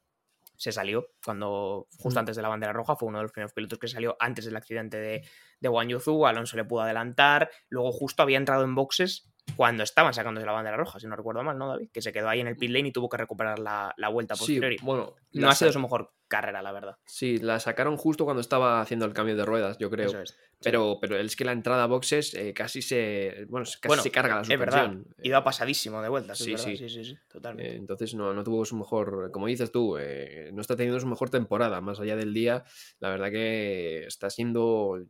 se 0.57 0.73
salió 0.73 1.09
cuando 1.25 1.87
justo 1.99 2.19
antes 2.19 2.37
de 2.37 2.43
la 2.43 2.49
bandera 2.49 2.73
roja 2.73 2.97
fue 2.97 3.09
uno 3.09 3.19
de 3.19 3.25
los 3.25 3.33
primeros 3.33 3.53
pilotos 3.53 3.79
que 3.79 3.89
salió 3.89 4.17
antes 4.19 4.45
del 4.45 4.57
accidente 4.57 4.97
de, 4.97 5.29
de 5.61 5.69
Wang 5.69 5.89
Yuzu, 5.89 6.25
Alonso 6.25 6.57
le 6.57 6.65
pudo 6.65 6.83
adelantar, 6.83 7.51
luego 7.69 7.93
justo 7.93 8.23
había 8.23 8.39
entrado 8.39 8.65
en 8.65 8.75
boxes 8.75 9.32
cuando 9.57 9.83
estaban 9.83 10.15
sacándose 10.15 10.47
la 10.47 10.53
bandera 10.53 10.77
roja, 10.77 10.99
si 11.01 11.07
no 11.07 11.17
recuerdo 11.17 11.43
mal, 11.43 11.59
¿no, 11.59 11.69
David? 11.69 11.91
Que 11.93 12.01
se 12.01 12.13
quedó 12.13 12.29
ahí 12.29 12.41
en 12.41 12.47
el 12.47 12.57
pit 12.57 12.71
lane 12.71 12.89
y 12.89 12.93
tuvo 12.93 13.09
que 13.09 13.17
recuperar 13.17 13.59
la, 13.59 13.93
la 13.97 14.09
vuelta 14.09 14.35
Sí, 14.35 14.41
posterior. 14.41 14.81
bueno. 14.83 15.15
no 15.33 15.49
ha 15.51 15.55
sido 15.55 15.73
su 15.73 15.81
mejor 15.81 16.13
carrera, 16.29 16.63
la 16.63 16.73
verdad. 16.73 16.97
Sí, 17.05 17.39
la 17.39 17.61
sacaron 17.61 17.97
justo 17.97 18.25
cuando 18.25 18.41
estaba 18.41 18.81
haciendo 18.81 19.05
el 19.05 19.13
cambio 19.13 19.37
de 19.37 19.45
ruedas, 19.45 19.77
yo 19.79 19.91
creo. 19.91 20.07
Eso 20.09 20.21
es. 20.23 20.39
Pero, 20.63 20.99
pero 21.01 21.17
es 21.19 21.35
que 21.37 21.45
la 21.45 21.53
entrada 21.53 21.83
a 21.83 21.87
boxes 21.87 22.35
eh, 22.35 22.55
casi 22.55 22.81
se. 22.83 23.45
Bueno, 23.49 23.67
casi 23.67 23.89
Bueno, 23.89 24.03
se 24.05 24.11
carga 24.13 24.37
la 24.37 24.41
Es 24.43 24.49
verdad. 24.49 24.85
suspensión. 24.87 25.15
Iba 25.25 25.45
pasadísimo 25.45 26.01
de 26.01 26.09
vueltas, 26.09 26.39
sí, 26.39 26.57
sí. 26.57 26.77
Sí, 26.77 26.89
sí, 26.89 27.05
sí, 27.05 27.19
totalmente. 27.29 27.73
Eh, 27.73 27.77
entonces 27.77 28.15
no, 28.15 28.33
no 28.33 28.45
tuvo 28.45 28.65
su 28.65 28.77
mejor, 28.77 29.31
como 29.33 29.49
dices 29.49 29.73
tú, 29.73 29.99
eh, 29.99 30.51
no 30.55 30.61
está 30.63 30.77
teniendo 30.77 31.01
su 31.01 31.09
mejor 31.09 31.31
temporada. 31.31 31.81
Más 31.81 31.99
allá 32.01 32.15
del 32.17 32.33
día, 32.33 32.63
la 33.01 33.11
verdad 33.11 33.31
que 33.31 34.05
está 34.07 34.31
siendo 34.31 35.05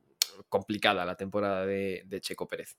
complicada 0.49 1.05
la 1.05 1.17
temporada 1.17 1.67
de, 1.67 2.03
de 2.07 2.21
Checo 2.23 2.49
Pérez. 2.49 2.79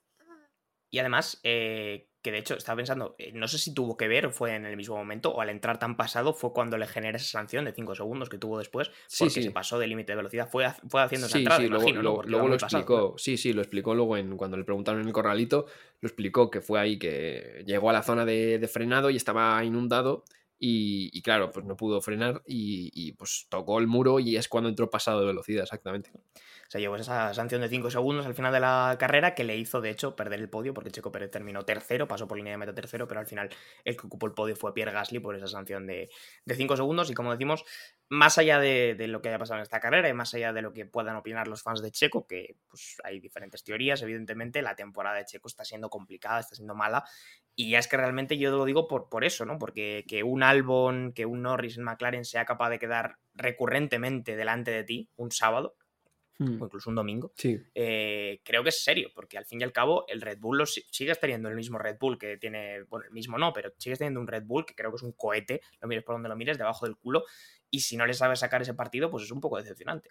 Y 0.94 1.00
además, 1.00 1.40
eh, 1.42 2.06
que 2.22 2.30
de 2.30 2.38
hecho 2.38 2.54
estaba 2.54 2.76
pensando, 2.76 3.16
eh, 3.18 3.32
no 3.34 3.48
sé 3.48 3.58
si 3.58 3.74
tuvo 3.74 3.96
que 3.96 4.06
ver, 4.06 4.30
fue 4.30 4.54
en 4.54 4.64
el 4.64 4.76
mismo 4.76 4.94
momento, 4.94 5.32
o 5.32 5.40
al 5.40 5.48
entrar 5.48 5.80
tan 5.80 5.96
pasado 5.96 6.34
fue 6.34 6.52
cuando 6.52 6.78
le 6.78 6.86
genera 6.86 7.16
esa 7.16 7.26
sanción 7.26 7.64
de 7.64 7.72
5 7.72 7.96
segundos 7.96 8.28
que 8.28 8.38
tuvo 8.38 8.58
después, 8.58 8.92
porque 9.18 9.30
sí. 9.34 9.42
se 9.42 9.50
pasó 9.50 9.80
de 9.80 9.88
límite 9.88 10.12
de 10.12 10.16
velocidad. 10.18 10.48
Fue, 10.48 10.68
fue 10.88 11.02
haciendo 11.02 11.26
esa 11.26 11.32
Sí, 11.36 11.42
entrada, 11.42 11.60
sí, 11.60 11.66
luego, 11.66 11.88
imagino, 11.88 12.22
lo 12.22 12.48
pasado, 12.50 12.54
explicó. 12.54 13.14
Sí, 13.18 13.36
sí, 13.36 13.52
lo 13.52 13.60
explicó 13.60 13.92
luego 13.96 14.16
en, 14.16 14.36
cuando 14.36 14.56
le 14.56 14.62
preguntaron 14.62 15.00
en 15.00 15.08
el 15.08 15.12
corralito. 15.12 15.66
Lo 16.00 16.06
explicó 16.06 16.48
que 16.48 16.60
fue 16.60 16.78
ahí 16.78 16.96
que 16.96 17.64
llegó 17.66 17.90
a 17.90 17.92
la 17.92 18.04
zona 18.04 18.24
de, 18.24 18.60
de 18.60 18.68
frenado 18.68 19.10
y 19.10 19.16
estaba 19.16 19.64
inundado. 19.64 20.22
Y, 20.66 21.20
claro, 21.20 21.50
pues 21.50 21.66
no 21.66 21.76
pudo 21.76 22.00
frenar 22.00 22.40
y, 22.46 22.90
y, 22.94 23.12
pues 23.12 23.46
tocó 23.50 23.78
el 23.78 23.86
muro 23.86 24.18
y 24.18 24.38
es 24.38 24.48
cuando 24.48 24.70
entró 24.70 24.88
pasado 24.88 25.20
de 25.20 25.26
velocidad, 25.26 25.64
exactamente. 25.64 26.10
Se 26.68 26.80
llevó 26.80 26.96
esa 26.96 27.34
sanción 27.34 27.60
de 27.60 27.68
5 27.68 27.90
segundos 27.90 28.24
al 28.24 28.34
final 28.34 28.50
de 28.50 28.60
la 28.60 28.96
carrera 28.98 29.34
que 29.34 29.44
le 29.44 29.58
hizo, 29.58 29.82
de 29.82 29.90
hecho, 29.90 30.16
perder 30.16 30.40
el 30.40 30.48
podio 30.48 30.72
porque 30.72 30.90
Checo 30.90 31.12
Pérez 31.12 31.30
terminó 31.30 31.64
tercero, 31.64 32.08
pasó 32.08 32.26
por 32.26 32.38
línea 32.38 32.52
de 32.52 32.56
meta 32.56 32.74
tercero, 32.74 33.06
pero 33.06 33.20
al 33.20 33.26
final 33.26 33.50
el 33.84 33.94
que 33.94 34.06
ocupó 34.06 34.24
el 34.26 34.32
podio 34.32 34.56
fue 34.56 34.72
Pierre 34.72 34.92
Gasly 34.92 35.18
por 35.18 35.36
esa 35.36 35.48
sanción 35.48 35.86
de 35.86 36.08
5 36.48 36.76
segundos. 36.78 37.10
Y 37.10 37.14
como 37.14 37.30
decimos, 37.30 37.66
más 38.08 38.38
allá 38.38 38.58
de, 38.58 38.94
de 38.94 39.06
lo 39.08 39.20
que 39.20 39.28
haya 39.28 39.38
pasado 39.38 39.58
en 39.58 39.64
esta 39.64 39.80
carrera 39.80 40.08
y 40.08 40.14
más 40.14 40.32
allá 40.32 40.54
de 40.54 40.62
lo 40.62 40.72
que 40.72 40.86
puedan 40.86 41.16
opinar 41.16 41.46
los 41.46 41.62
fans 41.62 41.82
de 41.82 41.90
Checo, 41.90 42.26
que 42.26 42.56
pues, 42.68 42.96
hay 43.04 43.20
diferentes 43.20 43.64
teorías, 43.64 44.00
evidentemente 44.00 44.62
la 44.62 44.74
temporada 44.74 45.16
de 45.16 45.26
Checo 45.26 45.48
está 45.48 45.64
siendo 45.64 45.90
complicada, 45.90 46.40
está 46.40 46.54
siendo 46.54 46.74
mala. 46.74 47.04
Y 47.56 47.70
ya 47.70 47.78
es 47.78 47.88
que 47.88 47.96
realmente 47.96 48.36
yo 48.38 48.50
lo 48.50 48.64
digo 48.64 48.88
por, 48.88 49.08
por 49.08 49.24
eso, 49.24 49.44
¿no? 49.44 49.58
Porque 49.58 50.04
que 50.08 50.22
un 50.24 50.42
Albon, 50.42 51.12
que 51.12 51.26
un 51.26 51.42
Norris 51.42 51.78
en 51.78 51.84
McLaren 51.84 52.24
sea 52.24 52.44
capaz 52.44 52.70
de 52.70 52.78
quedar 52.80 53.18
recurrentemente 53.34 54.36
delante 54.36 54.70
de 54.72 54.84
ti 54.84 55.10
un 55.16 55.30
sábado, 55.30 55.76
o 56.58 56.64
incluso 56.66 56.90
un 56.90 56.96
domingo, 56.96 57.32
Sí, 57.36 57.60
eh, 57.74 58.40
creo 58.44 58.62
que 58.62 58.68
es 58.68 58.82
serio, 58.82 59.10
porque 59.14 59.38
al 59.38 59.44
fin 59.46 59.60
y 59.60 59.64
al 59.64 59.72
cabo 59.72 60.04
el 60.08 60.20
Red 60.20 60.38
Bull 60.38 60.58
lo 60.58 60.66
si- 60.66 60.84
sigues 60.90 61.18
teniendo 61.18 61.48
el 61.48 61.56
mismo 61.56 61.78
Red 61.78 61.96
Bull 61.98 62.18
que 62.18 62.36
tiene, 62.36 62.82
bueno, 62.84 63.06
el 63.06 63.12
mismo 63.12 63.38
no, 63.38 63.52
pero 63.52 63.72
sigues 63.78 63.98
teniendo 63.98 64.20
un 64.20 64.26
Red 64.28 64.44
Bull 64.44 64.64
que 64.66 64.74
creo 64.74 64.90
que 64.90 64.96
es 64.96 65.02
un 65.02 65.12
cohete, 65.12 65.60
lo 65.80 65.88
mires 65.88 66.04
por 66.04 66.14
donde 66.16 66.28
lo 66.28 66.36
mires, 66.36 66.58
debajo 66.58 66.86
del 66.86 66.96
culo, 66.96 67.24
y 67.70 67.80
si 67.80 67.96
no 67.96 68.06
le 68.06 68.14
sabes 68.14 68.40
sacar 68.40 68.62
ese 68.62 68.74
partido, 68.74 69.10
pues 69.10 69.24
es 69.24 69.30
un 69.32 69.40
poco 69.40 69.56
decepcionante. 69.58 70.10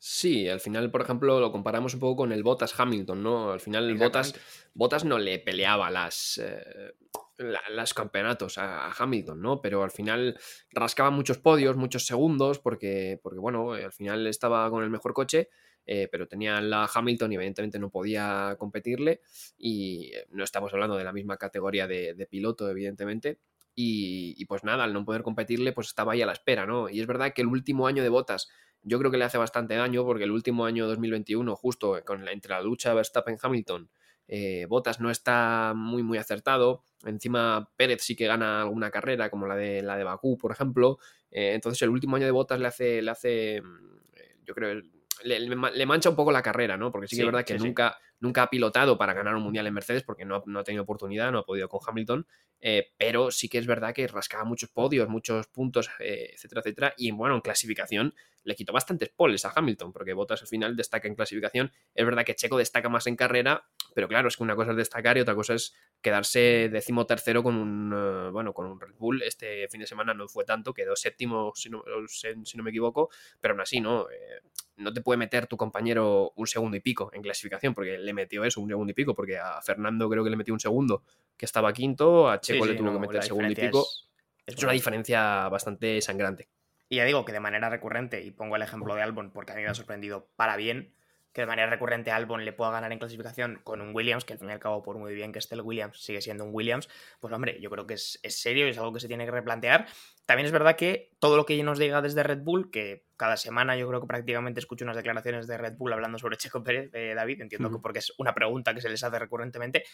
Sí, 0.00 0.48
al 0.48 0.60
final, 0.60 0.90
por 0.92 1.02
ejemplo, 1.02 1.40
lo 1.40 1.50
comparamos 1.50 1.94
un 1.94 2.00
poco 2.00 2.18
con 2.18 2.32
el 2.32 2.44
Bottas 2.44 2.78
Hamilton, 2.78 3.20
¿no? 3.22 3.50
Al 3.50 3.58
final, 3.60 3.88
el 3.88 3.96
Bottas. 3.96 4.32
Bottas 4.72 5.04
no 5.04 5.18
le 5.18 5.40
peleaba 5.40 5.90
las, 5.90 6.38
eh, 6.38 6.92
la- 7.38 7.62
las 7.70 7.94
campeonatos 7.94 8.58
a, 8.58 8.86
a 8.86 8.92
Hamilton, 8.96 9.40
¿no? 9.42 9.60
Pero 9.60 9.82
al 9.82 9.90
final 9.90 10.38
rascaba 10.70 11.10
muchos 11.10 11.38
podios, 11.38 11.76
muchos 11.76 12.06
segundos, 12.06 12.60
porque, 12.60 13.18
porque 13.22 13.40
bueno, 13.40 13.76
eh, 13.76 13.84
al 13.84 13.92
final 13.92 14.26
estaba 14.28 14.70
con 14.70 14.84
el 14.84 14.90
mejor 14.90 15.14
coche, 15.14 15.48
eh, 15.84 16.06
pero 16.12 16.28
tenía 16.28 16.60
la 16.60 16.88
Hamilton 16.92 17.32
y 17.32 17.34
evidentemente 17.34 17.80
no 17.80 17.90
podía 17.90 18.54
competirle. 18.56 19.20
Y 19.56 20.12
eh, 20.14 20.26
no 20.30 20.44
estamos 20.44 20.72
hablando 20.72 20.96
de 20.96 21.02
la 21.04 21.12
misma 21.12 21.38
categoría 21.38 21.88
de, 21.88 22.14
de 22.14 22.26
piloto, 22.26 22.70
evidentemente. 22.70 23.40
Y, 23.74 24.34
y 24.36 24.44
pues 24.46 24.64
nada, 24.64 24.84
al 24.84 24.92
no 24.92 25.04
poder 25.04 25.22
competirle, 25.22 25.72
pues 25.72 25.88
estaba 25.88 26.12
ahí 26.12 26.22
a 26.22 26.26
la 26.26 26.32
espera, 26.32 26.66
¿no? 26.66 26.88
Y 26.88 27.00
es 27.00 27.06
verdad 27.06 27.32
que 27.32 27.42
el 27.42 27.48
último 27.48 27.86
año 27.86 28.02
de 28.02 28.08
Bottas 28.08 28.48
yo 28.82 28.98
creo 28.98 29.10
que 29.10 29.18
le 29.18 29.24
hace 29.24 29.38
bastante 29.38 29.74
daño 29.74 30.04
porque 30.04 30.24
el 30.24 30.30
último 30.30 30.64
año 30.64 30.86
2021, 30.86 31.56
justo 31.56 32.00
con 32.04 32.24
la, 32.24 32.32
entre 32.32 32.52
la 32.52 32.62
lucha 32.62 32.94
Verstappen-Hamilton, 32.94 33.88
eh, 34.28 34.66
Bottas 34.68 35.00
no 35.00 35.10
está 35.10 35.72
muy 35.74 36.02
muy 36.02 36.18
acertado. 36.18 36.84
Encima 37.04 37.70
Pérez 37.76 38.02
sí 38.02 38.14
que 38.14 38.26
gana 38.26 38.62
alguna 38.62 38.90
carrera, 38.90 39.30
como 39.30 39.46
la 39.46 39.56
de 39.56 39.82
la 39.82 39.96
de 39.96 40.04
Bakú, 40.04 40.36
por 40.36 40.52
ejemplo. 40.52 40.98
Eh, 41.30 41.52
entonces 41.54 41.80
el 41.82 41.90
último 41.90 42.16
año 42.16 42.26
de 42.26 42.32
Bottas 42.32 42.60
le 42.60 42.68
hace, 42.68 43.02
le 43.02 43.10
hace, 43.10 43.62
mm, 43.62 43.96
eh, 44.16 44.36
yo 44.44 44.54
creo, 44.54 44.82
le, 45.24 45.40
le 45.40 45.56
ma- 45.56 45.70
le 45.70 45.86
mancha 45.86 46.10
un 46.10 46.16
poco 46.16 46.32
la 46.32 46.42
carrera, 46.42 46.76
¿no? 46.76 46.90
Porque 46.90 47.08
sí, 47.08 47.16
que 47.16 47.22
Sí, 47.22 47.22
es 47.22 47.26
verdad 47.26 47.44
que 47.44 47.58
sí, 47.58 47.58
nunca, 47.58 47.96
nunca 48.20 48.42
ha 48.44 48.50
pilotado 48.50 48.96
para 48.98 49.12
ganar 49.14 49.34
un 49.34 49.42
mundial 49.42 49.66
en 49.66 49.74
Mercedes 49.74 50.02
porque 50.02 50.24
no 50.24 50.36
ha, 50.36 50.42
no 50.46 50.58
ha 50.60 50.64
tenido 50.64 50.82
oportunidad, 50.84 51.30
no 51.32 51.38
ha 51.38 51.44
podido 51.46 51.68
con 51.68 51.80
Hamilton. 51.86 52.26
eh, 52.60 52.92
pero 52.98 53.30
sí 53.30 53.48
que 53.48 53.58
es 53.58 53.66
verdad 53.66 53.94
que 53.94 54.06
rascaba 54.08 54.44
muchos 54.44 54.70
podios, 54.70 55.08
muchos 55.08 55.46
puntos, 55.46 55.90
eh, 56.00 56.30
etcétera, 56.34 56.60
etcétera. 56.60 56.94
Y 56.96 57.10
bueno, 57.12 57.36
en 57.36 57.40
clasificación 57.40 58.14
le 58.42 58.54
quitó 58.56 58.72
bastantes 58.72 59.10
poles 59.10 59.44
a 59.44 59.52
Hamilton, 59.54 59.92
porque 59.92 60.12
Bottas 60.14 60.40
al 60.42 60.48
final 60.48 60.74
destaca 60.74 61.06
en 61.06 61.14
clasificación. 61.14 61.70
Es 61.94 62.04
verdad 62.04 62.24
que 62.24 62.34
Checo 62.34 62.56
destaca 62.58 62.88
más 62.88 63.06
en 63.06 63.14
carrera, 63.16 63.68
pero 63.94 64.08
claro, 64.08 64.28
es 64.28 64.36
que 64.36 64.42
una 64.42 64.56
cosa 64.56 64.70
es 64.72 64.76
destacar 64.76 65.16
y 65.18 65.20
otra 65.20 65.34
cosa 65.34 65.54
es 65.54 65.74
quedarse 66.00 66.68
décimo 66.70 67.06
tercero 67.06 67.42
con 67.42 67.54
un 67.56 67.92
eh, 67.94 68.30
bueno, 68.30 68.52
con 68.52 68.66
un 68.66 68.80
Red 68.80 68.94
Bull. 68.98 69.22
Este 69.22 69.68
fin 69.68 69.80
de 69.80 69.86
semana 69.86 70.14
no 70.14 70.26
fue 70.28 70.44
tanto, 70.44 70.72
quedó 70.74 70.96
séptimo, 70.96 71.52
si 71.54 71.70
no, 71.70 71.82
si 72.08 72.56
no 72.56 72.62
me 72.62 72.70
equivoco, 72.70 73.10
pero 73.40 73.52
aún 73.54 73.60
así, 73.60 73.80
¿no? 73.80 74.08
Eh, 74.10 74.40
no 74.78 74.92
te 74.92 75.00
puede 75.00 75.18
meter 75.18 75.46
tu 75.46 75.56
compañero 75.56 76.32
un 76.36 76.46
segundo 76.46 76.76
y 76.76 76.80
pico 76.80 77.10
en 77.12 77.22
clasificación, 77.22 77.74
porque 77.74 77.98
le 77.98 78.12
metió 78.14 78.44
eso, 78.44 78.60
un 78.60 78.68
segundo 78.68 78.90
y 78.90 78.94
pico, 78.94 79.14
porque 79.14 79.38
a 79.38 79.60
Fernando 79.62 80.08
creo 80.08 80.24
que 80.24 80.30
le 80.30 80.36
metió 80.36 80.54
un 80.54 80.60
segundo, 80.60 81.02
que 81.36 81.44
estaba 81.44 81.72
quinto, 81.72 82.30
a 82.30 82.40
Checo 82.40 82.64
Sí, 82.64 82.70
le 82.70 82.76
sí, 82.76 82.82
tuvo 82.82 82.92
no, 82.92 83.00
que 83.00 83.06
meter 83.08 83.22
segundo 83.24 83.52
y 83.52 83.54
pico. 83.54 83.80
es- 83.80 84.08
es 84.46 84.54
Es 84.56 84.62
una 84.62 84.72
diferencia 84.72 85.48
bastante 85.48 86.00
sangrante. 86.00 86.48
Y 86.88 86.96
ya 86.96 87.04
digo 87.04 87.24
que 87.26 87.32
de 87.32 87.40
manera 87.40 87.68
recurrente, 87.68 88.22
y 88.22 88.30
pongo 88.30 88.56
el 88.56 88.62
ejemplo 88.62 88.94
de 88.94 89.02
Albon 89.02 89.30
porque 89.30 89.52
a 89.52 89.56
mí 89.56 89.62
me 89.62 89.68
ha 89.68 89.74
sorprendido 89.74 90.28
para 90.36 90.56
bien, 90.56 90.94
que 91.34 91.42
de 91.42 91.46
manera 91.46 91.68
recurrente 91.68 92.10
Albon 92.10 92.46
le 92.46 92.52
pueda 92.54 92.70
ganar 92.70 92.90
en 92.92 92.98
clasificación 92.98 93.60
con 93.62 93.82
un 93.82 93.94
Williams, 93.94 94.24
que 94.24 94.32
al 94.32 94.38
fin 94.38 94.48
y 94.48 94.52
al 94.52 94.58
cabo, 94.58 94.82
por 94.82 94.96
muy 94.96 95.12
bien 95.14 95.30
que 95.30 95.38
esté 95.38 95.54
el 95.54 95.60
Williams, 95.60 96.02
sigue 96.02 96.22
siendo 96.22 96.44
un 96.44 96.54
Williams, 96.54 96.88
pues 97.20 97.32
hombre, 97.34 97.60
yo 97.60 97.68
creo 97.68 97.86
que 97.86 97.94
es, 97.94 98.18
es 98.22 98.40
serio 98.40 98.66
y 98.66 98.70
es 98.70 98.78
algo 98.78 98.92
que 98.94 99.00
se 99.00 99.06
tiene 99.08 99.26
que 99.26 99.30
replantear. 99.30 99.86
También 100.28 100.44
es 100.44 100.52
verdad 100.52 100.76
que 100.76 101.16
todo 101.20 101.38
lo 101.38 101.46
que 101.46 101.62
nos 101.62 101.78
diga 101.78 102.02
desde 102.02 102.22
Red 102.22 102.40
Bull, 102.42 102.70
que 102.70 103.06
cada 103.16 103.38
semana 103.38 103.78
yo 103.78 103.88
creo 103.88 104.02
que 104.02 104.06
prácticamente 104.06 104.60
escucho 104.60 104.84
unas 104.84 104.94
declaraciones 104.94 105.46
de 105.46 105.56
Red 105.56 105.78
Bull 105.78 105.94
hablando 105.94 106.18
sobre 106.18 106.36
Checo 106.36 106.62
Pérez, 106.62 106.92
de 106.92 107.14
David, 107.14 107.40
entiendo 107.40 107.70
que 107.70 107.78
porque 107.78 108.00
es 108.00 108.12
una 108.18 108.34
pregunta 108.34 108.74
que 108.74 108.82
se 108.82 108.90
les 108.90 109.02
hace 109.02 109.18
recurrentemente, 109.18 109.84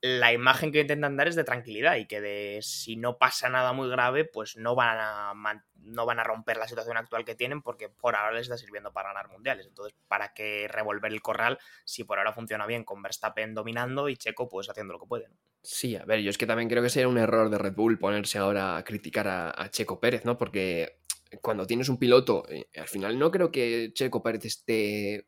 la 0.00 0.32
imagen 0.32 0.72
que 0.72 0.80
intentan 0.80 1.16
dar 1.16 1.28
es 1.28 1.36
de 1.36 1.44
tranquilidad 1.44 1.94
y 1.94 2.08
que 2.08 2.20
de 2.20 2.58
si 2.60 2.96
no 2.96 3.18
pasa 3.18 3.48
nada 3.48 3.72
muy 3.72 3.88
grave, 3.88 4.24
pues 4.24 4.56
no 4.56 4.74
van 4.74 4.98
a, 5.00 5.32
no 5.76 6.06
van 6.06 6.18
a 6.18 6.24
romper 6.24 6.56
la 6.56 6.66
situación 6.66 6.96
actual 6.96 7.24
que 7.24 7.36
tienen 7.36 7.62
porque 7.62 7.88
por 7.88 8.16
ahora 8.16 8.32
les 8.32 8.42
está 8.42 8.56
sirviendo 8.56 8.92
para 8.92 9.10
ganar 9.10 9.28
mundiales. 9.28 9.64
Entonces, 9.68 9.94
¿para 10.08 10.34
qué 10.34 10.66
revolver 10.68 11.12
el 11.12 11.22
corral 11.22 11.60
si 11.84 12.02
por 12.02 12.18
ahora 12.18 12.32
funciona 12.32 12.66
bien 12.66 12.82
con 12.82 13.00
Verstappen 13.00 13.54
dominando 13.54 14.08
y 14.08 14.16
Checo 14.16 14.48
pues 14.48 14.68
haciendo 14.68 14.94
lo 14.94 14.98
que 14.98 15.06
puede? 15.06 15.28
¿no? 15.28 15.36
Sí, 15.66 15.96
a 15.96 16.04
ver, 16.04 16.20
yo 16.20 16.28
es 16.28 16.36
que 16.36 16.46
también 16.46 16.68
creo 16.68 16.82
que 16.82 16.90
sería 16.90 17.08
un 17.08 17.16
error 17.16 17.48
de 17.48 17.56
Red 17.56 17.72
Bull 17.74 17.98
ponerse 17.98 18.36
ahora 18.36 18.76
a 18.76 18.84
criticar 18.84 19.26
a, 19.26 19.70
Checo 19.70 19.98
Pérez, 19.98 20.26
¿no? 20.26 20.36
Porque 20.36 20.98
cuando 21.40 21.66
tienes 21.66 21.88
un 21.88 21.98
piloto, 21.98 22.44
eh, 22.50 22.66
al 22.76 22.86
final 22.86 23.18
no 23.18 23.30
creo 23.30 23.50
que 23.50 23.90
Checo 23.94 24.22
Pérez 24.22 24.44
esté 24.44 25.26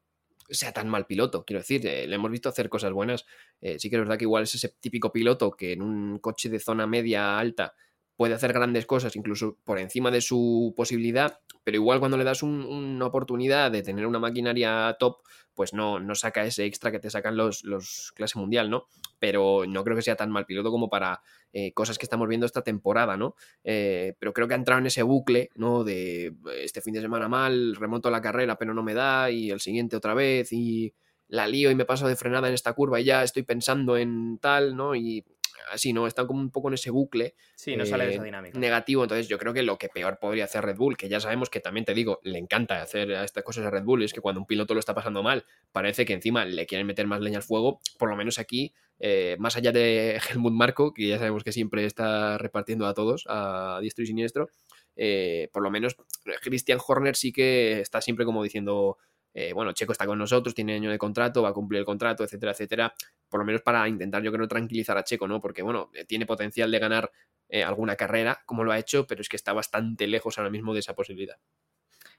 sea 0.51 0.72
tan 0.72 0.90
mal 0.90 1.07
piloto, 1.07 1.44
quiero 1.46 1.61
decir, 1.61 1.87
eh, 1.87 2.07
le 2.07 2.16
hemos 2.16 2.31
visto 2.31 2.51
hacer 2.51 2.68
cosas 2.68 2.92
buenas, 2.92 3.25
eh, 3.62 3.79
sí 3.79 3.88
que 3.88 3.96
es 3.96 4.01
verdad 4.01 4.18
que 4.18 4.25
igual 4.25 4.42
es 4.44 4.55
ese 4.55 4.68
típico 4.79 5.11
piloto 5.11 5.51
que 5.53 5.72
en 5.72 5.83
un 5.83 6.18
coche 6.18 6.51
de 6.51 6.61
zona 6.61 6.87
media 6.87 7.38
alta 7.38 7.75
puede 8.16 8.35
hacer 8.35 8.52
grandes 8.52 8.87
cosas, 8.87 9.14
incluso 9.16 9.59
por 9.64 9.79
encima 9.79 10.11
de 10.11 10.20
su 10.20 10.72
posibilidad, 10.76 11.40
pero 11.64 11.76
igual 11.76 11.98
cuando 12.00 12.16
le 12.16 12.24
das 12.24 12.42
un- 12.42 12.64
una 12.64 13.07
oportunidad 13.07 13.70
de 13.70 13.83
tener 13.83 14.07
una 14.07 14.18
maquinaria 14.18 14.96
top, 14.98 15.18
pues 15.55 15.72
no, 15.72 15.98
no 16.00 16.14
saca 16.14 16.44
ese 16.44 16.64
extra 16.66 16.90
que 16.90 16.98
te 16.98 17.11
sacan 17.11 17.37
los, 17.37 17.64
los 17.64 18.12
clase 18.14 18.38
mundial, 18.38 18.68
¿no? 18.70 18.87
Pero 19.18 19.64
no 19.66 19.83
creo 19.85 19.96
que 19.96 20.02
sea 20.02 20.16
tan 20.16 20.31
mal 20.31 20.44
piloto 20.46 20.70
como 20.70 20.88
para 20.90 21.22
eh, 21.52 21.72
cosas 21.72 21.98
que 21.98 22.05
estamos 22.05 22.29
viendo 22.29 22.46
esta 22.46 22.62
temporada, 22.62 23.16
¿no? 23.16 23.35
Eh, 23.64 24.14
pero 24.18 24.33
creo 24.33 24.46
que 24.48 24.55
ha 24.55 24.59
entrado 24.59 24.81
en 24.81 24.87
ese 24.87 25.02
bucle, 25.02 25.48
¿no? 25.55 25.85
De 25.85 26.35
este 26.62 26.81
fin 26.83 26.94
de 26.94 27.00
semana 27.00 27.29
mal, 27.29 27.74
remonto 27.76 28.11
la 28.11 28.20
carrera 28.20 28.57
pero 28.59 28.74
no 28.74 28.83
me 28.83 28.94
da, 28.94 29.31
y 29.31 29.50
el 29.50 29.61
siguiente 29.61 29.96
otra 29.96 30.14
vez, 30.14 30.52
y 30.52 30.92
la 31.29 31.48
lío 31.48 31.70
y 31.70 31.74
me 31.74 31.85
paso 31.85 32.07
de 32.07 32.14
frenada 32.16 32.46
en 32.48 32.55
esta 32.55 32.72
curva 32.72 33.00
y 33.00 33.05
ya 33.05 33.22
estoy 33.24 33.42
pensando 33.42 33.96
en 33.96 34.38
tal, 34.38 34.76
¿no? 34.76 34.94
Y 34.94 35.24
así, 35.70 35.92
¿no? 35.92 36.06
Está 36.06 36.26
como 36.26 36.40
un 36.40 36.50
poco 36.50 36.68
en 36.68 36.74
ese 36.74 36.90
bucle 36.90 37.34
Sí, 37.54 37.76
no 37.76 37.86
sale 37.86 38.04
de 38.04 38.10
eh, 38.10 38.14
esa 38.14 38.24
dinámica. 38.24 38.58
negativo. 38.58 39.02
Entonces, 39.02 39.28
yo 39.28 39.38
creo 39.38 39.52
que 39.52 39.62
lo 39.62 39.78
que 39.78 39.88
peor 39.88 40.18
podría 40.18 40.44
hacer 40.44 40.64
Red 40.64 40.76
Bull, 40.76 40.96
que 40.96 41.08
ya 41.08 41.20
sabemos 41.20 41.50
que 41.50 41.60
también 41.60 41.84
te 41.84 41.94
digo, 41.94 42.20
le 42.22 42.38
encanta 42.38 42.82
hacer 42.82 43.10
estas 43.10 43.44
cosas 43.44 43.66
a 43.66 43.70
Red 43.70 43.84
Bull, 43.84 44.02
es 44.02 44.12
que 44.12 44.20
cuando 44.20 44.40
un 44.40 44.46
piloto 44.46 44.74
lo 44.74 44.80
está 44.80 44.94
pasando 44.94 45.22
mal, 45.22 45.44
parece 45.72 46.04
que 46.04 46.12
encima 46.12 46.44
le 46.44 46.66
quieren 46.66 46.86
meter 46.86 47.06
más 47.06 47.20
leña 47.20 47.38
al 47.38 47.42
fuego. 47.42 47.80
Por 47.98 48.08
lo 48.10 48.16
menos 48.16 48.38
aquí, 48.38 48.72
eh, 48.98 49.36
más 49.38 49.56
allá 49.56 49.72
de 49.72 50.18
Helmut 50.30 50.52
Marco, 50.52 50.92
que 50.94 51.08
ya 51.08 51.18
sabemos 51.18 51.44
que 51.44 51.52
siempre 51.52 51.84
está 51.84 52.38
repartiendo 52.38 52.86
a 52.86 52.94
todos, 52.94 53.24
a 53.28 53.78
diestro 53.80 54.04
y 54.04 54.06
siniestro, 54.06 54.48
eh, 54.96 55.48
por 55.52 55.62
lo 55.62 55.70
menos 55.70 55.96
Christian 56.42 56.78
Horner 56.86 57.16
sí 57.16 57.32
que 57.32 57.80
está 57.80 58.00
siempre 58.00 58.24
como 58.24 58.42
diciendo. 58.42 58.98
Eh, 59.38 59.53
bueno, 59.53 59.72
Checo 59.72 59.92
está 59.92 60.07
con 60.07 60.18
nosotros, 60.18 60.55
tiene 60.55 60.77
año 60.77 60.90
de 60.90 60.96
contrato, 60.96 61.42
va 61.42 61.51
a 61.51 61.53
cumplir 61.53 61.81
el 61.81 61.85
contrato, 61.85 62.25
etcétera, 62.25 62.53
etcétera. 62.53 62.94
por 63.29 63.38
lo 63.40 63.44
menos 63.44 63.61
para 63.61 63.87
intentar, 63.87 64.22
yo 64.22 64.33
creo, 64.33 64.49
tranquilizar 64.49 64.96
a 64.96 65.05
Checo, 65.05 65.29
¿no? 65.29 65.42
Porque, 65.42 65.61
bueno, 65.61 65.90
eh, 65.92 66.07
tiene 66.07 66.25
potencial 66.25 66.70
de 66.70 66.79
ganar 66.79 67.11
eh, 67.51 67.62
alguna 67.62 67.96
carrera, 67.96 68.42
como 68.46 68.64
lo 68.64 68.72
ha 68.72 68.79
hecho, 68.79 69.07
pero 69.07 69.20
es 69.20 69.29
que 69.29 69.37
está 69.37 69.53
bastante 69.53 70.07
lejos 70.07 70.38
ahora 70.38 70.49
mismo 70.51 70.72
de 70.72 70.81
esa 70.81 70.94
posibilidad. 70.94 71.37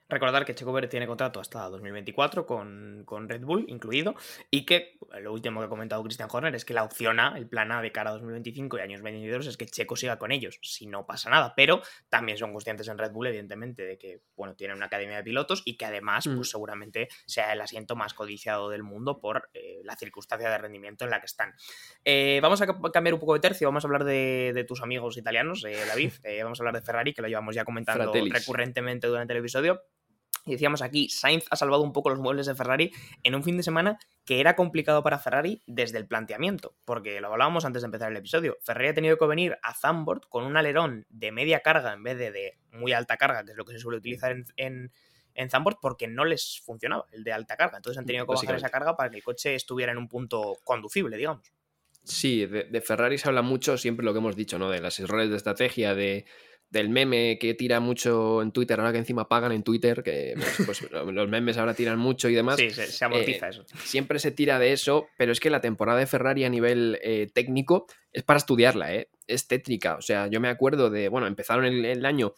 Recordar 0.10 0.46
que 0.46 0.56
Checo 0.56 0.74
Pérez 0.74 0.90
tiene 0.90 1.06
contrato 1.06 1.42
hasta 1.42 1.68
2024 1.68 2.46
con, 2.46 3.04
con, 3.06 3.28
Red 3.28 3.42
Bull 3.42 3.66
incluido 3.68 4.16
y 4.50 4.66
que 4.66 4.98
lo 5.20 5.34
último 5.34 5.60
que 5.60 5.66
ha 5.66 5.70
comentado 5.70 6.02
Christian 6.02 6.30
Horner 6.32 6.56
es 6.56 6.64
que 6.64 6.74
la 6.74 6.84
opción 6.84 7.20
A, 7.20 7.38
el 7.38 7.50
plan 7.50 7.74
A 7.74 7.82
de 7.82 7.92
cara 7.92 8.12
a 8.12 8.14
2025 8.14 8.78
y 8.78 8.82
años 8.82 9.02
22 9.02 9.48
es 9.48 9.58
que 9.58 9.66
Checo 9.66 9.98
siga 9.98 10.18
con 10.18 10.32
ellos, 10.32 10.60
si 10.62 10.88
no 10.88 11.06
pasa 11.06 11.30
nada, 11.30 11.54
pero 11.58 11.82
también 12.08 12.38
son 12.38 12.54
conscientes 12.54 12.88
en 12.88 12.98
Red 12.98 13.12
Bull 13.12 13.28
evidentemente 13.28 13.84
de 13.84 13.98
que 13.98 14.22
bueno, 14.38 14.56
tienen 14.56 14.78
una 14.78 14.86
academia 14.86 15.18
de 15.18 15.24
pilotos 15.24 15.62
y 15.66 15.76
que 15.76 15.84
además 15.84 16.24
pues, 16.24 16.36
mm. 16.36 16.38
pues 16.38 16.50
seguramente 16.52 17.10
sea 17.26 17.52
el 17.52 17.60
asiento 17.60 17.98
más 17.98 18.14
codiciado 18.14 18.70
del 18.70 18.84
mundo 18.84 19.20
por 19.20 19.50
eh, 19.54 19.82
la 19.84 19.98
circunstancia 19.98 20.50
de 20.50 20.58
rendimiento 20.58 21.04
en 21.04 21.12
la 21.12 21.20
que 21.20 21.26
están. 21.26 21.54
Eh, 22.06 22.40
vamos 22.42 22.62
a 22.62 22.68
cambiar 22.94 23.14
un 23.14 23.20
poco 23.20 23.34
de 23.34 23.42
tercio, 23.42 23.68
vamos 23.68 23.84
a 23.84 23.88
hablar 23.88 24.06
de, 24.06 24.54
de 24.56 24.64
tus 24.64 24.82
amigos 24.82 25.18
italianos, 25.18 25.66
eh, 25.66 25.76
David, 25.86 26.14
vamos 26.44 26.62
a 26.62 26.64
hablar 26.64 26.76
de 26.76 26.86
Ferrari, 26.86 27.14
que 27.14 27.22
lo 27.22 27.28
llevamos 27.28 27.56
ya 27.56 27.66
comentando 27.66 28.14
recurrentemente 28.14 29.08
durante 29.08 29.34
el 29.34 29.40
episodio. 29.40 29.84
Y 30.48 30.52
decíamos 30.52 30.82
aquí, 30.82 31.10
Sainz 31.10 31.46
ha 31.50 31.58
salvado 31.58 31.84
un 31.84 31.92
poco 31.92 32.10
los 32.10 32.20
muebles 32.20 32.46
de 32.46 32.56
Ferrari 32.56 32.94
en 33.24 33.36
un 33.36 33.44
fin 33.44 33.58
de 33.58 33.64
semana 33.64 34.00
que 34.24 34.40
era 34.40 34.56
complicado 34.56 35.04
para 35.04 35.20
Ferrari 35.20 35.62
desde 35.68 35.98
el 35.98 36.08
planteamiento, 36.08 36.74
porque 36.86 37.20
lo 37.20 37.28
hablábamos 37.28 37.66
antes 37.66 37.82
de 37.82 37.88
empezar 37.88 38.12
el 38.12 38.18
episodio. 38.18 38.58
Ferrari 38.62 38.88
ha 38.88 38.94
tenido 38.94 39.18
que 39.18 39.26
venir 39.26 39.58
a 39.62 39.74
Zandvoort 39.74 40.24
con 40.30 40.46
un 40.46 40.56
alerón 40.56 41.06
de 41.10 41.34
media 41.34 41.60
carga 41.60 41.92
en 41.92 42.02
vez 42.02 42.18
de 42.18 42.32
de 42.32 42.58
muy 42.72 42.94
alta 42.94 43.18
carga, 43.18 43.44
que 43.44 43.52
es 43.52 43.58
lo 43.58 43.66
que 43.66 43.74
se 43.74 43.80
suele 43.80 43.98
utilizar 43.98 44.32
en, 44.32 44.92
en, 45.36 45.52
porque 45.82 46.08
no 46.08 46.24
les 46.24 46.62
funcionaba 46.64 47.06
el 47.12 47.26
de 47.26 47.34
alta 47.34 47.58
carga. 47.58 47.78
Entonces 47.78 47.98
han 47.98 48.06
tenido 48.06 48.26
que 48.26 48.34
bajar 48.34 48.56
esa 48.56 48.70
carga 48.70 48.96
para 48.96 49.10
que 49.10 49.18
el 49.18 49.24
coche 49.24 49.54
estuviera 49.54 49.92
en 49.92 49.98
un 49.98 50.08
punto 50.08 50.58
conducible, 50.64 51.18
digamos. 51.18 51.52
Sí, 52.04 52.46
de, 52.46 52.64
de 52.64 52.82
Ferrari 52.82 53.18
se 53.18 53.28
habla 53.28 53.42
mucho, 53.42 53.78
siempre 53.78 54.06
lo 54.06 54.14
que 54.14 54.20
hemos 54.20 54.36
dicho, 54.38 54.58
¿no? 54.58 54.70
De 54.70 54.80
los 54.80 54.98
errores 55.00 55.30
de 55.30 55.36
estrategia, 55.36 55.94
de 55.94 56.26
del 56.70 56.90
meme 56.90 57.38
que 57.40 57.54
tira 57.54 57.80
mucho 57.80 58.42
en 58.42 58.52
Twitter, 58.52 58.80
ahora 58.80 58.92
que 58.92 58.98
encima 58.98 59.30
pagan 59.30 59.52
en 59.52 59.64
Twitter, 59.64 60.04
que 60.04 60.36
pues, 60.66 60.90
los 60.92 61.30
memes 61.30 61.58
ahora 61.58 61.74
tiran 61.74 61.98
mucho 61.98 62.30
y 62.30 62.36
demás. 62.36 62.58
Sí, 62.58 62.70
se, 62.70 63.06
amortiza 63.06 63.48
eh, 63.48 63.50
eso. 63.50 63.66
Siempre 63.84 64.20
se 64.20 64.32
tira 64.32 64.60
de 64.60 64.74
eso, 64.74 65.08
pero 65.18 65.32
es 65.32 65.40
que 65.40 65.50
la 65.50 65.62
temporada 65.62 66.00
de 66.00 66.08
Ferrari 66.08 66.44
a 66.44 66.50
nivel 66.50 67.00
eh, 67.02 67.28
técnico 67.34 67.88
es 68.12 68.24
para 68.24 68.38
estudiarla, 68.38 68.94
¿eh? 68.94 69.10
es 69.28 69.48
tétrica. 69.48 69.96
O 69.96 70.02
sea, 70.02 70.28
yo 70.28 70.42
me 70.42 70.50
acuerdo 70.50 70.90
de, 70.90 71.10
bueno, 71.10 71.28
empezaron 71.28 71.66
el, 71.66 72.06
año 72.06 72.34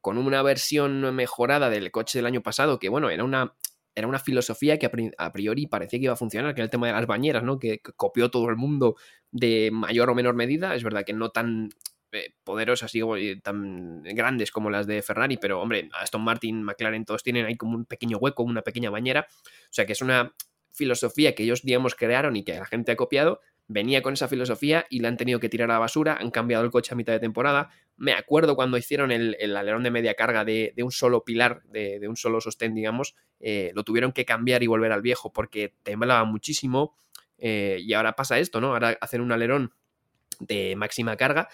con 0.00 0.18
una 0.18 0.42
versión 0.42 1.14
mejorada 1.14 1.70
del 1.70 1.90
coche 1.90 2.18
del 2.18 2.26
año 2.26 2.42
pasado, 2.42 2.78
que 2.78 2.88
bueno, 2.88 3.10
era 3.10 3.24
una, 3.24 3.54
era 3.94 4.06
una 4.06 4.18
filosofía 4.18 4.78
que 4.78 4.90
a 5.18 5.32
priori 5.32 5.66
parecía 5.66 5.98
que 5.98 6.04
iba 6.04 6.12
a 6.12 6.16
funcionar, 6.16 6.54
que 6.54 6.60
era 6.60 6.66
el 6.66 6.70
tema 6.70 6.86
de 6.86 6.92
las 6.92 7.06
bañeras, 7.06 7.42
¿no? 7.42 7.58
Que 7.58 7.80
copió 7.80 8.30
todo 8.30 8.48
el 8.48 8.56
mundo 8.56 8.96
de 9.30 9.70
mayor 9.72 10.10
o 10.10 10.14
menor 10.14 10.34
medida. 10.34 10.74
Es 10.74 10.84
verdad 10.84 11.04
que 11.04 11.12
no 11.12 11.30
tan 11.30 11.70
eh, 12.12 12.32
poderosas 12.42 12.94
y 12.94 13.40
tan 13.40 14.02
grandes 14.02 14.50
como 14.50 14.70
las 14.70 14.86
de 14.86 15.02
Ferrari, 15.02 15.36
pero 15.36 15.60
hombre, 15.60 15.90
Aston 15.92 16.22
Martin, 16.22 16.62
McLaren, 16.62 17.04
todos 17.04 17.22
tienen 17.22 17.44
ahí 17.44 17.56
como 17.56 17.76
un 17.76 17.84
pequeño 17.84 18.16
hueco, 18.18 18.42
una 18.42 18.62
pequeña 18.62 18.88
bañera. 18.88 19.26
O 19.30 19.68
sea 19.70 19.84
que 19.84 19.92
es 19.92 20.00
una 20.00 20.32
filosofía 20.78 21.34
que 21.34 21.42
ellos, 21.42 21.62
digamos, 21.62 21.94
crearon 21.94 22.36
y 22.36 22.44
que 22.44 22.54
la 22.54 22.64
gente 22.64 22.92
ha 22.92 22.96
copiado. 22.96 23.40
Venía 23.66 24.00
con 24.00 24.14
esa 24.14 24.28
filosofía 24.28 24.86
y 24.88 25.00
la 25.00 25.08
han 25.08 25.18
tenido 25.18 25.40
que 25.40 25.50
tirar 25.50 25.70
a 25.70 25.74
la 25.74 25.80
basura, 25.80 26.16
han 26.18 26.30
cambiado 26.30 26.64
el 26.64 26.70
coche 26.70 26.94
a 26.94 26.96
mitad 26.96 27.12
de 27.12 27.20
temporada. 27.20 27.68
Me 27.98 28.14
acuerdo 28.14 28.56
cuando 28.56 28.78
hicieron 28.78 29.12
el, 29.12 29.36
alerón 29.54 29.82
de 29.82 29.90
media 29.90 30.14
carga 30.14 30.46
de, 30.46 30.72
un 30.78 30.90
solo 30.92 31.24
pilar, 31.24 31.62
de, 31.64 32.08
un 32.08 32.16
solo 32.16 32.40
sostén, 32.40 32.74
digamos, 32.74 33.14
eh, 33.40 33.72
lo 33.74 33.84
tuvieron 33.84 34.12
que 34.12 34.24
cambiar 34.24 34.62
y 34.62 34.66
volver 34.68 34.92
al 34.92 35.02
viejo 35.02 35.30
porque 35.30 35.74
temblaba 35.82 36.24
muchísimo. 36.24 36.96
Eh, 37.36 37.78
y 37.80 37.92
ahora 37.92 38.16
pasa 38.16 38.38
esto, 38.38 38.62
¿no? 38.62 38.68
Ahora 38.68 38.96
hacen 39.02 39.20
un 39.20 39.32
alerón 39.32 39.74
de 40.40 40.74
máxima 40.76 41.16
carga 41.16 41.48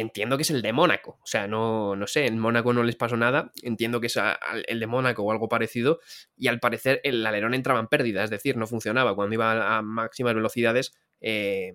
entiendo 0.00 0.36
que 0.36 0.42
es 0.42 0.50
el 0.50 0.62
de 0.62 0.72
Mónaco. 0.72 1.18
O 1.22 1.26
sea, 1.26 1.46
no, 1.46 1.96
no 1.96 2.06
sé, 2.06 2.26
en 2.26 2.38
Mónaco 2.38 2.72
no 2.72 2.82
les 2.82 2.96
pasó 2.96 3.16
nada, 3.16 3.52
entiendo 3.62 4.00
que 4.00 4.08
es 4.08 4.18
el 4.66 4.80
de 4.80 4.86
Mónaco 4.86 5.22
o 5.22 5.32
algo 5.32 5.48
parecido, 5.48 6.00
y 6.36 6.48
al 6.48 6.60
parecer 6.60 7.00
el 7.04 7.24
alerón 7.26 7.54
entraba 7.54 7.80
en 7.80 7.88
pérdida, 7.88 8.24
es 8.24 8.30
decir, 8.30 8.56
no 8.56 8.66
funcionaba. 8.66 9.14
Cuando 9.14 9.34
iba 9.34 9.76
a 9.76 9.82
máximas 9.82 10.34
velocidades, 10.34 10.94
eh, 11.20 11.72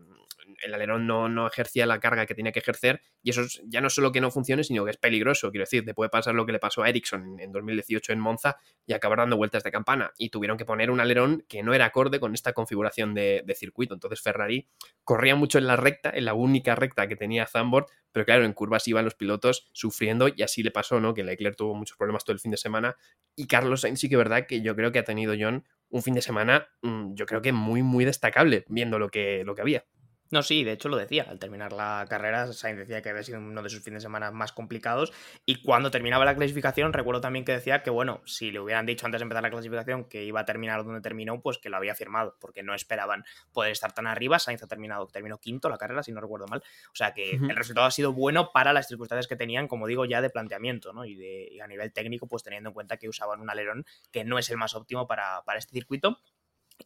el 0.63 0.74
alerón 0.74 1.08
no, 1.08 1.48
ejercía 1.48 1.86
la 1.86 2.00
carga 2.00 2.26
que 2.26 2.36
tenía 2.36 2.52
que 2.52 2.60
ejercer 2.60 3.02
y 3.22 3.32
eso 3.32 3.41
ya 3.65 3.82
no 3.82 3.89
solo 3.89 4.12
que 4.12 4.22
no 4.22 4.32
funcione, 4.32 4.63
sino 4.63 4.86
que 4.86 4.91
es 4.91 4.98
peligroso. 4.98 5.52
Quiero 5.52 5.63
decir, 5.63 5.86
te 5.86 5.93
puede 5.93 6.10
pasar 6.10 6.36
lo 6.36 6.45
que 6.45 6.52
le 6.52 6.60
pasó 6.60 6.84
a 6.84 6.89
Ericsson 6.89 7.39
en 7.39 7.52
2018 7.52 8.13
en 8.13 8.19
Monza 8.19 8.58
y 8.86 8.93
acabar 8.93 9.19
dando 9.19 9.38
vueltas 9.38 9.63
de 9.63 9.72
campana. 9.72 10.12
Y 10.17 10.30
tuvieron 10.30 10.58
que 10.58 10.65
poner 10.65 10.91
un 10.91 11.00
alerón 11.00 11.45
que 11.48 11.63
no 11.63 11.74
era 11.74 11.86
acorde 11.86 12.19
con 12.19 12.34
esta 12.34 12.54
configuración 12.54 13.13
de, 13.13 13.43
circuito. 13.56 13.93
Entonces 13.93 14.22
Ferrari 14.22 14.67
corría 15.04 15.36
mucho 15.36 15.58
en 15.58 15.67
la 15.67 15.76
recta, 15.76 16.12
en 16.13 16.26
la 16.26 16.34
única 16.34 16.76
recta 16.76 17.08
que 17.08 17.15
tenía 17.15 17.45
Zambord, 17.45 17.86
pero 18.12 18.26
claro, 18.26 18.45
en 18.45 18.54
curvas 18.54 18.88
iban 18.88 19.06
los 19.06 19.15
pilotos 19.15 19.69
sufriendo 19.74 20.30
y 20.34 20.41
así 20.43 20.63
le 20.63 20.72
pasó, 20.72 21.00
¿no? 21.00 21.13
Que 21.13 21.24
Leclerc 21.24 21.56
tuvo 21.58 21.76
muchos 21.76 21.98
problemas 21.98 22.24
todo 22.24 22.34
el 22.34 22.39
fin 22.39 22.52
de 22.52 22.58
semana 22.58 22.95
y 23.36 23.48
Carlos 23.48 23.82
Sainz 23.82 24.00
sí 24.00 24.10
que 24.10 24.15
es 24.15 24.19
verdad 24.19 24.45
que 24.48 24.62
yo 24.62 24.76
creo 24.76 24.91
que 24.91 25.00
ha 25.00 25.04
tenido 25.04 25.34
John 25.39 25.65
un 25.89 26.04
fin 26.04 26.13
de 26.13 26.22
semana, 26.22 26.67
mm, 26.82 27.15
yo 27.15 27.26
creo 27.26 27.41
que 27.41 27.52
muy, 27.52 27.84
muy 27.84 28.06
destacable, 28.06 28.65
viendo 28.69 29.00
lo 29.00 29.10
que, 29.10 29.43
lo 29.43 29.56
que 29.56 29.62
había. 29.62 29.86
No, 30.32 30.44
sí, 30.44 30.63
de 30.63 30.74
hecho 30.74 30.89
lo 30.89 30.98
decía. 30.98 31.26
Al 31.28 31.39
terminar 31.39 31.74
la 31.74 32.06
carrera, 32.08 32.54
Sainz 32.54 32.78
decía 32.78 33.02
que 33.02 33.10
había 33.10 33.24
sido 33.24 33.39
uno 33.39 33.63
de 33.63 33.70
sus 33.70 33.82
fines 33.82 34.04
de 34.04 34.06
semana 34.06 34.30
más 34.30 34.52
complicados. 34.52 35.12
Y 35.46 35.62
cuando 35.63 35.89
terminaba 35.89 36.24
la 36.24 36.36
clasificación, 36.36 36.94
recuerdo 36.94 37.20
también 37.20 37.46
que 37.46 37.52
decía 37.52 37.82
que, 37.82 37.89
bueno, 37.89 38.22
si 38.26 38.52
le 38.52 38.60
hubieran 38.60 38.86
dicho 38.86 39.08
antes 39.08 39.20
de 39.20 39.24
empezar 39.24 39.42
la 39.42 39.50
clasificación 39.50 40.06
que 40.06 40.24
iba 40.24 40.42
a 40.42 40.46
terminar 40.46 40.84
donde 40.84 41.02
terminó, 41.02 41.42
pues 41.42 41.58
que 41.58 41.70
lo 41.70 41.78
había 41.78 41.96
firmado, 41.96 42.38
porque 42.39 42.62
no 42.62 42.76
esperaban 42.76 43.24
poder 43.54 43.72
estar 43.72 43.92
tan 43.92 44.06
arriba. 44.06 44.38
Sainz 44.38 44.62
ha 44.62 44.68
terminado, 44.68 45.08
terminó 45.08 45.39
quinto 45.39 45.68
la 45.68 45.78
carrera, 45.78 46.04
si 46.04 46.12
no 46.12 46.22
recuerdo 46.22 46.46
mal. 46.48 46.62
O 46.92 46.96
sea 46.96 47.13
que 47.13 47.32
el 47.32 47.56
resultado 47.56 47.88
ha 47.88 47.92
sido 47.92 48.13
bueno 48.13 48.52
para 48.52 48.72
las 48.72 48.88
circunstancias 48.88 49.28
que 49.28 49.36
tenían, 49.36 49.68
como 49.68 49.88
digo, 49.88 50.06
ya 50.06 50.22
de 50.22 50.30
planteamiento, 50.30 50.94
¿no? 50.94 51.06
Y, 51.06 51.15
de, 51.15 51.50
y 51.52 51.60
a 51.60 51.68
nivel 51.68 51.92
técnico, 51.92 52.28
pues 52.28 52.44
teniendo 52.44 52.70
en 52.70 52.74
cuenta 52.76 52.98
que 52.98 53.10
usaban 53.10 53.42
un 53.42 53.50
alerón 53.50 53.84
que 54.12 54.24
no 54.24 54.38
es 54.38 54.50
el 54.52 54.58
más 54.58 54.76
óptimo 54.76 55.08
para, 55.08 55.42
para 55.44 55.58
este 55.58 55.72
circuito 55.72 56.20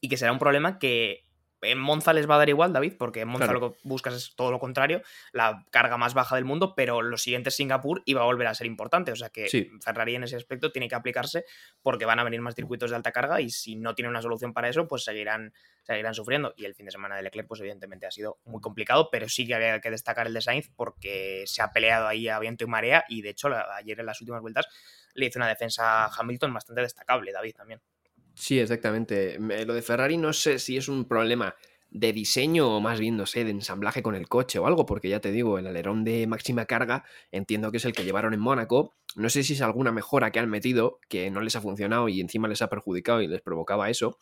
y 0.01 0.10
que 0.10 0.17
será 0.17 0.32
un 0.32 0.39
problema 0.39 0.79
que 0.79 1.25
en 1.63 1.80
Monza 1.80 2.13
les 2.13 2.30
va 2.30 2.36
a 2.36 2.38
dar 2.38 2.49
igual, 2.49 2.73
David, 2.73 2.93
porque 2.97 3.21
en 3.21 3.28
Monza 3.28 3.52
lo 3.52 3.71
que 3.71 3.78
buscas 3.84 4.13
es 4.13 4.36
todo 4.36 4.52
lo 4.52 4.60
contrario, 4.60 5.02
la 5.32 5.65
carga 5.71 5.97
más 5.97 6.13
baja 6.13 6.36
del 6.36 6.45
mundo, 6.45 6.76
pero 6.76 7.02
lo 7.02 7.17
siguiente 7.17 7.49
es 7.49 7.56
Singapur 7.56 8.02
y 8.06 8.13
va 8.13 8.21
a 8.21 8.26
volver 8.26 8.47
a 8.47 8.54
ser 8.54 8.67
importante. 8.67 9.12
O 9.12 9.15
sea 9.15 9.30
que 9.30 9.47
Ferrari 9.82 10.15
en 10.15 10.23
ese 10.23 10.36
aspecto 10.36 10.71
tiene 10.71 10.88
que 10.88 10.95
aplicarse 10.95 11.45
porque 11.82 12.06
van 12.06 12.19
a 12.19 12.23
venir 12.23 12.41
más 12.41 12.56
circuitos 12.56 12.89
de 12.89 12.95
alta 12.95 13.12
carga 13.12 13.41
y 13.41 13.49
si 13.49 13.76
no 13.76 13.95
tiene 13.95 14.10
una 14.10 14.21
solución 14.21 14.54
para 14.54 14.69
eso, 14.69 14.88
pues 14.88 15.04
seguirán, 15.04 15.54
seguirán 15.84 16.13
sufriendo. 16.13 16.54
Y 16.58 16.65
el 16.65 16.76
fin 16.76 16.86
de 16.86 16.91
semana 16.91 17.15
de 17.15 17.23
Leclerc, 17.23 17.47
pues 17.47 17.60
evidentemente 17.62 18.06
ha 18.06 18.12
sido 18.12 18.39
muy 18.45 18.62
complicado, 18.62 19.10
pero 19.12 19.30
sí 19.30 19.47
que 19.47 19.56
había 19.56 19.80
que 19.82 19.91
destacar 19.91 20.28
el 20.28 20.34
de 20.34 20.41
Sainz 20.41 20.69
porque 20.76 21.43
se 21.45 21.62
ha 21.62 21.71
peleado 21.71 22.08
ahí 22.08 22.28
a 22.28 22.39
viento 22.39 22.63
y 22.63 22.67
marea 22.67 23.06
y 23.08 23.21
de 23.21 23.30
hecho 23.30 23.49
ayer 23.76 23.99
en 23.99 24.06
las 24.06 24.19
últimas 24.21 24.41
vueltas 24.41 24.67
le 25.13 25.28
hizo 25.28 25.39
una 25.39 25.47
defensa 25.47 26.06
a 26.06 26.12
Hamilton 26.15 26.54
bastante 26.54 26.82
destacable, 26.82 27.32
David 27.32 27.56
también. 27.56 27.82
Sí, 28.35 28.59
exactamente. 28.59 29.37
Lo 29.39 29.73
de 29.73 29.81
Ferrari 29.81 30.17
no 30.17 30.33
sé 30.33 30.59
si 30.59 30.77
es 30.77 30.87
un 30.87 31.05
problema 31.05 31.55
de 31.91 32.11
diseño 32.11 32.75
o 32.75 32.81
más 32.81 32.99
bien, 32.99 33.15
no 33.15 33.27
sé, 33.27 33.43
de 33.43 33.51
ensamblaje 33.51 34.01
con 34.01 34.15
el 34.15 34.27
coche 34.27 34.57
o 34.57 34.65
algo, 34.65 34.85
porque 34.85 35.09
ya 35.09 35.19
te 35.19 35.31
digo, 35.31 35.59
el 35.59 35.67
alerón 35.67 36.03
de 36.03 36.25
máxima 36.25 36.65
carga 36.65 37.03
entiendo 37.31 37.71
que 37.71 37.77
es 37.77 37.85
el 37.85 37.93
que 37.93 38.03
llevaron 38.03 38.33
en 38.33 38.39
Mónaco. 38.39 38.95
No 39.15 39.29
sé 39.29 39.43
si 39.43 39.53
es 39.53 39.61
alguna 39.61 39.91
mejora 39.91 40.31
que 40.31 40.39
han 40.39 40.49
metido 40.49 40.99
que 41.07 41.29
no 41.29 41.41
les 41.41 41.55
ha 41.55 41.61
funcionado 41.61 42.09
y 42.09 42.19
encima 42.19 42.47
les 42.47 42.63
ha 42.63 42.69
perjudicado 42.69 43.21
y 43.21 43.27
les 43.27 43.41
provocaba 43.41 43.91
eso. 43.91 44.17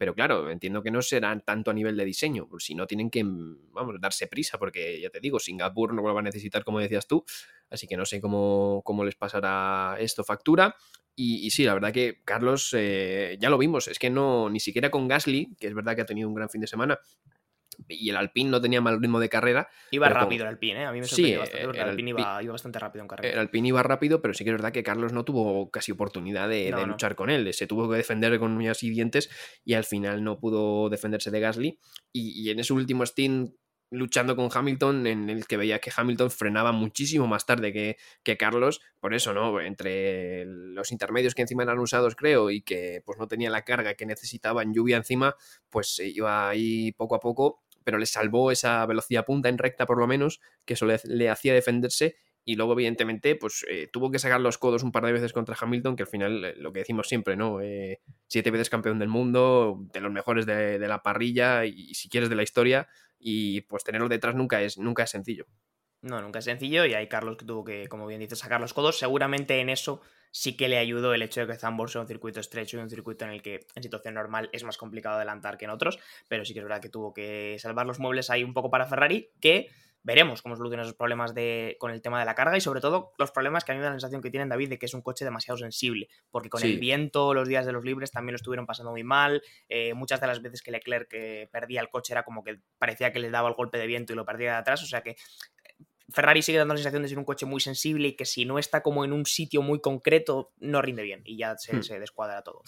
Pero 0.00 0.14
claro, 0.14 0.50
entiendo 0.50 0.82
que 0.82 0.90
no 0.90 1.02
serán 1.02 1.42
tanto 1.42 1.70
a 1.70 1.74
nivel 1.74 1.94
de 1.94 2.06
diseño, 2.06 2.48
si 2.58 2.74
no 2.74 2.86
tienen 2.86 3.10
que, 3.10 3.22
vamos, 3.22 4.00
darse 4.00 4.28
prisa, 4.28 4.56
porque 4.56 4.98
ya 4.98 5.10
te 5.10 5.20
digo, 5.20 5.38
Singapur 5.38 5.92
no 5.92 6.00
lo 6.00 6.14
va 6.14 6.20
a 6.20 6.22
necesitar 6.22 6.64
como 6.64 6.80
decías 6.80 7.06
tú, 7.06 7.22
así 7.68 7.86
que 7.86 7.98
no 7.98 8.06
sé 8.06 8.18
cómo, 8.18 8.80
cómo 8.82 9.04
les 9.04 9.14
pasará 9.16 9.96
esto 10.00 10.24
factura. 10.24 10.74
Y, 11.14 11.50
sí, 11.50 11.64
la 11.64 11.74
verdad 11.74 11.92
que 11.92 12.22
Carlos, 12.24 12.74
eh, 12.78 13.36
ya 13.42 13.50
lo 13.50 13.58
vimos, 13.58 13.88
es 13.88 13.98
que 13.98 14.08
no, 14.08 14.48
ni 14.48 14.58
siquiera 14.58 14.90
con 14.90 15.06
Gasly, 15.06 15.54
que 15.60 15.66
es 15.66 15.74
verdad 15.74 15.94
que 15.94 16.00
ha 16.00 16.06
tenido 16.06 16.30
un 16.30 16.34
gran 16.34 16.48
fin 16.48 16.62
de 16.62 16.66
semana, 16.66 16.98
y 17.88 18.10
el 18.10 18.16
Alpine 18.16 18.50
no 18.50 18.60
tenía 18.60 18.80
mal 18.80 19.00
ritmo 19.00 19.20
de 19.20 19.28
carrera. 19.28 19.68
Iba 19.90 20.08
rápido 20.08 20.44
el 20.44 20.48
Alpine, 20.48 20.82
¿eh? 20.82 20.84
a 20.84 20.92
mí 20.92 21.00
me 21.00 21.06
sorprendió 21.06 21.40
bastante, 21.40 21.80
el, 21.80 21.88
Alpine 21.88 22.10
iba, 22.10 22.42
bastante 22.42 22.78
rápido 22.78 23.02
en 23.02 23.08
carrera. 23.08 23.34
El 23.34 23.38
Alpine 23.38 23.68
iba 23.68 23.82
rápido, 23.82 24.20
pero 24.20 24.34
sí 24.34 24.44
que 24.44 24.50
es 24.50 24.54
verdad 24.54 24.72
que 24.72 24.82
Carlos 24.82 25.12
no 25.12 25.24
tuvo 25.24 25.70
casi 25.70 25.92
oportunidad 25.92 26.48
de, 26.48 26.70
luchar 26.86 27.14
con 27.14 27.30
él. 27.30 27.52
Se 27.54 27.66
tuvo 27.66 27.90
que 27.90 27.96
defender 27.96 28.38
con 28.38 28.56
uñas 28.56 28.82
y 28.82 28.90
dientes 28.90 29.30
y 29.64 29.74
al 29.74 29.84
final 29.84 30.24
no 30.24 30.38
pudo 30.38 30.88
defenderse 30.88 31.30
de 31.30 31.40
Gasly. 31.40 31.78
Y, 32.12 32.42
y 32.42 32.50
en 32.50 32.60
ese 32.60 32.72
último 32.72 33.04
stint 33.06 33.52
luchando 33.90 34.36
con 34.36 34.48
Hamilton, 34.52 35.06
en 35.06 35.30
el 35.30 35.46
que 35.46 35.56
veía 35.56 35.80
que 35.80 35.90
Hamilton 35.94 36.30
frenaba 36.30 36.72
muchísimo 36.72 37.26
más 37.26 37.44
tarde 37.44 37.72
que, 37.72 37.96
que, 38.22 38.36
Carlos, 38.36 38.80
por 39.00 39.14
eso, 39.14 39.34
¿no? 39.34 39.60
Entre 39.60 40.44
los 40.46 40.92
intermedios 40.92 41.34
que 41.34 41.42
encima 41.42 41.64
eran 41.64 41.78
usados, 41.78 42.14
creo, 42.14 42.50
y 42.50 42.62
que 42.62 43.02
pues 43.04 43.18
no 43.18 43.26
tenía 43.26 43.50
la 43.50 43.64
carga 43.64 43.94
que 43.94 44.06
necesitaba 44.06 44.62
en 44.62 44.72
lluvia 44.72 44.96
encima, 44.96 45.34
pues 45.68 45.98
iba 45.98 46.48
ahí 46.48 46.92
poco 46.92 47.16
a 47.16 47.20
poco, 47.20 47.64
pero 47.84 47.98
le 47.98 48.06
salvó 48.06 48.50
esa 48.50 48.84
velocidad 48.86 49.24
punta 49.24 49.48
en 49.48 49.58
recta 49.58 49.86
por 49.86 49.98
lo 49.98 50.06
menos, 50.06 50.40
que 50.64 50.74
eso 50.74 50.86
le, 50.86 51.28
hacía 51.28 51.54
defenderse 51.54 52.16
y 52.44 52.56
luego, 52.56 52.72
evidentemente, 52.72 53.36
pues 53.36 53.64
eh, 53.68 53.88
tuvo 53.92 54.10
que 54.10 54.18
sacar 54.18 54.40
los 54.40 54.58
codos 54.58 54.82
un 54.82 54.92
par 54.92 55.04
de 55.04 55.12
veces 55.12 55.32
contra 55.32 55.56
Hamilton, 55.60 55.94
que 55.94 56.04
al 56.04 56.08
final, 56.08 56.44
eh, 56.44 56.54
lo 56.56 56.72
que 56.72 56.80
decimos 56.80 57.06
siempre, 57.06 57.36
¿no? 57.36 57.60
Eh, 57.60 58.00
siete 58.28 58.50
veces 58.50 58.70
campeón 58.70 58.98
del 58.98 59.08
mundo, 59.08 59.78
de 59.92 60.00
los 60.00 60.10
mejores 60.10 60.46
de, 60.46 60.78
la 60.78 61.02
parrilla 61.02 61.66
y, 61.66 61.94
si 61.94 62.08
quieres, 62.08 62.30
de 62.30 62.36
la 62.36 62.42
historia, 62.42 62.88
y 63.18 63.60
pues 63.62 63.84
tenerlo 63.84 64.08
detrás 64.08 64.34
nunca 64.34 64.62
es, 64.62 64.78
nunca 64.78 65.02
es 65.02 65.10
sencillo. 65.10 65.46
No, 66.00 66.22
nunca 66.22 66.38
es 66.38 66.46
sencillo, 66.46 66.86
y 66.86 66.94
hay 66.94 67.08
Carlos 67.08 67.36
que 67.36 67.44
tuvo 67.44 67.62
que, 67.62 67.86
como 67.88 68.06
bien 68.06 68.20
dices, 68.20 68.38
sacar 68.38 68.60
los 68.60 68.72
codos. 68.72 68.98
Seguramente 68.98 69.60
en 69.60 69.68
eso 69.68 70.00
sí 70.30 70.56
que 70.56 70.68
le 70.68 70.78
ayudó 70.78 71.14
el 71.14 71.22
hecho 71.22 71.40
de 71.40 71.46
que 71.46 71.58
Zambor 71.58 71.90
sea 71.90 72.00
un 72.00 72.08
circuito 72.08 72.40
estrecho 72.40 72.76
y 72.76 72.80
un 72.80 72.90
circuito 72.90 73.24
en 73.24 73.32
el 73.32 73.42
que 73.42 73.66
en 73.74 73.82
situación 73.82 74.14
normal 74.14 74.48
es 74.52 74.64
más 74.64 74.76
complicado 74.76 75.16
adelantar 75.16 75.58
que 75.58 75.64
en 75.64 75.70
otros, 75.70 75.98
pero 76.28 76.44
sí 76.44 76.52
que 76.52 76.60
es 76.60 76.64
verdad 76.64 76.80
que 76.80 76.88
tuvo 76.88 77.12
que 77.12 77.56
salvar 77.58 77.86
los 77.86 77.98
muebles 77.98 78.30
ahí 78.30 78.44
un 78.44 78.54
poco 78.54 78.70
para 78.70 78.86
Ferrari, 78.86 79.30
que 79.40 79.68
veremos 80.02 80.40
cómo 80.42 80.56
soluciona 80.56 80.82
esos 80.82 80.94
problemas 80.94 81.34
de, 81.34 81.76
con 81.78 81.90
el 81.90 82.00
tema 82.00 82.18
de 82.18 82.24
la 82.24 82.34
carga 82.34 82.56
y 82.56 82.60
sobre 82.60 82.80
todo 82.80 83.12
los 83.18 83.30
problemas 83.32 83.64
que 83.64 83.72
a 83.72 83.74
mí 83.74 83.80
me 83.80 83.84
da 83.84 83.90
la 83.90 83.96
sensación 83.96 84.22
que 84.22 84.30
tienen 84.30 84.48
David 84.48 84.70
de 84.70 84.78
que 84.78 84.86
es 84.86 84.94
un 84.94 85.02
coche 85.02 85.24
demasiado 85.24 85.58
sensible, 85.58 86.08
porque 86.30 86.48
con 86.48 86.60
sí. 86.60 86.72
el 86.72 86.78
viento 86.78 87.34
los 87.34 87.48
días 87.48 87.66
de 87.66 87.72
los 87.72 87.84
libres 87.84 88.10
también 88.10 88.32
lo 88.32 88.36
estuvieron 88.36 88.66
pasando 88.66 88.92
muy 88.92 89.04
mal, 89.04 89.42
eh, 89.68 89.94
muchas 89.94 90.20
de 90.20 90.26
las 90.26 90.40
veces 90.40 90.62
que 90.62 90.70
Leclerc 90.70 91.08
que 91.08 91.48
perdía 91.52 91.80
el 91.80 91.90
coche 91.90 92.14
era 92.14 92.22
como 92.22 92.42
que 92.42 92.60
parecía 92.78 93.12
que 93.12 93.18
le 93.18 93.30
daba 93.30 93.48
el 93.48 93.54
golpe 93.54 93.78
de 93.78 93.86
viento 93.86 94.12
y 94.12 94.16
lo 94.16 94.24
perdía 94.24 94.52
de 94.52 94.58
atrás, 94.58 94.82
o 94.82 94.86
sea 94.86 95.02
que 95.02 95.16
Ferrari 96.12 96.42
sigue 96.42 96.58
dando 96.58 96.74
la 96.74 96.78
sensación 96.78 97.02
de 97.02 97.08
ser 97.08 97.18
un 97.18 97.24
coche 97.24 97.46
muy 97.46 97.60
sensible 97.60 98.08
y 98.08 98.16
que 98.16 98.24
si 98.24 98.44
no 98.44 98.58
está 98.58 98.82
como 98.82 99.04
en 99.04 99.12
un 99.12 99.26
sitio 99.26 99.62
muy 99.62 99.80
concreto 99.80 100.52
no 100.58 100.82
rinde 100.82 101.02
bien 101.02 101.22
y 101.24 101.36
ya 101.36 101.56
se, 101.56 101.76
hmm. 101.76 101.82
se 101.82 102.00
descuadra 102.00 102.42
todo. 102.42 102.62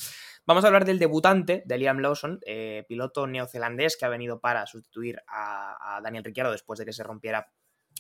Vamos 0.47 0.65
a 0.65 0.69
hablar 0.69 0.85
del 0.85 0.99
debutante 0.99 1.63
de 1.67 1.79
Liam 1.79 1.99
Lawson, 1.99 2.41
eh, 2.47 2.85
piloto 2.89 3.27
neozelandés 3.27 3.97
que 3.97 4.05
ha 4.05 4.09
venido 4.09 4.41
para 4.41 4.67
sustituir 4.67 5.19
a, 5.27 5.97
a, 5.97 6.01
Daniel 6.01 6.25
Ricciardo 6.25 6.53
después 6.53 6.79
de 6.79 6.85
que 6.85 6.93
se 6.93 7.03
rompiera 7.03 7.49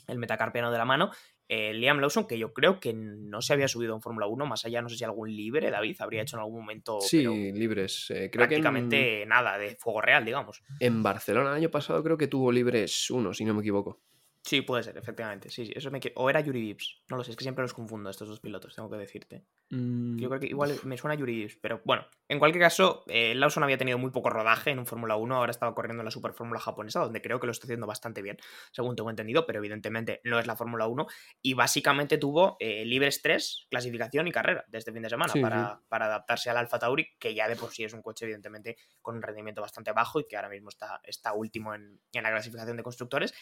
el 0.08 0.18
metacarpiano 0.18 0.70
de 0.70 0.78
la 0.78 0.84
mano. 0.84 1.10
Eh, 1.48 1.74
Liam 1.74 2.00
Lawson, 2.00 2.26
que 2.26 2.38
yo 2.38 2.54
creo 2.54 2.80
que 2.80 2.94
no 2.94 3.42
se 3.42 3.52
había 3.52 3.68
subido 3.68 3.94
en 3.94 4.00
Fórmula 4.00 4.26
1, 4.26 4.46
más 4.46 4.64
allá, 4.64 4.80
no 4.80 4.88
sé 4.88 4.96
si 4.96 5.04
algún 5.04 5.34
libre, 5.34 5.70
David, 5.70 5.96
habría 6.00 6.22
hecho 6.22 6.36
en 6.36 6.40
algún 6.40 6.60
momento. 6.60 7.00
Sí, 7.00 7.26
libres. 7.26 8.06
Eh, 8.10 8.30
creo 8.32 8.46
prácticamente 8.46 8.96
que 8.96 9.22
en... 9.22 9.28
nada, 9.28 9.58
de 9.58 9.76
fuego 9.76 10.00
real, 10.00 10.24
digamos. 10.24 10.62
En 10.80 11.02
Barcelona 11.02 11.50
el 11.50 11.56
año 11.56 11.70
pasado 11.70 12.02
creo 12.02 12.16
que 12.16 12.26
tuvo 12.26 12.50
libres 12.50 13.10
uno, 13.10 13.34
si 13.34 13.44
no 13.44 13.52
me 13.52 13.60
equivoco. 13.60 14.00
Sí, 14.44 14.60
puede 14.62 14.82
ser, 14.82 14.98
efectivamente. 14.98 15.50
Sí, 15.50 15.66
sí. 15.66 15.72
Eso 15.74 15.90
me... 15.92 16.00
O 16.16 16.28
era 16.28 16.40
Yuri 16.40 16.60
Vips. 16.60 17.02
No 17.08 17.16
lo 17.16 17.22
sé, 17.22 17.30
es 17.30 17.36
que 17.36 17.44
siempre 17.44 17.62
los 17.62 17.72
confundo 17.72 18.10
estos 18.10 18.28
dos 18.28 18.40
pilotos, 18.40 18.74
tengo 18.74 18.90
que 18.90 18.96
decirte. 18.96 19.44
Mm. 19.70 20.18
Yo 20.18 20.28
creo 20.28 20.40
que 20.40 20.48
igual 20.48 20.74
me 20.82 20.98
suena 20.98 21.14
Yuri 21.14 21.36
Vips. 21.42 21.58
Pero 21.62 21.80
bueno, 21.84 22.06
en 22.28 22.40
cualquier 22.40 22.62
caso, 22.62 23.04
eh, 23.06 23.36
Lawson 23.36 23.62
había 23.62 23.78
tenido 23.78 23.98
muy 23.98 24.10
poco 24.10 24.30
rodaje 24.30 24.70
en 24.70 24.80
un 24.80 24.86
Fórmula 24.86 25.14
1. 25.14 25.36
Ahora 25.36 25.52
estaba 25.52 25.74
corriendo 25.76 26.00
en 26.00 26.06
la 26.06 26.10
Super 26.10 26.32
Fórmula 26.32 26.58
japonesa, 26.58 26.98
donde 27.00 27.22
creo 27.22 27.38
que 27.38 27.46
lo 27.46 27.52
está 27.52 27.66
haciendo 27.66 27.86
bastante 27.86 28.20
bien, 28.20 28.36
según 28.72 28.96
tengo 28.96 29.10
entendido. 29.10 29.46
Pero 29.46 29.60
evidentemente 29.60 30.20
no 30.24 30.40
es 30.40 30.46
la 30.48 30.56
Fórmula 30.56 30.88
1. 30.88 31.06
Y 31.40 31.54
básicamente 31.54 32.18
tuvo 32.18 32.56
eh, 32.58 32.84
libres 32.84 33.22
3, 33.22 33.68
clasificación 33.70 34.26
y 34.26 34.32
carrera 34.32 34.64
de 34.66 34.78
este 34.78 34.92
fin 34.92 35.02
de 35.02 35.08
semana 35.08 35.32
Sí, 35.32 35.40
para, 35.40 35.76
sí. 35.76 35.84
para 35.88 36.06
adaptarse 36.06 36.50
al 36.50 36.56
Alfa 36.56 36.80
Tauri, 36.80 37.06
que 37.20 37.32
ya 37.32 37.48
de 37.48 37.54
por 37.54 37.70
sí 37.70 37.84
es 37.84 37.92
un 37.92 38.02
coche, 38.02 38.24
evidentemente, 38.24 38.76
con 39.00 39.14
un 39.14 39.22
rendimiento 39.22 39.62
bastante 39.62 39.92
bajo 39.92 40.18
y 40.18 40.26
que 40.26 40.34
ahora 40.34 40.48
mismo 40.48 40.68
está, 40.68 41.00
está 41.04 41.32
último 41.32 41.74
en, 41.76 42.00
en 42.12 42.22
la 42.24 42.30
clasificación 42.30 42.76
de 42.76 42.82
constructores 42.82 43.32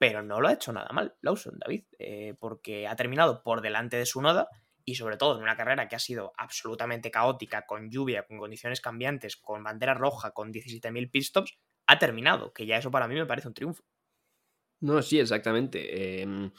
pero 0.00 0.22
no 0.22 0.40
lo 0.40 0.48
ha 0.48 0.54
hecho 0.54 0.72
nada 0.72 0.88
mal 0.92 1.14
Lawson, 1.20 1.58
David, 1.58 1.84
eh, 1.98 2.34
porque 2.40 2.88
ha 2.88 2.96
terminado 2.96 3.42
por 3.42 3.60
delante 3.60 3.98
de 3.98 4.06
su 4.06 4.22
noda 4.22 4.48
y 4.82 4.94
sobre 4.94 5.18
todo 5.18 5.36
en 5.36 5.42
una 5.42 5.56
carrera 5.56 5.88
que 5.88 5.94
ha 5.94 5.98
sido 5.98 6.32
absolutamente 6.38 7.10
caótica, 7.10 7.66
con 7.66 7.90
lluvia, 7.90 8.24
con 8.26 8.38
condiciones 8.38 8.80
cambiantes, 8.80 9.36
con 9.36 9.62
bandera 9.62 9.92
roja, 9.92 10.30
con 10.30 10.54
17.000 10.54 11.10
pit 11.10 11.22
stops, 11.22 11.58
ha 11.86 11.98
terminado, 11.98 12.54
que 12.54 12.64
ya 12.64 12.78
eso 12.78 12.90
para 12.90 13.08
mí 13.08 13.14
me 13.14 13.26
parece 13.26 13.48
un 13.48 13.54
triunfo. 13.54 13.84
No, 14.80 15.02
sí, 15.02 15.20
exactamente. 15.20 16.22
Eh, 16.22 16.50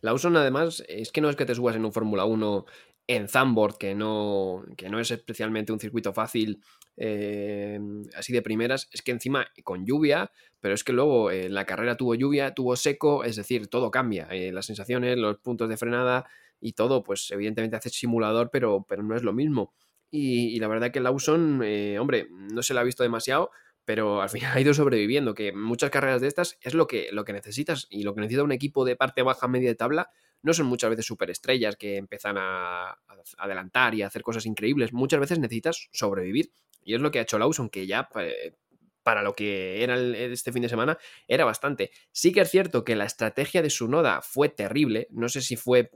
Lawson 0.00 0.36
además 0.36 0.82
es 0.88 1.12
que 1.12 1.20
no 1.20 1.30
es 1.30 1.36
que 1.36 1.46
te 1.46 1.54
subas 1.54 1.76
en 1.76 1.84
un 1.84 1.92
Fórmula 1.92 2.24
1 2.24 2.66
en 3.06 3.28
Zandvoort, 3.28 3.78
que 3.78 3.94
no, 3.94 4.64
que 4.76 4.88
no 4.88 4.98
es 4.98 5.12
especialmente 5.12 5.72
un 5.72 5.78
circuito 5.78 6.12
fácil 6.12 6.64
eh, 7.00 7.78
así 8.16 8.32
de 8.32 8.42
primeras, 8.42 8.88
es 8.92 9.02
que 9.02 9.12
encima 9.12 9.46
con 9.64 9.86
lluvia, 9.86 10.30
pero 10.60 10.74
es 10.74 10.84
que 10.84 10.92
luego 10.92 11.30
eh, 11.30 11.48
la 11.48 11.64
carrera 11.64 11.96
tuvo 11.96 12.14
lluvia, 12.14 12.54
tuvo 12.54 12.76
seco, 12.76 13.24
es 13.24 13.36
decir, 13.36 13.68
todo 13.68 13.90
cambia, 13.90 14.26
eh, 14.30 14.52
las 14.52 14.66
sensaciones, 14.66 15.16
los 15.16 15.38
puntos 15.38 15.68
de 15.68 15.76
frenada 15.76 16.26
y 16.60 16.72
todo, 16.72 17.04
pues 17.04 17.30
evidentemente 17.30 17.76
hace 17.76 17.90
simulador, 17.90 18.50
pero, 18.50 18.84
pero 18.88 19.02
no 19.02 19.16
es 19.16 19.22
lo 19.22 19.32
mismo. 19.32 19.72
Y, 20.10 20.58
la 20.58 20.68
verdad 20.68 20.90
que 20.90 21.00
Lawson, 21.00 21.60
eh, 21.62 21.98
hombre, 21.98 22.28
no 22.30 22.62
se 22.62 22.74
la 22.74 22.80
ha 22.80 22.84
visto 22.84 23.02
demasiado, 23.02 23.50
pero 23.84 24.22
al 24.22 24.30
final 24.30 24.52
ha 24.56 24.60
ido 24.60 24.74
sobreviviendo, 24.74 25.34
que 25.34 25.52
muchas 25.52 25.90
carreras 25.90 26.20
de 26.20 26.28
estas 26.28 26.58
es 26.62 26.74
lo 26.74 26.86
que, 26.86 27.08
lo 27.12 27.24
que 27.24 27.32
necesitas 27.32 27.86
y 27.90 28.02
lo 28.02 28.14
que 28.14 28.22
necesita 28.22 28.42
un 28.42 28.52
equipo 28.52 28.84
de 28.84 28.96
parte 28.96 29.22
baja 29.22 29.46
media 29.48 29.68
de 29.68 29.76
tabla 29.76 30.10
no 30.40 30.54
son 30.54 30.66
muchas 30.66 30.90
veces 30.90 31.06
superestrellas 31.06 31.76
que 31.76 31.96
empiezan 31.96 32.38
a, 32.38 32.90
a, 32.90 32.98
adelantar 33.38 33.94
y 33.94 34.02
a 34.02 34.06
hacer 34.06 34.22
cosas 34.22 34.46
increíbles, 34.46 34.92
muchas 34.92 35.20
veces 35.20 35.38
necesitas 35.40 35.88
sobrevivir 35.92 36.52
y 36.82 36.94
es 36.94 37.00
lo 37.00 37.10
que 37.10 37.18
ha 37.18 37.22
hecho 37.22 37.38
Lawson, 37.38 37.68
que 37.68 37.86
ya 37.86 38.08
eh, 38.20 38.54
para 39.02 39.22
lo 39.22 39.34
que 39.34 39.82
era 39.82 39.96
este 39.96 40.52
fin 40.52 40.62
de 40.62 40.68
semana 40.68 40.98
era 41.26 41.44
bastante. 41.44 41.90
Sí 42.12 42.32
que 42.32 42.40
es 42.40 42.50
cierto 42.50 42.84
que 42.84 42.96
la 42.96 43.04
estrategia 43.04 43.62
de 43.62 43.70
su 43.70 43.88
noda 43.88 44.20
fue 44.22 44.48
terrible, 44.48 45.08
no 45.10 45.28
sé 45.28 45.40
si 45.40 45.56
fue 45.56 45.90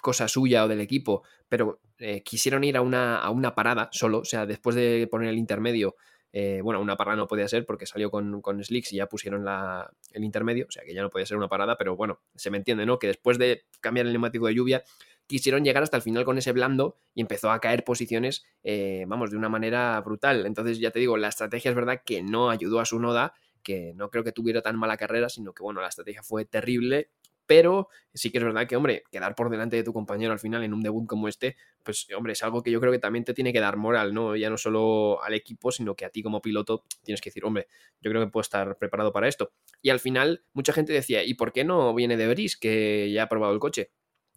cosa 0.00 0.28
suya 0.28 0.64
o 0.64 0.68
del 0.68 0.80
equipo, 0.80 1.22
pero 1.48 1.80
eh, 1.98 2.22
quisieron 2.22 2.64
ir 2.64 2.76
a 2.76 2.80
una, 2.80 3.18
a 3.18 3.30
una 3.30 3.54
parada 3.54 3.88
solo, 3.92 4.18
o 4.18 4.24
sea, 4.24 4.46
después 4.46 4.76
de 4.76 5.08
poner 5.10 5.30
el 5.30 5.38
intermedio, 5.38 5.96
eh, 6.32 6.60
bueno, 6.62 6.80
una 6.80 6.96
parada 6.96 7.16
no 7.16 7.26
podía 7.26 7.48
ser 7.48 7.64
porque 7.64 7.86
salió 7.86 8.10
con, 8.10 8.42
con 8.42 8.62
Slicks 8.62 8.92
y 8.92 8.96
ya 8.96 9.06
pusieron 9.06 9.44
la, 9.44 9.90
el 10.12 10.22
intermedio, 10.22 10.66
o 10.68 10.70
sea 10.70 10.84
que 10.84 10.92
ya 10.92 11.02
no 11.02 11.08
podía 11.08 11.24
ser 11.24 11.36
una 11.36 11.48
parada, 11.48 11.76
pero 11.78 11.96
bueno, 11.96 12.20
se 12.34 12.50
me 12.50 12.58
entiende, 12.58 12.84
¿no? 12.84 12.98
Que 12.98 13.06
después 13.06 13.38
de 13.38 13.64
cambiar 13.80 14.06
el 14.06 14.12
neumático 14.12 14.46
de 14.46 14.54
lluvia, 14.54 14.84
quisieron 15.26 15.64
llegar 15.64 15.82
hasta 15.82 15.96
el 15.96 16.02
final 16.02 16.24
con 16.24 16.38
ese 16.38 16.52
blando 16.52 16.96
y 17.14 17.20
empezó 17.20 17.50
a 17.50 17.60
caer 17.60 17.84
posiciones, 17.84 18.44
eh, 18.62 19.04
vamos, 19.08 19.30
de 19.30 19.36
una 19.36 19.48
manera 19.48 20.00
brutal. 20.00 20.46
Entonces, 20.46 20.78
ya 20.78 20.90
te 20.90 20.98
digo, 20.98 21.16
la 21.16 21.28
estrategia 21.28 21.70
es 21.70 21.74
verdad 21.74 22.02
que 22.04 22.22
no 22.22 22.50
ayudó 22.50 22.80
a 22.80 22.84
su 22.84 22.98
noda, 22.98 23.34
que 23.62 23.92
no 23.94 24.10
creo 24.10 24.24
que 24.24 24.32
tuviera 24.32 24.62
tan 24.62 24.78
mala 24.78 24.96
carrera, 24.96 25.28
sino 25.28 25.52
que, 25.52 25.62
bueno, 25.62 25.80
la 25.80 25.88
estrategia 25.88 26.22
fue 26.22 26.44
terrible. 26.44 27.10
Pero 27.48 27.88
sí 28.12 28.32
que 28.32 28.38
es 28.38 28.44
verdad 28.44 28.66
que, 28.66 28.74
hombre, 28.74 29.04
quedar 29.12 29.36
por 29.36 29.50
delante 29.50 29.76
de 29.76 29.84
tu 29.84 29.92
compañero 29.92 30.32
al 30.32 30.40
final 30.40 30.64
en 30.64 30.74
un 30.74 30.82
debut 30.82 31.06
como 31.06 31.28
este, 31.28 31.56
pues, 31.84 32.08
hombre, 32.16 32.32
es 32.32 32.42
algo 32.42 32.60
que 32.62 32.72
yo 32.72 32.80
creo 32.80 32.90
que 32.90 32.98
también 32.98 33.24
te 33.24 33.34
tiene 33.34 33.52
que 33.52 33.60
dar 33.60 33.76
moral, 33.76 34.12
¿no? 34.12 34.34
Ya 34.34 34.50
no 34.50 34.58
solo 34.58 35.22
al 35.22 35.32
equipo, 35.32 35.70
sino 35.70 35.94
que 35.94 36.04
a 36.04 36.10
ti 36.10 36.24
como 36.24 36.42
piloto 36.42 36.84
tienes 37.04 37.20
que 37.20 37.30
decir, 37.30 37.44
hombre, 37.44 37.68
yo 38.00 38.10
creo 38.10 38.24
que 38.24 38.30
puedo 38.32 38.42
estar 38.42 38.76
preparado 38.78 39.12
para 39.12 39.28
esto. 39.28 39.52
Y 39.80 39.90
al 39.90 40.00
final, 40.00 40.44
mucha 40.54 40.72
gente 40.72 40.92
decía, 40.92 41.22
¿y 41.22 41.34
por 41.34 41.52
qué 41.52 41.62
no 41.62 41.94
viene 41.94 42.16
de 42.16 42.26
Bris, 42.26 42.56
que 42.56 43.12
ya 43.12 43.24
ha 43.24 43.28
probado 43.28 43.52
el 43.54 43.60
coche? 43.60 43.92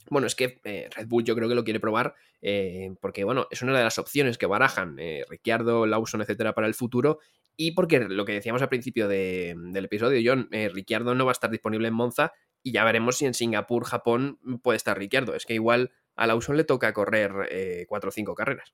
Bueno, 0.10 0.28
es 0.28 0.36
que 0.36 0.60
eh, 0.64 0.89
Red 0.95 1.07
Bull 1.07 1.24
yo 1.24 1.36
creo 1.36 1.47
que 1.49 1.55
lo 1.55 1.64
quiere 1.64 1.80
probar 1.80 2.16
eh, 2.41 2.95
porque, 3.01 3.24
bueno, 3.24 3.47
es 3.51 3.62
una 3.62 3.78
de 3.78 3.84
las 3.84 3.99
opciones 3.99 4.38
que 4.38 4.45
barajan 4.45 4.97
eh, 4.99 5.26
Ricciardo, 5.30 5.86
Lawson, 5.86 6.22
etcétera, 6.22 6.53
para 6.53 6.68
el 6.68 6.74
futuro. 6.74 7.20
Y 7.55 7.72
porque 7.72 7.99
lo 7.99 8.26
que 8.26 8.34
decíamos 8.34 8.62
al 8.62 8.70
principio 8.70 9.07
de, 9.07 9.55
del 9.57 9.86
episodio, 9.86 10.22
John, 10.24 10.47
eh, 10.51 10.70
Ricciardo 10.70 11.16
no 11.16 11.26
va 11.26 11.32
a 11.32 11.34
estar 11.34 11.51
disponible 11.51 11.89
en 11.89 11.93
Monza 11.93 12.32
y 12.64 12.72
ya 12.72 12.84
veremos 12.86 13.18
si 13.18 13.26
en 13.26 13.34
Singapur, 13.34 13.86
Japón 13.86 14.39
puede 14.64 14.78
estar 14.78 14.97
Ricciardo. 14.97 15.36
Es 15.36 15.45
que 15.45 15.55
igual 15.55 15.91
a 16.16 16.28
Lawson 16.28 16.57
le 16.57 16.64
toca 16.64 16.93
correr 16.93 17.86
cuatro 17.88 18.10
o 18.10 18.12
cinco 18.12 18.36
carreras. 18.36 18.74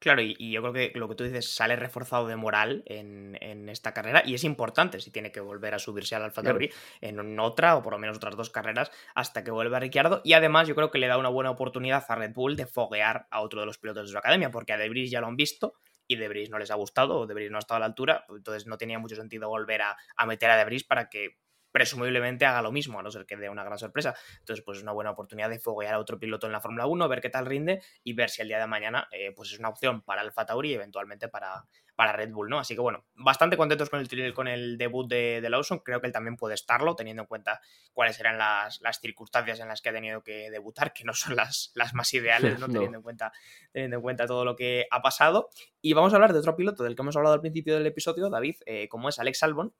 Claro, 0.00 0.22
y, 0.22 0.36
y, 0.38 0.52
yo 0.52 0.60
creo 0.62 0.72
que 0.72 0.92
lo 0.94 1.08
que 1.08 1.16
tú 1.16 1.24
dices 1.24 1.52
sale 1.52 1.74
reforzado 1.74 2.28
de 2.28 2.36
moral 2.36 2.84
en, 2.86 3.36
en, 3.40 3.68
esta 3.68 3.92
carrera 3.92 4.22
y 4.24 4.34
es 4.34 4.44
importante 4.44 5.00
si 5.00 5.10
tiene 5.10 5.32
que 5.32 5.40
volver 5.40 5.74
a 5.74 5.80
subirse 5.80 6.14
al 6.14 6.22
Alfa 6.22 6.42
Tauri 6.42 6.68
claro. 6.68 7.22
en 7.22 7.40
otra 7.40 7.76
o 7.76 7.82
por 7.82 7.94
lo 7.94 7.98
menos 7.98 8.16
otras 8.16 8.36
dos 8.36 8.50
carreras 8.50 8.92
hasta 9.16 9.42
que 9.42 9.50
vuelva 9.50 9.80
Ricciardo 9.80 10.20
y 10.24 10.34
además 10.34 10.68
yo 10.68 10.76
creo 10.76 10.92
que 10.92 10.98
le 10.98 11.08
da 11.08 11.18
una 11.18 11.30
buena 11.30 11.50
oportunidad 11.50 12.04
a 12.08 12.14
Red 12.14 12.32
Bull 12.32 12.54
de 12.54 12.66
foguear 12.66 13.26
a 13.30 13.40
otro 13.40 13.58
de 13.58 13.66
los 13.66 13.78
pilotos 13.78 14.06
de 14.06 14.12
su 14.12 14.18
academia 14.18 14.52
porque 14.52 14.72
a 14.72 14.78
Debris 14.78 15.10
ya 15.10 15.20
lo 15.20 15.26
han 15.26 15.36
visto 15.36 15.74
y 16.06 16.16
Debris 16.16 16.48
no 16.48 16.58
les 16.58 16.70
ha 16.70 16.76
gustado 16.76 17.18
o 17.18 17.26
Debris 17.26 17.50
no 17.50 17.58
ha 17.58 17.60
estado 17.60 17.76
a 17.76 17.80
la 17.80 17.86
altura, 17.86 18.24
entonces 18.28 18.66
no 18.66 18.78
tenía 18.78 18.98
mucho 18.98 19.16
sentido 19.16 19.48
volver 19.48 19.82
a, 19.82 19.96
a 20.16 20.26
meter 20.26 20.50
a 20.50 20.56
Debris 20.56 20.84
para 20.84 21.08
que 21.08 21.36
presumiblemente 21.72 22.46
haga 22.46 22.62
lo 22.62 22.72
mismo, 22.72 22.98
a 22.98 23.02
no 23.02 23.10
ser 23.10 23.26
que 23.26 23.36
dé 23.36 23.48
una 23.48 23.64
gran 23.64 23.78
sorpresa. 23.78 24.14
Entonces, 24.40 24.64
pues 24.64 24.78
es 24.78 24.82
una 24.82 24.92
buena 24.92 25.10
oportunidad 25.10 25.50
de 25.50 25.58
foguear 25.58 25.94
a 25.94 25.98
otro 25.98 26.18
piloto 26.18 26.46
en 26.46 26.52
la 26.52 26.60
Fórmula 26.60 26.86
1, 26.86 27.08
ver 27.08 27.20
qué 27.20 27.30
tal 27.30 27.46
rinde 27.46 27.82
y 28.02 28.12
ver 28.14 28.30
si 28.30 28.42
el 28.42 28.48
día 28.48 28.58
de 28.58 28.66
mañana 28.66 29.08
eh, 29.10 29.32
pues 29.34 29.52
es 29.52 29.58
una 29.58 29.68
opción 29.68 30.02
para 30.02 30.22
Alfa 30.22 30.46
Tauri 30.46 30.70
y 30.70 30.74
eventualmente 30.74 31.28
para, 31.28 31.64
para 31.98 32.12
Red 32.12 32.30
Bull, 32.30 32.48
¿no? 32.48 32.58
Así 32.60 32.74
que 32.74 32.80
bueno, 32.80 33.04
bastante 33.14 33.56
contentos 33.56 33.90
con 33.90 34.00
el, 34.00 34.34
con 34.34 34.46
el 34.46 34.78
debut 34.78 35.08
de, 35.08 35.40
de, 35.40 35.50
Lawson, 35.50 35.80
creo 35.80 36.00
que 36.00 36.06
él 36.06 36.12
también 36.12 36.36
puede 36.36 36.54
estarlo, 36.54 36.94
teniendo 36.94 37.22
en 37.22 37.26
cuenta 37.26 37.60
cuáles 37.92 38.20
eran 38.20 38.38
las, 38.38 38.80
las, 38.80 39.00
circunstancias 39.00 39.58
en 39.60 39.66
las 39.66 39.82
que 39.82 39.88
ha 39.88 39.92
tenido 39.92 40.22
que 40.22 40.50
debutar, 40.50 40.92
que 40.92 41.02
no 41.04 41.12
son 41.12 41.34
las, 41.34 41.72
las 41.74 41.94
más 41.94 42.14
ideales, 42.14 42.52
¿no? 42.60 42.68
no. 42.68 42.72
Teniendo, 42.72 42.98
en 42.98 43.02
cuenta, 43.02 43.32
teniendo 43.72 43.96
en 43.96 44.02
cuenta 44.02 44.26
todo 44.26 44.44
lo 44.44 44.54
que 44.54 44.86
ha 44.90 45.02
pasado. 45.02 45.48
Y 45.80 45.92
vamos 45.92 46.12
a 46.12 46.16
hablar 46.16 46.32
de 46.32 46.38
otro 46.38 46.54
piloto 46.54 46.84
del 46.84 46.94
que 46.94 47.02
hemos 47.02 47.16
hablado 47.16 47.34
al 47.34 47.40
principio 47.40 47.74
del 47.74 47.86
episodio, 47.86 48.30
David, 48.30 48.56
eh, 48.66 48.88
como 48.88 49.08
es 49.08 49.18
Alex 49.18 49.42
Albon, 49.42 49.74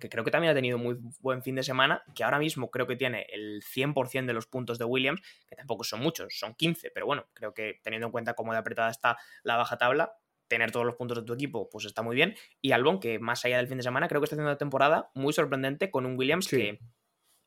que 0.00 0.08
creo 0.08 0.24
que 0.24 0.30
también 0.30 0.50
ha 0.50 0.54
tenido 0.54 0.78
muy 0.78 0.96
buen 1.20 1.42
fin 1.42 1.54
de 1.54 1.62
semana, 1.62 2.02
que 2.14 2.24
ahora 2.24 2.38
mismo 2.38 2.70
creo 2.70 2.86
que 2.86 2.96
tiene 2.96 3.26
el 3.32 3.62
100% 3.62 4.26
de 4.26 4.32
los 4.32 4.46
puntos 4.46 4.78
de 4.78 4.84
Williams, 4.84 5.20
que 5.48 5.56
tampoco 5.56 5.84
son 5.84 6.00
muchos, 6.00 6.38
son 6.38 6.54
15, 6.54 6.90
pero 6.92 7.06
bueno, 7.06 7.28
creo 7.34 7.54
que 7.54 7.80
teniendo 7.82 8.06
en 8.06 8.12
cuenta 8.12 8.34
cómo 8.34 8.52
de 8.52 8.58
apretada 8.58 8.90
está 8.90 9.18
la 9.42 9.56
baja 9.56 9.78
tabla, 9.78 10.14
tener 10.48 10.72
todos 10.72 10.84
los 10.84 10.96
puntos 10.96 11.18
de 11.18 11.24
tu 11.24 11.34
equipo, 11.34 11.68
pues 11.70 11.84
está 11.84 12.02
muy 12.02 12.16
bien. 12.16 12.34
Y 12.60 12.72
Albon, 12.72 12.98
que 12.98 13.20
más 13.20 13.44
allá 13.44 13.58
del 13.58 13.68
fin 13.68 13.76
de 13.76 13.84
semana, 13.84 14.08
creo 14.08 14.20
que 14.20 14.24
está 14.24 14.34
haciendo 14.34 14.50
una 14.50 14.58
temporada 14.58 15.10
muy 15.14 15.32
sorprendente 15.32 15.90
con 15.90 16.06
un 16.06 16.18
Williams 16.18 16.46
sí. 16.46 16.56
que 16.56 16.80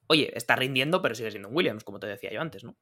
oye, 0.07 0.31
está 0.35 0.55
rindiendo, 0.55 1.01
pero 1.01 1.15
sigue 1.15 1.31
siendo 1.31 1.49
un 1.49 1.55
Williams, 1.55 1.83
como 1.83 1.99
te 1.99 2.07
decía 2.07 2.31
yo 2.31 2.41
antes, 2.41 2.63
¿no? 2.63 2.77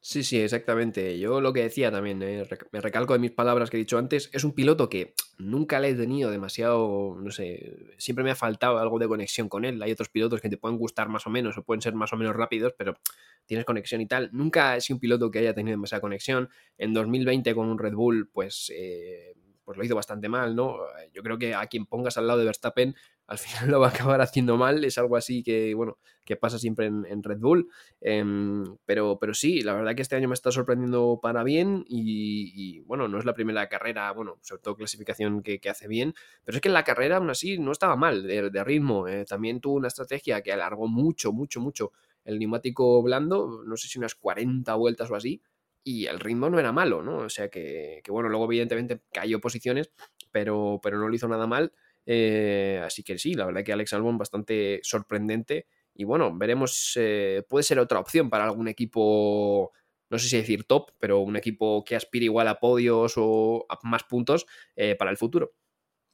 Sí, 0.00 0.22
sí, 0.22 0.40
exactamente. 0.40 1.18
Yo 1.18 1.40
lo 1.40 1.52
que 1.52 1.62
decía 1.62 1.90
también, 1.90 2.22
eh, 2.22 2.46
me 2.70 2.80
recalco 2.80 3.14
de 3.14 3.18
mis 3.18 3.32
palabras 3.32 3.68
que 3.68 3.76
he 3.76 3.80
dicho 3.80 3.98
antes, 3.98 4.30
es 4.32 4.44
un 4.44 4.54
piloto 4.54 4.88
que 4.88 5.14
nunca 5.38 5.80
le 5.80 5.90
he 5.90 5.94
tenido 5.94 6.30
demasiado, 6.30 7.16
no 7.20 7.30
sé, 7.32 7.94
siempre 7.98 8.24
me 8.24 8.30
ha 8.30 8.36
faltado 8.36 8.78
algo 8.78 8.98
de 9.00 9.08
conexión 9.08 9.48
con 9.48 9.64
él. 9.64 9.82
Hay 9.82 9.90
otros 9.90 10.08
pilotos 10.08 10.40
que 10.40 10.48
te 10.48 10.56
pueden 10.56 10.78
gustar 10.78 11.08
más 11.08 11.26
o 11.26 11.30
menos 11.30 11.58
o 11.58 11.64
pueden 11.64 11.82
ser 11.82 11.94
más 11.94 12.12
o 12.12 12.16
menos 12.16 12.36
rápidos, 12.36 12.74
pero 12.78 12.96
tienes 13.44 13.66
conexión 13.66 14.00
y 14.00 14.06
tal. 14.06 14.30
Nunca 14.32 14.76
he 14.76 14.80
sido 14.80 14.96
un 14.96 15.00
piloto 15.00 15.30
que 15.32 15.40
haya 15.40 15.52
tenido 15.54 15.72
demasiada 15.72 16.00
conexión. 16.00 16.48
En 16.78 16.94
2020 16.94 17.54
con 17.54 17.68
un 17.68 17.78
Red 17.78 17.94
Bull, 17.94 18.30
pues... 18.32 18.72
Eh, 18.74 19.34
pues 19.64 19.76
lo 19.76 19.84
hizo 19.84 19.94
bastante 19.94 20.30
mal, 20.30 20.56
¿no? 20.56 20.78
Yo 21.12 21.22
creo 21.22 21.36
que 21.36 21.54
a 21.54 21.66
quien 21.66 21.84
pongas 21.84 22.16
al 22.16 22.26
lado 22.26 22.38
de 22.38 22.46
Verstappen 22.46 22.94
al 23.28 23.38
final 23.38 23.70
lo 23.70 23.80
va 23.80 23.88
a 23.88 23.90
acabar 23.90 24.20
haciendo 24.20 24.56
mal, 24.56 24.84
es 24.84 24.98
algo 24.98 25.16
así 25.16 25.42
que, 25.42 25.74
bueno, 25.74 25.98
que 26.24 26.36
pasa 26.36 26.58
siempre 26.58 26.86
en, 26.86 27.22
Red 27.22 27.38
Bull, 27.38 27.68
em, 28.00 28.64
pero, 28.84 29.18
pero 29.20 29.34
sí, 29.34 29.62
la 29.62 29.74
verdad 29.74 29.94
que 29.94 30.02
este 30.02 30.16
año 30.16 30.28
me 30.28 30.34
está 30.34 30.50
sorprendiendo 30.50 31.20
para 31.22 31.44
bien 31.44 31.84
y, 31.86 32.80
bueno, 32.80 33.06
no 33.06 33.18
es 33.18 33.24
la 33.24 33.34
primera 33.34 33.68
carrera, 33.68 34.10
bueno, 34.12 34.38
sobre 34.42 34.62
todo 34.62 34.76
clasificación 34.76 35.42
que, 35.42 35.60
hace 35.68 35.86
bien, 35.86 36.14
pero 36.44 36.56
es 36.56 36.62
que 36.62 36.70
la 36.70 36.84
carrera 36.84 37.18
aún 37.18 37.30
así 37.30 37.58
no 37.58 37.72
estaba 37.72 37.96
mal 37.96 38.26
de, 38.26 38.64
ritmo, 38.64 39.06
eh, 39.06 39.24
también 39.26 39.60
tuvo 39.60 39.74
una 39.74 39.88
estrategia 39.88 40.42
que 40.42 40.52
alargó 40.52 40.88
mucho, 40.88 41.32
mucho, 41.32 41.60
mucho 41.60 41.92
el 42.24 42.38
neumático 42.38 43.02
blando, 43.02 43.62
no 43.64 43.76
sé 43.76 43.88
si 43.88 43.98
unas 43.98 44.14
40 44.14 44.74
vueltas 44.74 45.10
o 45.10 45.14
así, 45.14 45.42
y 45.84 46.06
el 46.06 46.20
ritmo 46.20 46.50
no 46.50 46.58
era 46.58 46.72
malo, 46.72 47.02
¿no? 47.02 47.18
O 47.18 47.28
sea 47.28 47.48
que, 47.48 48.02
bueno, 48.08 48.28
luego 48.28 48.44
evidentemente 48.46 49.00
cayó 49.12 49.40
posiciones, 49.40 49.90
pero, 50.30 50.80
pero 50.82 50.98
no 50.98 51.08
lo 51.08 51.14
hizo 51.14 51.28
nada 51.28 51.46
mal. 51.46 51.72
Eh, 52.10 52.80
así 52.84 53.02
que 53.02 53.18
sí, 53.18 53.34
la 53.34 53.44
verdad 53.46 53.62
que 53.64 53.72
Alex 53.72 53.92
Albon 53.92 54.16
bastante 54.18 54.80
sorprendente. 54.82 55.66
Y 55.94 56.04
bueno, 56.04 56.32
veremos, 56.36 56.92
eh, 56.96 57.42
puede 57.48 57.64
ser 57.64 57.78
otra 57.78 57.98
opción 58.00 58.30
para 58.30 58.44
algún 58.44 58.66
equipo, 58.68 59.72
no 60.10 60.18
sé 60.18 60.28
si 60.28 60.36
decir 60.38 60.64
top, 60.64 60.92
pero 60.98 61.18
un 61.20 61.36
equipo 61.36 61.84
que 61.84 61.96
aspire 61.96 62.24
igual 62.26 62.48
a 62.48 62.60
podios 62.60 63.14
o 63.16 63.66
a 63.68 63.78
más 63.82 64.04
puntos 64.04 64.46
eh, 64.76 64.94
para 64.96 65.10
el 65.10 65.18
futuro. 65.18 65.52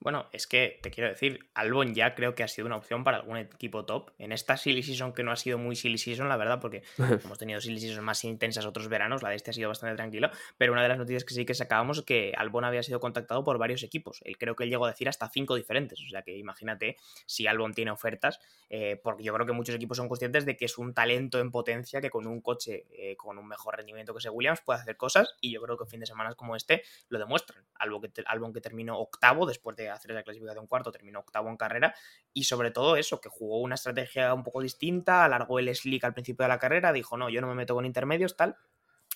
Bueno, 0.05 0.27
es 0.33 0.47
que 0.47 0.79
te 0.83 0.91
quiero 0.91 1.09
decir, 1.09 1.49
Albon 1.55 1.95
ya 1.95 2.15
creo 2.15 2.35
que 2.35 2.43
ha 2.43 2.49
sido 2.49 2.67
una 2.67 2.77
opción 2.77 3.05
para 3.05 3.17
algún 3.17 3.39
equipo 3.39 3.87
top. 3.87 4.11
En 4.19 4.33
esta 4.33 4.59
silly 4.59 4.83
season, 4.83 5.15
que 5.15 5.23
no 5.23 5.33
ha 5.33 5.37
sido 5.37 5.57
muy 5.57 5.77
silly 5.77 5.97
season, 5.97 6.29
la 6.29 6.37
verdad, 6.37 6.61
porque 6.61 6.83
hemos 7.25 7.39
tenido 7.39 7.59
silly 7.59 7.81
season 7.81 8.05
más 8.05 8.23
intensas 8.23 8.67
otros 8.67 8.89
veranos, 8.89 9.23
la 9.23 9.31
de 9.31 9.37
este 9.37 9.53
ha 9.53 9.55
sido 9.55 9.71
bastante 9.71 9.97
tranquila. 9.97 10.31
Pero 10.59 10.73
una 10.73 10.83
de 10.83 10.91
las 10.91 10.99
noticias 10.99 11.25
que 11.25 11.33
sí 11.33 11.47
que 11.47 11.55
sacábamos 11.55 11.97
es 11.97 12.05
que 12.05 12.35
Albon 12.37 12.67
había 12.67 12.83
sido 12.83 13.01
contactado 13.01 13.45
por 13.45 13.57
varios 13.57 13.83
equipos. 13.83 14.21
Él 14.27 14.37
creo 14.37 14.55
que 14.55 14.65
él 14.65 14.71
llegó 14.71 14.85
a 14.85 14.91
decir 14.91 15.09
hasta 15.09 15.27
cinco 15.31 15.55
diferentes. 15.55 15.99
O 15.99 16.11
sea 16.11 16.21
que 16.21 16.37
imagínate 16.37 16.99
si 17.25 17.47
Albon 17.47 17.73
tiene 17.73 17.91
ofertas, 17.91 18.41
eh, 18.69 19.01
porque 19.03 19.25
yo 19.25 19.33
creo 19.33 19.47
que 19.47 19.53
muchos 19.53 19.75
equipos 19.75 19.97
son 19.97 20.09
conscientes 20.11 20.45
de 20.45 20.59
que 20.59 20.67
es 20.67 20.77
un 20.77 20.93
talento 20.93 21.41
en 21.41 21.51
potencia 21.51 22.03
que 22.03 22.11
con 22.11 22.27
un 22.27 22.43
coche 22.43 22.85
eh, 22.91 23.17
con 23.17 23.39
un 23.39 23.49
mejor 23.49 23.79
rendimiento 23.79 24.13
que 24.13 24.19
ese 24.19 24.29
Williams 24.29 24.61
puede 24.61 24.81
hacer 24.81 24.99
cosas. 24.99 25.35
Y 25.41 25.51
yo 25.51 25.63
creo 25.63 25.79
que 25.79 25.87
fin 25.87 26.01
de 26.01 26.07
semana 26.07 26.35
como 26.35 26.57
este 26.57 26.83
lo 27.09 27.19
demuestran. 27.19 27.65
Albon 27.77 28.03
que, 28.03 28.23
Albon 28.27 28.53
que 28.53 28.61
terminó 28.61 28.99
octavo 28.99 29.47
después 29.47 29.79
de 29.79 29.94
hacer 29.95 30.13
la 30.13 30.23
clasificación 30.23 30.67
cuarto, 30.67 30.93
terminó 30.93 31.21
octavo 31.21 31.49
en 31.49 31.57
carrera 31.57 31.95
y 32.33 32.45
sobre 32.45 32.71
todo 32.71 32.97
eso, 32.97 33.21
que 33.21 33.29
jugó 33.29 33.61
una 33.61 33.75
estrategia 33.75 34.33
un 34.35 34.43
poco 34.43 34.61
distinta, 34.61 35.25
alargó 35.25 35.59
el 35.59 35.75
slick 35.75 36.05
al 36.05 36.15
principio 36.15 36.45
de 36.45 36.49
la 36.49 36.59
carrera, 36.59 36.93
dijo 36.93 37.17
no, 37.17 37.31
yo 37.31 37.41
no 37.41 37.49
me 37.49 37.55
meto 37.55 37.75
con 37.75 37.85
intermedios, 37.85 38.37
tal, 38.37 38.57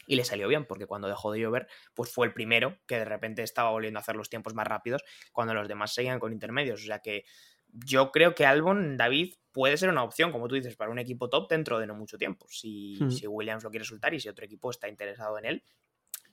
y 0.06 0.16
le 0.16 0.24
salió 0.24 0.48
bien, 0.48 0.64
porque 0.64 0.86
cuando 0.86 1.06
dejó 1.06 1.32
de 1.32 1.40
llover, 1.40 1.68
pues 1.94 2.10
fue 2.10 2.26
el 2.26 2.32
primero 2.32 2.78
que 2.86 2.98
de 2.98 3.04
repente 3.04 3.42
estaba 3.42 3.70
volviendo 3.70 3.98
a 3.98 4.02
hacer 4.02 4.16
los 4.16 4.30
tiempos 4.30 4.54
más 4.54 4.66
rápidos 4.66 5.04
cuando 5.32 5.54
los 5.54 5.68
demás 5.68 5.92
seguían 5.92 6.18
con 6.18 6.32
intermedios. 6.32 6.80
O 6.82 6.86
sea 6.86 7.00
que 7.00 7.24
yo 7.72 8.10
creo 8.10 8.34
que 8.34 8.46
Albon, 8.46 8.96
David, 8.96 9.34
puede 9.52 9.76
ser 9.76 9.90
una 9.90 10.02
opción, 10.02 10.32
como 10.32 10.48
tú 10.48 10.54
dices, 10.54 10.76
para 10.76 10.90
un 10.90 10.98
equipo 10.98 11.28
top 11.28 11.50
dentro 11.50 11.78
de 11.78 11.86
no 11.86 11.94
mucho 11.94 12.16
tiempo. 12.16 12.46
Si, 12.48 12.96
hmm. 12.98 13.10
si 13.10 13.26
Williams 13.26 13.64
lo 13.64 13.70
quiere 13.70 13.84
soltar 13.84 14.14
y 14.14 14.20
si 14.20 14.28
otro 14.28 14.44
equipo 14.44 14.70
está 14.70 14.88
interesado 14.88 15.38
en 15.38 15.44
él, 15.44 15.64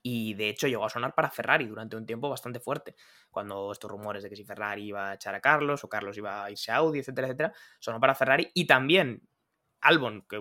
y 0.07 0.35
de 0.35 0.49
hecho 0.49 0.67
llegó 0.67 0.85
a 0.85 0.89
sonar 0.91 1.15
para 1.15 1.31
Ferrari 1.31 1.65
durante 1.65 1.95
un 1.95 2.05
tiempo 2.05 2.29
bastante 2.29 2.59
fuerte, 2.59 2.95
cuando 3.31 3.71
estos 3.71 3.89
rumores 3.89 4.21
de 4.21 4.29
que 4.29 4.35
si 4.35 4.43
Ferrari 4.43 4.83
iba 4.83 5.09
a 5.09 5.13
echar 5.15 5.33
a 5.33 5.41
Carlos 5.41 5.83
o 5.83 5.89
Carlos 5.89 6.15
iba 6.15 6.45
a 6.45 6.51
irse 6.51 6.71
a 6.71 6.75
Audi, 6.75 6.99
etcétera, 6.99 7.25
etcétera, 7.25 7.53
sonó 7.79 7.99
para 7.99 8.13
Ferrari 8.13 8.51
y 8.53 8.67
también 8.67 9.27
Albon, 9.81 10.23
que 10.29 10.39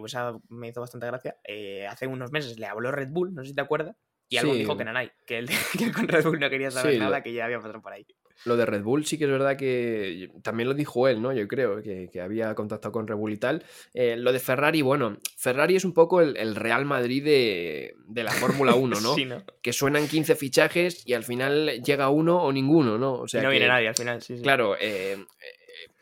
me 0.51 0.69
hizo 0.69 0.83
bastante 0.83 1.07
gracia, 1.07 1.39
eh, 1.45 1.87
hace 1.87 2.07
unos 2.07 2.31
meses 2.31 2.59
le 2.59 2.67
habló 2.67 2.93
Red 2.93 3.09
Bull, 3.09 3.35
no 3.35 3.43
sé 3.43 3.49
si 3.49 3.55
te 3.55 3.62
acuerdas, 3.62 3.97
y 4.29 4.37
Albon 4.37 4.59
dijo 4.59 4.77
que 4.77 4.85
Nanay, 4.85 5.12
que 5.27 5.39
él 5.39 5.49
que 5.79 5.93
con 5.93 6.09
Red 6.09 6.25
Bull 6.25 6.41
no 6.41 6.51
quería 6.51 6.71
saber 6.71 6.99
nada, 6.99 7.23
que 7.23 7.33
ya 7.33 7.47
había 7.47 7.57
pasado 7.57 7.81
por 7.81 7.95
ahí. 7.95 8.07
Lo 8.45 8.57
de 8.57 8.66
Red 8.66 8.82
Bull 8.82 9.07
sí 9.07 9.16
que 9.16 9.24
es 9.24 9.30
verdad 9.30 9.57
que 9.57 10.30
también 10.43 10.68
lo 10.68 10.74
dijo 10.74 11.09
él, 11.09 11.22
¿no? 11.22 11.32
Yo 11.32 11.49
creo 11.49 11.82
que, 11.82 12.11
había 12.20 12.55
contactado 12.55 12.93
con 12.93 13.07
Red 13.07 13.16
Bull 13.16 13.32
y 13.32 13.37
tal. 13.37 13.64
Eh, 13.95 14.16
lo 14.16 14.32
de 14.32 14.39
Ferrari, 14.39 14.82
bueno, 14.82 15.18
Ferrari 15.37 15.76
es 15.76 15.85
un 15.85 15.95
poco 15.95 16.20
el, 16.20 16.55
Real 16.55 16.85
Madrid 16.85 17.24
de, 17.24 17.95
la 18.22 18.32
Fórmula 18.32 18.74
1, 18.74 19.01
¿no? 19.01 19.14
sí, 19.14 19.24
¿no? 19.24 19.43
Que 19.62 19.72
suenan 19.72 20.07
15 20.09 20.37
fichajes 20.37 21.07
y 21.07 21.14
al 21.14 21.24
final 21.24 21.82
llega 21.82 22.09
uno 22.11 22.43
o 22.43 22.53
ninguno, 22.53 22.99
¿no? 22.99 23.14
O 23.14 23.28
sea 23.28 23.43
no 23.43 23.51
viene 23.51 23.68
nadie 23.68 23.89
al 23.89 23.95
final, 23.95 24.20
sí, 24.20 24.37
sí. 24.37 24.43
Claro, 24.43 24.76
eh, 24.76 25.12
eh, 25.12 25.26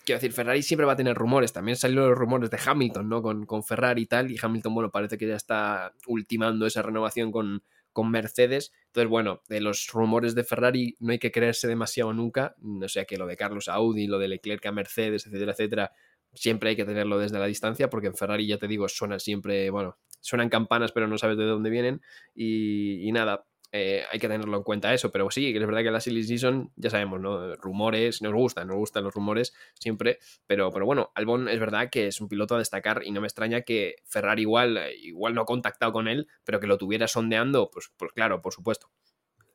quiero 0.04 0.18
decir, 0.18 0.32
Ferrari 0.32 0.62
siempre 0.62 0.86
va 0.86 0.94
a 0.94 0.96
tener 0.96 1.14
rumores. 1.14 1.52
También 1.52 1.76
salieron 1.76 2.08
los 2.08 2.18
rumores 2.18 2.50
de 2.50 2.58
Hamilton, 2.64 3.08
¿no? 3.08 3.22
Con, 3.22 3.46
con 3.46 3.62
Ferrari 3.62 4.02
y 4.02 4.06
tal. 4.06 4.30
Y 4.30 4.38
Hamilton, 4.40 4.74
bueno, 4.74 4.90
parece 4.90 5.16
que 5.16 5.28
ya 5.28 5.36
está 5.36 5.92
ultimando 6.06 6.66
esa 6.66 6.82
renovación 6.82 7.30
con, 7.30 7.62
con 7.92 8.10
Mercedes. 8.10 8.72
Entonces, 8.86 9.08
bueno, 9.08 9.42
de 9.48 9.60
los 9.60 9.88
rumores 9.88 10.34
de 10.34 10.44
Ferrari 10.44 10.96
no 11.00 11.12
hay 11.12 11.18
que 11.18 11.32
creerse 11.32 11.68
demasiado 11.68 12.12
nunca. 12.12 12.56
O 12.82 12.88
sea 12.88 13.04
que 13.04 13.16
lo 13.16 13.26
de 13.26 13.36
Carlos 13.36 13.68
Audi, 13.68 14.06
lo 14.06 14.18
de 14.18 14.28
Leclerc 14.28 14.64
a 14.66 14.72
Mercedes, 14.72 15.26
etcétera, 15.26 15.52
etcétera, 15.52 15.92
siempre 16.34 16.70
hay 16.70 16.76
que 16.76 16.84
tenerlo 16.84 17.18
desde 17.18 17.38
la 17.38 17.46
distancia, 17.46 17.90
porque 17.90 18.08
en 18.08 18.14
Ferrari, 18.14 18.46
ya 18.46 18.58
te 18.58 18.68
digo, 18.68 18.88
suena 18.88 19.18
siempre, 19.18 19.70
bueno, 19.70 19.98
suenan 20.20 20.48
campanas, 20.48 20.92
pero 20.92 21.06
no 21.08 21.18
sabes 21.18 21.36
de 21.36 21.44
dónde 21.44 21.70
vienen. 21.70 22.00
Y, 22.34 23.06
y 23.06 23.12
nada, 23.12 23.44
eh, 23.72 24.04
hay 24.10 24.18
que 24.18 24.28
tenerlo 24.28 24.56
en 24.56 24.62
cuenta 24.62 24.92
eso, 24.94 25.10
pero 25.10 25.30
sí, 25.30 25.48
es 25.54 25.66
verdad 25.66 25.82
que 25.82 25.90
la 25.90 26.00
silly 26.00 26.22
season, 26.24 26.72
ya 26.76 26.90
sabemos, 26.90 27.20
¿no? 27.20 27.56
Rumores, 27.56 28.22
nos 28.22 28.34
gustan, 28.34 28.68
nos 28.68 28.76
gustan 28.76 29.04
los 29.04 29.14
rumores 29.14 29.54
siempre, 29.74 30.18
pero, 30.46 30.70
pero 30.70 30.86
bueno, 30.86 31.10
Albon 31.14 31.48
es 31.48 31.58
verdad 31.58 31.88
que 31.90 32.06
es 32.06 32.20
un 32.20 32.28
piloto 32.28 32.54
a 32.54 32.58
destacar 32.58 33.02
y 33.04 33.10
no 33.12 33.20
me 33.20 33.26
extraña 33.26 33.62
que 33.62 33.96
Ferrari 34.06 34.42
igual, 34.42 34.78
igual 35.00 35.34
no 35.34 35.42
ha 35.42 35.46
contactado 35.46 35.92
con 35.92 36.06
él, 36.08 36.28
pero 36.44 36.60
que 36.60 36.66
lo 36.66 36.78
tuviera 36.78 37.08
sondeando, 37.08 37.70
pues, 37.70 37.90
pues 37.96 38.12
claro, 38.12 38.42
por 38.42 38.52
supuesto. 38.52 38.90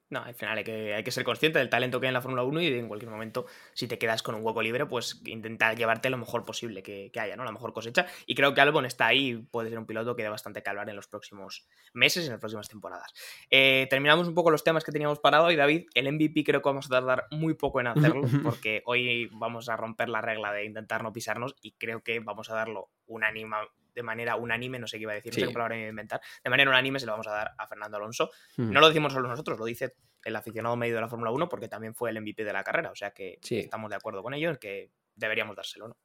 No, 0.09 0.23
al 0.23 0.33
final 0.33 0.57
hay 0.57 0.63
que, 0.63 0.93
hay 0.93 1.03
que 1.03 1.11
ser 1.11 1.25
consciente 1.25 1.59
del 1.59 1.69
talento 1.69 1.99
que 1.99 2.07
hay 2.07 2.09
en 2.09 2.13
la 2.13 2.21
Fórmula 2.21 2.43
1 2.43 2.61
y 2.61 2.67
en 2.67 2.87
cualquier 2.87 3.11
momento, 3.11 3.45
si 3.73 3.87
te 3.87 3.97
quedas 3.97 4.23
con 4.23 4.35
un 4.35 4.45
hueco 4.45 4.61
libre, 4.61 4.85
pues 4.85 5.21
intentar 5.25 5.75
llevarte 5.75 6.09
lo 6.09 6.17
mejor 6.17 6.45
posible 6.45 6.81
que, 6.81 7.11
haya, 7.19 7.35
¿no? 7.35 7.43
La 7.43 7.51
mejor 7.51 7.73
cosecha. 7.73 8.05
Y 8.25 8.33
creo 8.33 8.53
que 8.53 8.61
Albon 8.61 8.85
está 8.85 9.07
ahí, 9.07 9.35
puede 9.35 9.69
ser 9.69 9.79
un 9.79 9.85
piloto 9.85 10.15
que 10.15 10.23
dé 10.23 10.29
bastante 10.29 10.63
que 10.63 10.69
hablar 10.69 10.89
en 10.89 10.95
los 10.95 11.07
próximos 11.07 11.67
meses 11.93 12.23
y 12.23 12.27
en 12.27 12.33
las 12.33 12.39
próximas 12.39 12.69
temporadas. 12.69 13.13
Eh, 13.49 13.87
terminamos 13.89 14.29
un 14.29 14.33
poco 14.33 14.49
los 14.49 14.63
temas 14.63 14.85
que 14.85 14.93
teníamos 14.93 15.19
parado 15.19 15.51
y 15.51 15.57
David, 15.57 15.87
el 15.93 16.11
MVP 16.13 16.45
creo 16.45 16.61
que 16.61 16.69
vamos 16.69 16.85
a 16.85 16.89
tardar 16.89 17.25
muy 17.31 17.55
poco 17.55 17.81
en 17.81 17.87
hacerlo 17.87 18.21
porque 18.43 18.83
hoy 18.85 19.29
vamos 19.33 19.67
a 19.67 19.75
romper 19.75 20.07
la 20.07 20.21
regla 20.21 20.53
de 20.53 20.63
intentar 20.63 21.03
no 21.03 21.11
pisarnos 21.11 21.55
y 21.61 21.73
creo 21.73 22.01
que 22.01 22.19
vamos 22.19 22.49
a 22.49 22.55
darlo 22.55 22.89
unánime 23.07 23.57
de 23.97 24.03
manera 24.03 24.35
unánime, 24.35 24.77
no 24.77 24.85
sé 24.85 24.97
qué 24.97 25.03
iba 25.03 25.11
a 25.11 25.15
decir, 25.15 25.33
no 25.33 25.39
sé 25.39 25.47
qué 25.47 25.53
palabra 25.53 25.75
iba 25.75 25.87
a 25.87 25.89
inventar, 25.89 26.21
de 26.43 26.49
manera 26.51 26.69
unánime 26.69 26.99
se 26.99 27.07
lo 27.07 27.13
vamos 27.13 27.25
a 27.25 27.31
dar 27.31 27.55
a 27.57 27.65
Fernando 27.65 27.97
Alonso. 27.97 28.29
Hmm. 28.55 28.71
No 28.71 28.79
lo 28.79 28.89
decimos 28.89 29.11
solo 29.11 29.27
nosotros, 29.27 29.57
lo 29.57 29.65
dice 29.65 29.95
el 30.23 30.35
aficionado 30.35 30.75
medio 30.75 30.93
de 30.93 31.01
la 31.01 31.07
Fórmula 31.07 31.31
1 31.31 31.49
porque 31.49 31.67
también 31.67 31.95
fue 31.95 32.11
el 32.11 32.21
MVP 32.21 32.43
de 32.43 32.53
la 32.53 32.63
carrera, 32.63 32.91
o 32.91 32.95
sea 32.95 33.09
que 33.09 33.39
estamos 33.41 33.89
de 33.89 33.95
acuerdo 33.95 34.21
con 34.21 34.35
ello 34.35 34.51
en 34.51 34.57
que 34.57 34.91
deberíamos 35.15 35.55
dárselo, 35.55 35.87
¿no? 35.87 35.97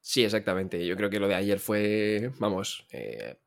Sí, 0.00 0.24
exactamente. 0.24 0.84
Yo 0.84 0.96
creo 0.96 1.08
que 1.08 1.20
lo 1.20 1.28
de 1.28 1.36
ayer 1.36 1.60
fue, 1.60 2.32
vamos, 2.38 2.86
eh, 2.90 3.38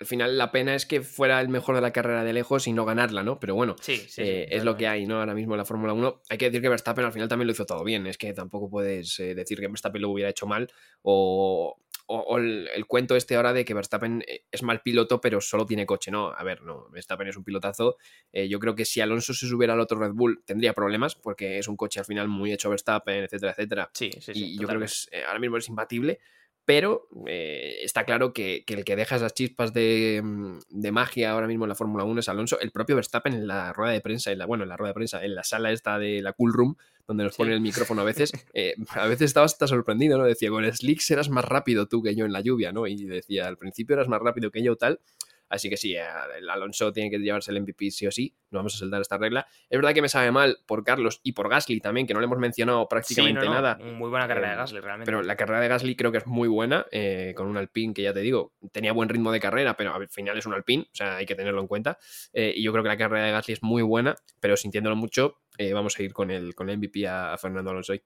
al 0.00 0.06
final 0.06 0.38
la 0.38 0.52
pena 0.52 0.74
es 0.74 0.86
que 0.86 1.02
fuera 1.02 1.40
el 1.40 1.48
mejor 1.48 1.74
de 1.74 1.80
la 1.80 1.92
carrera 1.92 2.22
de 2.22 2.32
lejos 2.32 2.66
y 2.68 2.72
no 2.72 2.84
ganarla, 2.84 3.22
¿no? 3.24 3.40
Pero 3.40 3.54
bueno, 3.54 3.74
sí, 3.80 4.06
eh, 4.18 4.46
es 4.50 4.64
lo 4.64 4.76
que 4.76 4.86
hay, 4.86 5.06
¿no? 5.06 5.18
Ahora 5.18 5.34
mismo 5.34 5.54
en 5.54 5.58
la 5.58 5.64
Fórmula 5.64 5.92
1. 5.92 6.22
Hay 6.28 6.38
que 6.38 6.46
decir 6.46 6.62
que 6.62 6.68
Verstappen 6.68 7.04
al 7.04 7.12
final 7.12 7.28
también 7.28 7.46
lo 7.46 7.52
hizo 7.52 7.66
todo 7.66 7.82
bien. 7.82 8.06
Es 8.06 8.16
que 8.16 8.32
tampoco 8.32 8.70
puedes 8.70 9.18
eh, 9.18 9.34
decir 9.34 9.58
que 9.58 9.66
Verstappen 9.66 10.00
lo 10.00 10.10
hubiera 10.10 10.30
hecho 10.30 10.46
mal 10.46 10.70
o, 11.02 11.80
o, 12.10 12.38
el, 12.38 12.86
cuento 12.86 13.16
este 13.16 13.36
ahora 13.36 13.52
de 13.52 13.64
que 13.64 13.74
Verstappen 13.74 14.24
eh, 14.26 14.44
es 14.50 14.62
mal 14.62 14.80
piloto, 14.80 15.20
pero 15.20 15.40
solo 15.40 15.66
tiene 15.66 15.84
coche. 15.84 16.10
No, 16.10 16.32
a 16.32 16.42
ver, 16.42 16.62
no, 16.62 16.88
Verstappen 16.90 17.28
es 17.28 17.36
un 17.36 17.44
pilotazo. 17.44 17.98
Eh, 18.32 18.48
yo 18.48 18.58
creo 18.58 18.74
que 18.74 18.86
si 18.86 19.00
Alonso 19.02 19.34
se 19.34 19.46
subiera 19.46 19.74
al 19.74 19.80
otro 19.80 19.98
Red 19.98 20.12
Bull 20.12 20.42
tendría 20.44 20.72
problemas, 20.72 21.14
porque 21.14 21.58
es 21.58 21.68
un 21.68 21.76
coche 21.76 22.00
al 22.00 22.06
final 22.06 22.26
muy 22.26 22.52
hecho 22.52 22.70
Verstappen, 22.70 23.24
etcétera, 23.24 23.52
etcétera. 23.52 23.90
Sí, 23.92 24.10
sí, 24.20 24.32
sí. 24.32 24.54
Y 24.54 24.58
yo 24.58 24.66
creo 24.66 24.80
que 24.80 24.86
eh, 24.86 25.24
ahora 25.26 25.38
mismo 25.38 25.58
es 25.58 25.68
imbatible. 25.68 26.18
Pero 26.64 27.08
está 27.24 28.04
claro 28.04 28.34
que, 28.34 28.62
el 28.66 28.84
que 28.84 28.94
deja 28.94 29.16
esas 29.16 29.32
chispas 29.32 29.72
de, 29.72 30.20
mm, 30.22 30.58
de 30.68 30.92
magia 30.92 31.30
ahora 31.30 31.46
mismo 31.46 31.64
en 31.64 31.70
la 31.70 31.74
Fórmula 31.74 32.04
1 32.04 32.20
es 32.20 32.28
Alonso. 32.28 32.60
El 32.60 32.72
propio 32.72 32.94
Verstappen 32.94 33.32
en 33.32 33.46
la 33.46 33.72
rueda 33.72 33.94
de 33.94 34.02
prensa, 34.02 34.32
en 34.32 34.38
la, 34.38 34.44
bueno, 34.44 34.64
en 34.64 34.68
la 34.68 34.76
rueda 34.76 34.90
de 34.90 34.94
prensa, 34.94 35.24
en 35.24 35.34
la 35.34 35.44
sala 35.44 35.72
esta 35.72 35.98
de 35.98 36.20
la 36.20 36.34
Cool 36.34 36.52
Room, 36.52 36.76
donde 37.08 37.24
nos 37.24 37.36
ponen 37.36 37.54
el 37.54 37.60
micrófono 37.60 38.02
a 38.02 38.04
veces, 38.04 38.30
eh, 38.54 38.74
a 38.90 39.06
veces 39.06 39.22
estaba 39.22 39.46
hasta 39.46 39.66
sorprendido, 39.66 40.18
¿no? 40.18 40.24
Decía, 40.24 40.50
con 40.50 40.70
Slicks 40.70 41.10
eras 41.10 41.30
más 41.30 41.44
rápido 41.44 41.88
tú 41.88 42.02
que 42.02 42.14
yo 42.14 42.26
en 42.26 42.32
la 42.32 42.42
lluvia, 42.42 42.70
¿no? 42.70 42.86
Y 42.86 43.04
decía, 43.06 43.48
al 43.48 43.56
principio 43.56 43.94
eras 43.94 44.08
más 44.08 44.20
rápido 44.20 44.50
que 44.50 44.62
yo 44.62 44.76
tal. 44.76 45.00
Así 45.48 45.70
que 45.70 45.76
sí, 45.76 45.94
el 45.94 46.50
Alonso 46.50 46.92
tiene 46.92 47.10
que 47.10 47.18
llevarse 47.18 47.50
el 47.50 47.60
MVP 47.62 47.90
sí 47.90 48.06
o 48.06 48.10
sí, 48.10 48.34
no 48.50 48.58
vamos 48.58 48.74
a 48.74 48.78
saltar 48.78 49.00
esta 49.00 49.16
regla. 49.16 49.46
Es 49.70 49.78
verdad 49.78 49.94
que 49.94 50.02
me 50.02 50.08
sabe 50.08 50.30
mal 50.30 50.58
por 50.66 50.84
Carlos 50.84 51.20
y 51.22 51.32
por 51.32 51.48
Gasly 51.48 51.80
también, 51.80 52.06
que 52.06 52.12
no 52.12 52.20
le 52.20 52.26
hemos 52.26 52.38
mencionado 52.38 52.86
prácticamente 52.86 53.48
nada. 53.48 53.76
Muy 53.76 54.10
buena 54.10 54.28
carrera 54.28 54.50
de 54.50 54.56
Gasly, 54.56 54.80
realmente. 54.80 55.10
Pero 55.10 55.22
la 55.22 55.36
carrera 55.36 55.60
de 55.60 55.68
Gasly 55.68 55.96
creo 55.96 56.12
que 56.12 56.18
es 56.18 56.26
muy 56.26 56.48
buena, 56.48 56.86
eh, 56.90 57.32
con 57.34 57.46
un 57.46 57.56
Alpine 57.56 57.94
que 57.94 58.02
ya 58.02 58.12
te 58.12 58.20
digo, 58.20 58.52
tenía 58.72 58.92
buen 58.92 59.08
ritmo 59.08 59.32
de 59.32 59.40
carrera, 59.40 59.74
pero 59.74 59.94
al 59.94 60.08
final 60.08 60.36
es 60.36 60.44
un 60.44 60.52
Alpine, 60.52 60.82
o 60.82 60.94
sea, 60.94 61.16
hay 61.16 61.24
que 61.24 61.34
tenerlo 61.34 61.62
en 61.62 61.66
cuenta. 61.66 61.98
Eh, 62.34 62.52
y 62.54 62.62
yo 62.62 62.72
creo 62.72 62.82
que 62.82 62.90
la 62.90 62.98
carrera 62.98 63.24
de 63.24 63.32
Gasly 63.32 63.54
es 63.54 63.62
muy 63.62 63.82
buena, 63.82 64.16
pero 64.40 64.54
sintiéndolo 64.56 64.96
mucho, 64.96 65.38
eh, 65.58 65.72
vamos 65.74 65.98
a 65.98 66.02
ir 66.02 66.12
con 66.12 66.30
el, 66.30 66.54
con 66.54 66.70
el 66.70 66.78
MVP 66.78 67.06
a, 67.06 67.36
Fernando 67.36 67.70
Alonso 67.70 67.92
hoy. 67.92 68.02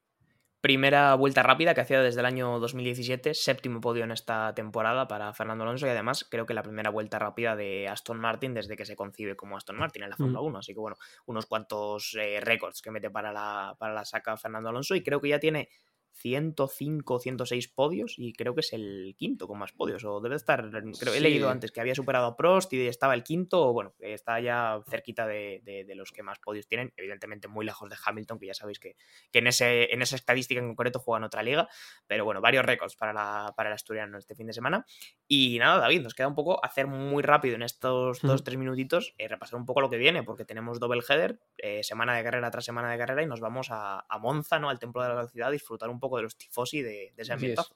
Primera 0.60 1.14
vuelta 1.16 1.42
rápida 1.42 1.74
que 1.74 1.80
hacía 1.80 2.00
desde 2.00 2.20
el 2.20 2.26
año 2.26 2.60
2017, 2.60 3.34
séptimo 3.34 3.80
podio 3.80 4.04
en 4.04 4.12
esta 4.12 4.54
temporada 4.54 5.08
para 5.08 5.32
Fernando 5.34 5.64
Alonso 5.64 5.86
y 5.86 5.90
además 5.90 6.24
creo 6.30 6.46
que 6.46 6.54
la 6.54 6.62
primera 6.62 6.88
vuelta 6.88 7.18
rápida 7.18 7.56
de 7.56 7.88
Aston 7.88 8.20
Martin 8.20 8.54
desde 8.54 8.76
que 8.76 8.86
se 8.86 8.94
concibe 8.94 9.34
como 9.34 9.56
Aston 9.56 9.76
Martin 9.76 10.04
en 10.04 10.10
la 10.10 10.16
Fórmula 10.16 10.40
1. 10.40 10.50
Mm. 10.50 10.56
Así 10.56 10.72
que 10.72 10.78
bueno, 10.78 10.96
unos 11.26 11.46
cuantos 11.46 12.16
récords 12.40 12.80
que 12.80 12.92
mete 12.92 13.10
para 13.10 13.32
la, 13.32 13.74
para 13.76 13.92
la 13.92 14.04
saca 14.04 14.36
Fernando 14.36 14.68
Alonso 14.68 14.94
y 14.94 15.02
creo 15.02 15.20
que 15.20 15.30
ya 15.30 15.40
tiene 15.40 15.68
105, 16.12 17.18
106 17.18 17.68
podios 17.68 18.14
y 18.18 18.32
creo 18.32 18.54
que 18.54 18.60
es 18.60 18.72
el 18.72 19.14
quinto 19.16 19.48
con 19.48 19.58
más 19.58 19.72
podios. 19.72 20.04
O 20.04 20.20
debe 20.20 20.36
estar, 20.36 20.70
creo, 20.70 21.14
he 21.14 21.20
leído 21.20 21.48
antes 21.48 21.72
que 21.72 21.80
había 21.80 21.94
superado 21.94 22.26
a 22.26 22.36
Prost 22.36 22.72
y 22.72 22.86
estaba 22.86 23.14
el 23.14 23.24
quinto, 23.24 23.68
o 23.68 23.72
bueno, 23.72 23.94
está 23.98 24.40
ya 24.40 24.80
cerquita 24.88 25.26
de, 25.26 25.84
los 25.96 26.12
que 26.12 26.22
más 26.22 26.38
podios 26.38 26.66
tienen, 26.66 26.92
evidentemente 26.96 27.48
muy 27.48 27.64
lejos 27.64 27.88
de 27.88 27.96
Hamilton, 28.04 28.38
que 28.38 28.46
ya 28.46 28.54
sabéis 28.54 28.78
que, 28.78 28.96
en, 29.32 29.46
ese, 29.46 29.92
en 29.92 30.02
esa 30.02 30.16
estadística 30.16 30.60
en 30.60 30.68
concreto 30.68 30.98
juega 30.98 31.18
en 31.18 31.24
otra 31.24 31.42
liga, 31.42 31.68
pero 32.06 32.24
bueno, 32.24 32.40
varios 32.40 32.64
récords 32.64 32.96
para, 32.96 33.12
la, 33.12 33.52
para 33.56 33.70
el 33.70 33.74
asturiano 33.74 34.18
este 34.18 34.34
fin 34.34 34.46
de 34.46 34.52
semana. 34.52 34.86
Y 35.26 35.58
nada, 35.58 35.78
David, 35.78 36.02
nos 36.02 36.14
queda 36.14 36.28
un 36.28 36.34
poco 36.34 36.64
hacer 36.64 36.86
muy 36.86 37.22
rápido 37.22 37.56
en 37.56 37.62
estos 37.62 38.20
dos, 38.22 38.44
tres 38.44 38.58
minutitos, 38.58 39.14
eh, 39.18 39.28
repasar 39.28 39.58
un 39.58 39.66
poco 39.66 39.80
lo 39.80 39.90
que 39.90 39.96
viene, 39.96 40.22
porque 40.22 40.44
tenemos 40.44 40.78
double 40.78 41.02
header, 41.08 41.40
eh, 41.58 41.82
semana 41.82 42.14
de 42.14 42.22
carrera 42.22 42.50
tras 42.50 42.64
semana 42.64 42.90
de 42.90 42.98
carrera 42.98 43.22
y 43.22 43.26
nos 43.26 43.40
vamos 43.40 43.68
a, 43.70 44.04
a 44.08 44.18
Monza, 44.18 44.58
¿no? 44.58 44.68
Al 44.68 44.78
Templo 44.78 45.02
de 45.02 45.08
la 45.08 45.14
Velocidad, 45.14 45.48
a 45.48 45.50
disfrutar 45.50 45.88
un 45.88 46.00
poco 46.02 46.18
de 46.18 46.24
los 46.24 46.36
tifosi 46.36 46.82
de, 46.82 47.14
ese 47.16 47.32
ambientazo. 47.32 47.74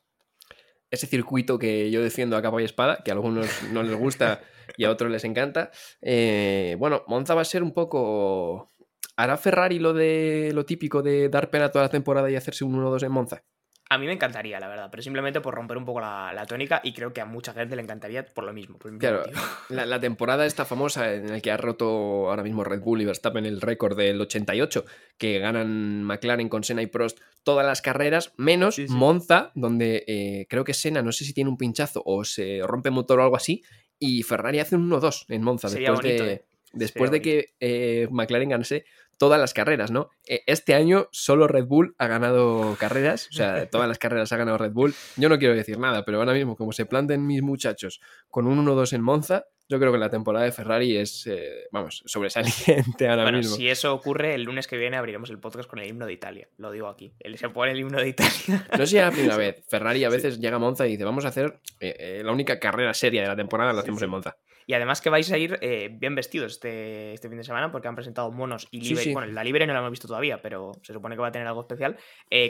Ese 0.90 1.06
circuito 1.06 1.58
que 1.58 1.90
yo 1.90 2.02
defiendo 2.02 2.36
a 2.36 2.42
capa 2.42 2.60
y 2.60 2.64
espada, 2.64 2.98
que 3.04 3.10
a 3.10 3.14
algunos 3.14 3.48
no 3.72 3.82
les 3.82 3.96
gusta 3.96 4.42
y 4.76 4.84
a 4.84 4.90
otros 4.90 5.10
les 5.10 5.24
encanta. 5.24 5.70
Eh, 6.02 6.76
bueno, 6.78 7.04
Monza 7.06 7.34
va 7.34 7.42
a 7.42 7.46
ser 7.46 7.62
un 7.62 7.72
poco. 7.72 8.68
¿Hará 9.16 9.36
Ferrari 9.38 9.78
lo 9.78 9.94
de 9.94 10.50
lo 10.52 10.66
típico 10.66 11.02
de 11.02 11.28
dar 11.28 11.50
pena 11.50 11.70
toda 11.70 11.86
la 11.86 11.90
temporada 11.90 12.30
y 12.30 12.36
hacerse 12.36 12.64
un 12.64 12.74
1-2 12.74 13.04
en 13.04 13.12
Monza? 13.12 13.44
A 13.88 13.98
mí 13.98 14.06
me 14.06 14.12
encantaría, 14.12 14.58
la 14.58 14.66
verdad, 14.66 14.88
pero 14.90 15.02
simplemente 15.02 15.40
por 15.40 15.54
romper 15.54 15.76
un 15.76 15.84
poco 15.84 16.00
la, 16.00 16.44
tónica 16.48 16.80
y 16.82 16.92
creo 16.92 17.12
que 17.12 17.20
a 17.20 17.24
mucha 17.24 17.52
gente 17.52 17.76
le 17.76 17.82
encantaría 17.82 18.24
por 18.24 18.44
lo 18.44 18.52
mismo. 18.52 18.78
claro, 18.98 19.22
la, 19.68 20.00
temporada 20.00 20.44
está 20.44 20.64
famosa 20.64 21.14
en 21.14 21.30
la 21.30 21.40
que 21.40 21.52
ha 21.52 21.56
roto 21.56 22.28
ahora 22.28 22.42
mismo 22.42 22.64
Red 22.64 22.80
Bull 22.80 23.02
y 23.02 23.04
Verstappen 23.04 23.46
el 23.46 23.60
récord 23.60 23.96
del 23.96 24.20
88, 24.20 24.84
que 25.18 25.38
ganan 25.38 26.02
McLaren 26.02 26.48
con 26.48 26.64
Senna 26.64 26.82
y 26.82 26.86
Prost 26.86 27.20
todas 27.44 27.64
las 27.64 27.80
carreras, 27.80 28.32
menos 28.36 28.76
Monza, 28.88 29.52
donde 29.54 30.04
eh, 30.08 30.46
creo 30.48 30.64
que 30.64 30.74
Senna, 30.74 31.02
no 31.02 31.12
sé 31.12 31.24
si 31.24 31.32
tiene 31.32 31.50
un 31.50 31.56
pinchazo 31.56 32.02
o 32.04 32.24
se 32.24 32.60
rompe 32.64 32.90
motor 32.90 33.20
o 33.20 33.22
algo 33.22 33.36
así, 33.36 33.62
y 34.00 34.24
Ferrari 34.24 34.58
hace 34.58 34.74
un 34.74 34.90
1-2 34.90 35.26
en 35.28 35.42
Monza 35.42 35.68
después 35.68 36.00
de... 36.00 36.32
¿eh? 36.32 36.44
Después 36.72 37.10
de 37.10 37.22
que 37.22 37.54
eh, 37.58 38.06
McLaren 38.10 38.50
ganase 38.50 38.84
todas 39.18 39.40
las 39.40 39.54
carreras, 39.54 39.90
¿no? 39.90 40.10
E, 40.26 40.42
este 40.46 40.74
año 40.74 41.08
solo 41.12 41.48
Red 41.48 41.66
Bull 41.66 41.94
ha 41.98 42.06
ganado 42.06 42.76
carreras, 42.78 43.28
o 43.30 43.32
sea, 43.32 43.66
todas 43.70 43.88
las 43.88 43.98
carreras 43.98 44.32
ha 44.32 44.36
ganado 44.36 44.58
Red 44.58 44.72
Bull. 44.72 44.94
Yo 45.16 45.28
no 45.28 45.38
quiero 45.38 45.54
decir 45.54 45.78
nada, 45.78 46.04
pero 46.04 46.18
ahora 46.18 46.32
mismo, 46.32 46.56
como 46.56 46.72
se 46.72 46.86
planten 46.86 47.26
mis 47.26 47.42
muchachos 47.42 48.00
con 48.28 48.46
un 48.46 48.64
1-2 48.64 48.92
en 48.92 49.02
Monza, 49.02 49.44
yo 49.68 49.80
creo 49.80 49.90
que 49.90 49.98
la 49.98 50.10
temporada 50.10 50.44
de 50.44 50.52
Ferrari 50.52 50.96
es, 50.96 51.26
eh, 51.26 51.66
vamos, 51.72 52.02
sobresaliente 52.06 53.08
ahora 53.08 53.24
bueno, 53.24 53.38
mismo. 53.38 53.56
Si 53.56 53.68
eso 53.68 53.92
ocurre, 53.92 54.34
el 54.34 54.44
lunes 54.44 54.68
que 54.68 54.76
viene 54.76 54.96
abriremos 54.96 55.28
el 55.30 55.40
podcast 55.40 55.68
con 55.68 55.80
el 55.80 55.88
himno 55.88 56.06
de 56.06 56.12
Italia. 56.12 56.48
Lo 56.56 56.70
digo 56.70 56.86
aquí. 56.86 57.14
Él 57.18 57.36
se 57.36 57.48
pone 57.48 57.72
el 57.72 57.80
himno 57.80 57.98
de 57.98 58.08
Italia. 58.08 58.66
No 58.70 58.78
sé 58.78 58.86
si 58.86 58.98
es 58.98 59.04
la 59.04 59.10
primera 59.10 59.36
vez. 59.36 59.64
Ferrari 59.68 60.04
a 60.04 60.08
veces 60.08 60.38
llega 60.38 60.56
a 60.56 60.60
Monza 60.60 60.86
y 60.86 60.92
dice, 60.92 61.04
vamos 61.04 61.24
a 61.24 61.28
hacer 61.28 61.60
eh, 61.80 61.96
eh, 61.98 62.22
la 62.24 62.30
única 62.30 62.60
carrera 62.60 62.94
seria 62.94 63.22
de 63.22 63.28
la 63.28 63.36
temporada, 63.36 63.72
la 63.72 63.80
hacemos 63.80 64.00
en 64.02 64.10
Monza. 64.10 64.36
Y 64.66 64.74
además 64.74 65.00
que 65.00 65.10
vais 65.10 65.30
a 65.30 65.38
ir 65.38 65.58
bien 65.92 66.14
vestidos 66.14 66.52
este, 66.52 67.12
este 67.14 67.28
fin 67.28 67.38
de 67.38 67.44
semana 67.44 67.70
porque 67.70 67.86
han 67.86 67.94
presentado 67.94 68.32
monos 68.32 68.66
y 68.72 68.80
libre. 68.80 69.12
Bueno, 69.12 69.32
la 69.32 69.44
libre 69.44 69.66
no 69.66 69.72
la 69.72 69.78
hemos 69.78 69.92
visto 69.92 70.08
todavía, 70.08 70.42
pero 70.42 70.72
se 70.82 70.92
supone 70.92 71.14
que 71.14 71.22
va 71.22 71.28
a 71.28 71.32
tener 71.32 71.46
algo 71.46 71.60
especial 71.60 71.96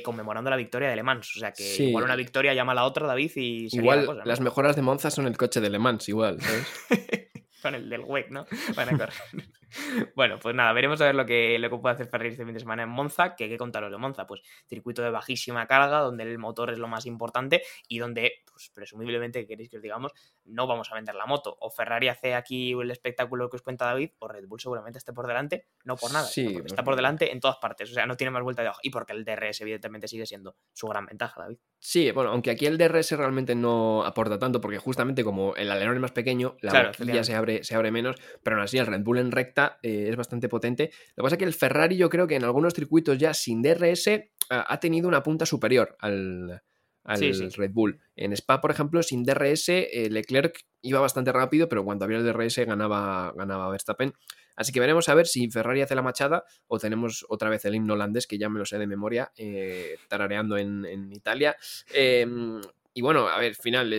conmemorando 0.03 0.49
la 0.49 0.57
victoria 0.57 0.89
de 0.89 0.97
Le 0.97 1.03
Mans. 1.03 1.37
O 1.37 1.41
sea 1.41 1.53
que 1.53 1.85
igual 1.85 2.05
una 2.05 2.17
victoria 2.17 2.55
llama 2.55 2.73
a 2.73 2.77
la 2.77 2.85
otra, 2.85 3.07
David, 3.07 3.33
y 3.37 3.69
Igual 3.71 4.23
las 4.25 4.41
mejoras 4.41 4.77
de 4.77 4.83
Monza 4.83 5.11
son 5.11 5.27
el 5.27 5.37
coche 5.37 5.61
de 5.61 5.69
Le 5.69 5.79
Mans, 5.79 6.09
igual, 6.09 6.41
¿sabes? 6.41 6.67
con 7.67 7.75
el 7.75 7.89
del 7.89 8.03
WEC, 8.03 8.31
¿no? 8.31 8.47
Van 8.77 8.89
a 8.89 8.93
correr. 8.99 9.15
Bueno, 10.15 10.39
pues 10.39 10.55
nada, 10.55 10.73
veremos 10.73 11.01
a 11.01 11.07
ver 11.07 11.15
lo 11.15 11.27
que, 11.27 11.59
lo 11.59 11.71
que 11.71 11.77
puede 11.77 11.95
hacer 11.95 12.09
Ferrari 12.09 12.31
este 12.31 12.45
fin 12.45 12.55
de 12.55 12.61
semana 12.61 12.83
en 12.83 12.89
Monza. 12.89 13.35
Que 13.35 13.49
qué 13.49 13.57
contaros 13.57 13.91
de 13.91 13.99
Monza? 13.99 14.27
Pues 14.27 14.43
circuito 14.69 15.03
de 15.03 15.11
bajísima 15.11 15.67
carga, 15.67 16.01
donde 16.01 16.25
el 16.25 16.39
motor 16.39 16.71
es 16.71 16.79
lo 16.79 16.89
más 16.89 17.07
importante 17.07 17.63
y 17.89 17.99
donde, 17.99 18.45
pues 18.51 18.71
presumiblemente, 18.75 19.47
queréis 19.47 19.69
que 19.69 19.77
os 19.77 19.83
digamos, 19.83 20.13
no 20.45 20.67
vamos 20.67 20.91
a 20.93 20.95
vender 20.95 21.15
la 21.15 21.27
moto. 21.27 21.57
O 21.61 21.71
Ferrari 21.71 22.09
hace 22.09 22.35
aquí 22.35 22.73
el 22.73 22.91
espectáculo 22.91 23.51
que 23.51 23.57
os 23.57 23.63
cuenta 23.63 23.87
David, 23.87 24.11
o 24.19 24.29
Red 24.29 24.47
Bull 24.47 24.61
seguramente 24.61 24.99
esté 24.99 25.13
por 25.13 25.27
delante, 25.27 25.67
no 25.85 25.97
por 25.97 26.13
nada, 26.13 26.27
sí, 26.27 26.59
está 26.65 26.85
por 26.85 26.97
delante 26.97 27.33
en 27.33 27.41
todas 27.41 27.57
partes. 27.57 27.91
O 27.91 27.95
sea, 27.95 28.07
no 28.07 28.17
tiene 28.17 28.31
más 28.31 28.43
vuelta 28.43 28.63
de 28.63 28.69
hoja. 28.69 28.81
Y 28.83 28.91
porque 28.91 29.13
el 29.13 29.25
DRS, 29.25 29.61
evidentemente, 29.61 30.09
sigue 30.09 30.27
siendo 30.27 30.57
su 30.73 30.87
gran 30.89 31.07
ventaja, 31.07 31.43
David. 31.43 31.59
Sí, 31.79 32.11
bueno, 32.11 32.31
aunque 32.31 32.51
aquí 32.51 32.67
el 32.67 32.79
DRS 32.79 33.13
realmente 33.13 33.55
no 33.55 34.05
aporta 34.05 34.39
tanto, 34.39 34.61
porque 34.61 34.79
justamente 34.79 35.25
como 35.25 35.55
el 35.57 35.71
alerón 35.71 35.95
es 35.95 36.01
más 36.01 36.13
pequeño, 36.13 36.57
la 36.61 36.71
claro, 36.71 36.93
se 37.25 37.35
abre, 37.35 37.65
se 37.65 37.75
abre 37.75 37.91
menos, 37.91 38.17
pero 38.43 38.57
aún 38.57 38.65
así 38.65 38.79
el 38.79 38.87
Red 38.87 39.03
Bull 39.03 39.19
en 39.19 39.31
recta 39.57 39.79
eh, 39.83 40.09
es 40.11 40.17
bastante 40.17 40.49
potente. 40.49 40.91
Lo 41.17 41.23
que 41.23 41.27
pasa 41.27 41.35
es 41.37 41.39
que 41.39 41.45
el 41.45 41.55
Ferrari 41.55 41.97
yo 41.97 42.09
creo 42.09 42.27
que 42.27 42.37
en 42.37 42.45
algunos 42.45 42.75
circuitos 42.75 43.19
ya 43.19 43.35
sin 43.35 43.63
DRS 43.63 44.11
ha 44.49 44.81
tenido 44.81 45.09
una 45.09 45.23
punta 45.23 45.45
superior 45.45 45.97
al, 45.99 46.63
Red 47.05 47.71
Bull. 47.73 48.01
En 48.15 48.33
Spa, 48.33 48.61
por 48.61 48.71
ejemplo, 48.71 49.03
sin 49.03 49.25
DRS, 49.25 49.69
eh, 49.69 50.09
Leclerc 50.11 50.61
iba 50.83 51.01
bastante 51.01 51.33
rápido, 51.33 51.69
pero 51.69 51.85
cuando 51.85 52.05
había 52.05 52.19
el 52.19 52.25
DRS 52.25 52.59
ganaba, 52.65 53.33
ganaba 53.37 53.69
Verstappen. 53.71 54.13
Así 54.55 54.73
que 54.73 54.81
veremos 54.81 55.09
a 55.09 55.15
ver 55.15 55.27
si 55.27 55.51
Ferrari 55.51 55.83
hace 55.83 55.95
la 55.95 56.03
machada 56.03 56.45
o 56.67 56.79
tenemos 56.79 57.27
otra 57.29 57.51
vez 57.51 57.65
el 57.65 57.75
himno 57.75 57.95
holandés, 57.95 58.27
que 58.27 58.39
ya 58.39 58.49
me 58.49 58.59
lo 58.59 58.65
sé 58.65 58.79
de 58.79 58.87
memoria, 58.87 59.31
eh, 59.37 59.97
tarareando 60.09 60.57
en, 60.57 61.13
Italia. 61.13 61.57
Em, 61.93 62.61
y 62.95 63.03
bueno, 63.03 63.29
a 63.29 63.39
ver, 63.39 63.55
final. 63.55 63.93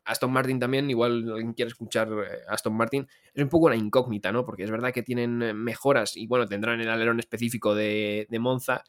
Eh, 0.00 0.10
Aston 0.10 0.32
Martin 0.32 0.58
también, 0.58 0.90
igual 0.90 1.30
alguien 1.30 1.52
quiere 1.52 1.68
escuchar 1.68 2.08
eh, 2.08 2.38
Aston 2.48 2.74
Martin, 2.74 3.06
es 3.34 3.42
un 3.42 3.48
poco 3.48 3.66
una 3.66 3.76
incógnita, 3.76 4.32
¿no? 4.32 4.44
Porque 4.44 4.64
es 4.64 4.70
verdad 4.70 4.92
que 4.92 5.02
tienen 5.02 5.38
mejoras 5.56 6.16
y 6.16 6.26
bueno, 6.26 6.46
tendrán 6.46 6.80
el 6.80 6.88
alerón 6.88 7.18
específico 7.18 7.74
de, 7.74 8.26
Monza, 8.40 8.84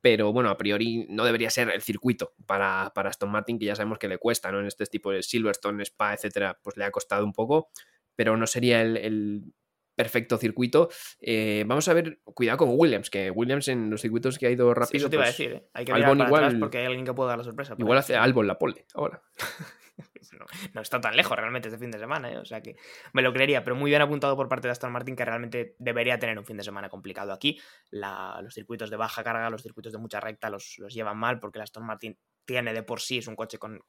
pero 0.00 0.32
bueno, 0.32 0.50
a 0.50 0.56
priori 0.56 1.06
no 1.08 1.24
debería 1.24 1.50
ser 1.50 1.70
el 1.70 1.82
circuito 1.82 2.34
para, 2.46 2.92
para, 2.94 3.10
Aston 3.10 3.30
Martin, 3.30 3.58
que 3.58 3.66
ya 3.66 3.76
sabemos 3.76 3.98
que 3.98 4.08
le 4.08 4.18
cuesta, 4.18 4.50
¿no? 4.50 4.60
En 4.60 4.66
este 4.66 4.86
tipo 4.86 5.10
de 5.10 5.22
Silverstone, 5.22 5.82
Spa, 5.84 6.14
etcétera, 6.14 6.58
pues 6.62 6.76
le 6.76 6.84
ha 6.84 6.90
costado 6.90 7.24
un 7.24 7.32
poco, 7.32 7.70
pero 8.16 8.36
no 8.36 8.46
sería 8.46 8.82
el 8.82 9.52
perfecto 9.94 10.36
circuito. 10.38 10.88
Eh, 11.20 11.64
vamos 11.66 11.88
a 11.88 11.94
ver, 11.94 12.20
cuidado 12.24 12.58
con 12.58 12.70
Williams, 12.72 13.10
que 13.10 13.30
Williams 13.30 13.68
en 13.68 13.90
los 13.90 14.00
circuitos 14.00 14.38
que 14.38 14.46
ha 14.46 14.50
ido 14.50 14.72
rápido. 14.74 14.98
eso 14.98 15.10
te 15.10 15.16
iba 15.16 15.24
a 15.24 15.26
pues, 15.26 15.38
decir, 15.38 15.52
¿eh? 15.54 15.68
hay 15.72 15.84
que 15.84 15.92
mirar 15.92 16.10
para 16.10 16.28
igual, 16.28 16.44
atrás 16.44 16.60
porque 16.60 16.78
hay 16.78 16.86
alguien 16.86 17.04
que 17.04 17.14
pueda 17.14 17.30
dar 17.30 17.38
la 17.38 17.44
sorpresa. 17.44 17.74
Igual 17.78 17.98
hace 17.98 18.16
Albon 18.16 18.46
la 18.46 18.58
pole 18.58 18.86
ahora. 18.94 19.22
no, 20.74 20.80
está 20.80 21.00
tan 21.00 21.16
lejos 21.16 21.36
realmente 21.36 21.68
este 21.68 21.78
fin 21.78 21.90
de 21.90 21.98
semana, 21.98 22.32
¿eh? 22.32 22.38
o 22.38 22.44
sea 22.44 22.60
que 22.62 22.76
me 23.12 23.22
lo 23.22 23.32
creería, 23.32 23.64
pero 23.64 23.76
muy 23.76 23.90
bien 23.90 24.02
apuntado 24.02 24.36
por 24.36 24.48
parte 24.48 24.68
de 24.68 24.72
Aston 24.72 24.92
Martin 24.92 25.16
que 25.16 25.24
realmente 25.24 25.76
debería 25.78 26.18
tener 26.18 26.38
un 26.38 26.44
fin 26.44 26.56
de 26.56 26.64
semana 26.64 26.88
complicado 26.88 27.32
aquí. 27.32 27.60
los 27.90 28.54
circuitos 28.54 28.90
de 28.90 28.96
baja 28.96 29.22
carga, 29.22 29.50
los 29.50 29.62
circuitos 29.62 29.92
de 29.92 29.98
mucha 29.98 30.20
recta 30.20 30.50
los, 30.50 30.78
los 30.78 30.92
llevan 30.92 31.18
mal 31.18 31.40
porque 31.40 31.58
el 31.58 31.62
Aston 31.62 31.84
Martin 31.84 32.18
tiene 32.44 32.72
de 32.72 32.82
por 32.82 33.00
sí, 33.00 33.18
es 33.18 33.26
un 33.26 33.36
coche 33.36 33.58
con, 33.58 33.82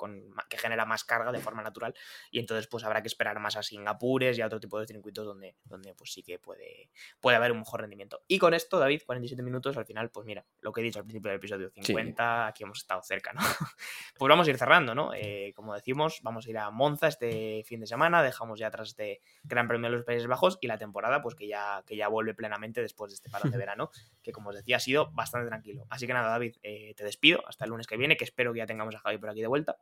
que 0.50 0.58
genera 0.58 0.86
más 0.86 1.04
carga 1.04 1.32
de 1.32 1.40
forma 1.40 1.62
natural 1.62 1.94
y 2.32 2.40
entonces 2.40 2.68
pues 2.68 2.84
habrá 2.84 3.02
que 3.02 3.08
esperar 3.08 3.40
más 3.40 3.56
a 3.56 3.64
Singapures 3.64 4.38
y 4.38 4.42
a 4.42 4.46
otro 4.46 4.60
tipo 4.60 4.80
de 4.80 4.88
circuitos 4.88 5.26
donde, 5.26 5.58
donde 5.64 5.94
pues 5.94 6.12
sí 6.12 6.24
que 6.24 6.40
puede, 6.40 6.90
puede 7.20 7.38
haber 7.38 7.52
un 7.52 7.60
mejor 7.60 7.82
rendimiento. 7.82 8.24
Y 8.28 8.40
con 8.40 8.54
esto, 8.54 8.80
David, 8.80 9.02
47 9.06 9.42
minutos, 9.44 9.78
al 9.78 9.86
final, 9.86 10.10
pues 10.10 10.26
mira, 10.26 10.46
lo 10.62 10.72
que 10.72 10.82
he 10.82 10.84
dicho 10.84 11.00
al 11.00 11.06
principio 11.06 11.30
del 11.30 11.38
episodio 11.38 11.70
50, 11.70 12.48
aquí 12.48 12.64
hemos 12.64 12.80
estado 12.80 13.02
cerca, 13.04 13.34
¿no? 13.34 13.42
pues 14.18 14.30
vamos 14.30 14.48
a 14.48 14.50
ir 14.50 14.58
cerrando, 14.58 14.96
¿no? 14.96 15.14
Eh, 15.14 15.54
como 15.56 15.74
decimos, 15.74 16.22
vamos 16.26 16.48
a 16.48 16.50
ir 16.50 16.58
a 16.58 16.72
Monza 16.72 17.08
este 17.08 17.64
fin 17.66 17.80
de 17.80 17.88
semana, 17.88 18.24
dejamos 18.24 18.60
ya 18.60 18.68
atrás 18.68 18.90
este 18.90 19.22
Gran 19.44 19.68
Premio 19.68 19.90
de 19.90 19.98
los 19.98 20.06
Países 20.06 20.28
Bajos 20.28 20.58
y 20.60 20.68
la 20.68 20.78
temporada 20.78 21.22
pues 21.22 21.36
que 21.36 21.48
ya, 21.48 21.84
que 21.86 21.96
ya 21.96 22.08
vuelve 22.08 22.34
plenamente 22.34 22.82
después 22.82 23.12
de 23.12 23.16
este 23.16 23.30
parón 23.30 23.52
de 23.52 23.58
verano, 23.58 23.92
que 24.24 24.32
como 24.32 24.50
os 24.50 24.56
decía 24.56 24.78
ha 24.78 24.80
sido 24.80 25.12
bastante 25.12 25.48
tranquilo. 25.48 25.86
Así 25.90 26.08
que 26.08 26.14
nada, 26.14 26.30
David, 26.30 26.56
eh, 26.64 26.94
te 26.98 27.04
despido 27.04 27.48
hasta 27.48 27.66
el 27.66 27.70
lunes 27.70 27.86
que 27.86 27.96
viene, 27.96 28.18
que 28.18 28.26
espero 28.26 28.52
que 28.52 28.60
ya 28.60 28.66
tengamos 28.66 28.96
a 28.96 29.00
Javi 29.00 29.20
por 29.20 29.30
aquí 29.30 29.42
de 29.42 29.48
vuelta. 29.48 29.78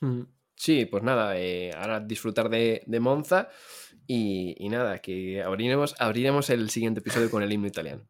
Mm. 0.00 0.22
Sí, 0.56 0.86
pues 0.86 1.02
nada, 1.02 1.36
eh, 1.36 1.72
ahora 1.76 2.00
disfrutar 2.00 2.48
de, 2.48 2.84
Monza 3.00 3.50
y, 4.06 4.56
nada, 4.70 5.00
que 5.00 5.42
abriremos, 5.42 6.00
abriremos 6.00 6.48
el 6.48 6.70
siguiente 6.70 7.00
episodio 7.00 7.30
con 7.30 7.42
el 7.42 7.52
himno 7.52 7.66
italiano. 7.66 8.06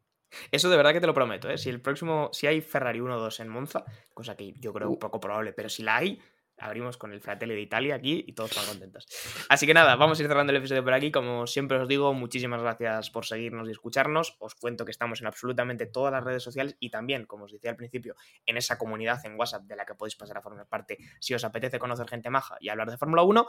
Eso 0.51 0.69
de 0.69 0.77
verdad 0.77 0.93
que 0.93 1.01
te 1.01 1.07
lo 1.07 1.13
prometo, 1.13 1.49
¿eh? 1.49 1.57
Si 1.57 1.69
el 1.69 1.81
próximo, 1.81 2.29
si 2.33 2.45
hay 2.47 2.61
Ferrari 2.61 2.99
1-2 2.99 3.39
en 3.39 3.49
Monza, 3.49 3.83
cosa 4.13 4.35
que 4.35 4.53
yo 4.59 4.73
creo 4.73 4.89
un 4.89 4.95
uh. 4.95 4.99
poco 4.99 5.19
probable, 5.19 5.53
pero 5.53 5.69
si 5.69 5.83
la 5.83 5.97
hay, 5.97 6.21
abrimos 6.57 6.97
con 6.97 7.13
el 7.13 7.21
Fratelli 7.21 7.55
de 7.55 7.61
Italia 7.61 7.95
aquí 7.95 8.23
y 8.27 8.33
todos 8.33 8.51
están 8.51 8.65
contentos. 8.65 9.05
Así 9.49 9.65
que 9.67 9.73
nada, 9.73 9.95
vamos 9.95 10.19
a 10.19 10.21
ir 10.23 10.27
cerrando 10.27 10.51
el 10.51 10.57
episodio 10.57 10.83
por 10.83 10.93
aquí. 10.93 11.11
Como 11.11 11.47
siempre 11.47 11.77
os 11.77 11.87
digo, 11.87 12.13
muchísimas 12.13 12.61
gracias 12.61 13.09
por 13.09 13.25
seguirnos 13.25 13.67
y 13.67 13.71
escucharnos. 13.71 14.35
Os 14.39 14.55
cuento 14.55 14.85
que 14.85 14.91
estamos 14.91 15.21
en 15.21 15.27
absolutamente 15.27 15.85
todas 15.85 16.11
las 16.11 16.23
redes 16.23 16.43
sociales 16.43 16.75
y 16.79 16.89
también, 16.89 17.25
como 17.25 17.45
os 17.45 17.51
decía 17.51 17.71
al 17.71 17.77
principio, 17.77 18.15
en 18.45 18.57
esa 18.57 18.77
comunidad 18.77 19.25
en 19.25 19.37
WhatsApp 19.39 19.63
de 19.63 19.75
la 19.75 19.85
que 19.85 19.95
podéis 19.95 20.15
pasar 20.15 20.37
a 20.37 20.41
formar 20.41 20.67
parte 20.67 20.97
si 21.19 21.33
os 21.33 21.43
apetece 21.43 21.79
conocer 21.79 22.07
gente 22.07 22.29
maja 22.29 22.57
y 22.59 22.69
hablar 22.69 22.89
de 22.89 22.97
Fórmula 22.97 23.23
1. 23.23 23.45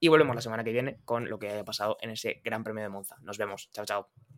Y 0.00 0.08
volvemos 0.08 0.34
la 0.34 0.42
semana 0.42 0.64
que 0.64 0.72
viene 0.72 1.00
con 1.04 1.28
lo 1.28 1.38
que 1.38 1.48
haya 1.50 1.64
pasado 1.64 1.96
en 2.00 2.10
ese 2.10 2.40
Gran 2.44 2.64
Premio 2.64 2.82
de 2.82 2.88
Monza. 2.88 3.16
Nos 3.22 3.38
vemos. 3.38 3.70
Chao, 3.72 3.84
chao. 3.84 4.37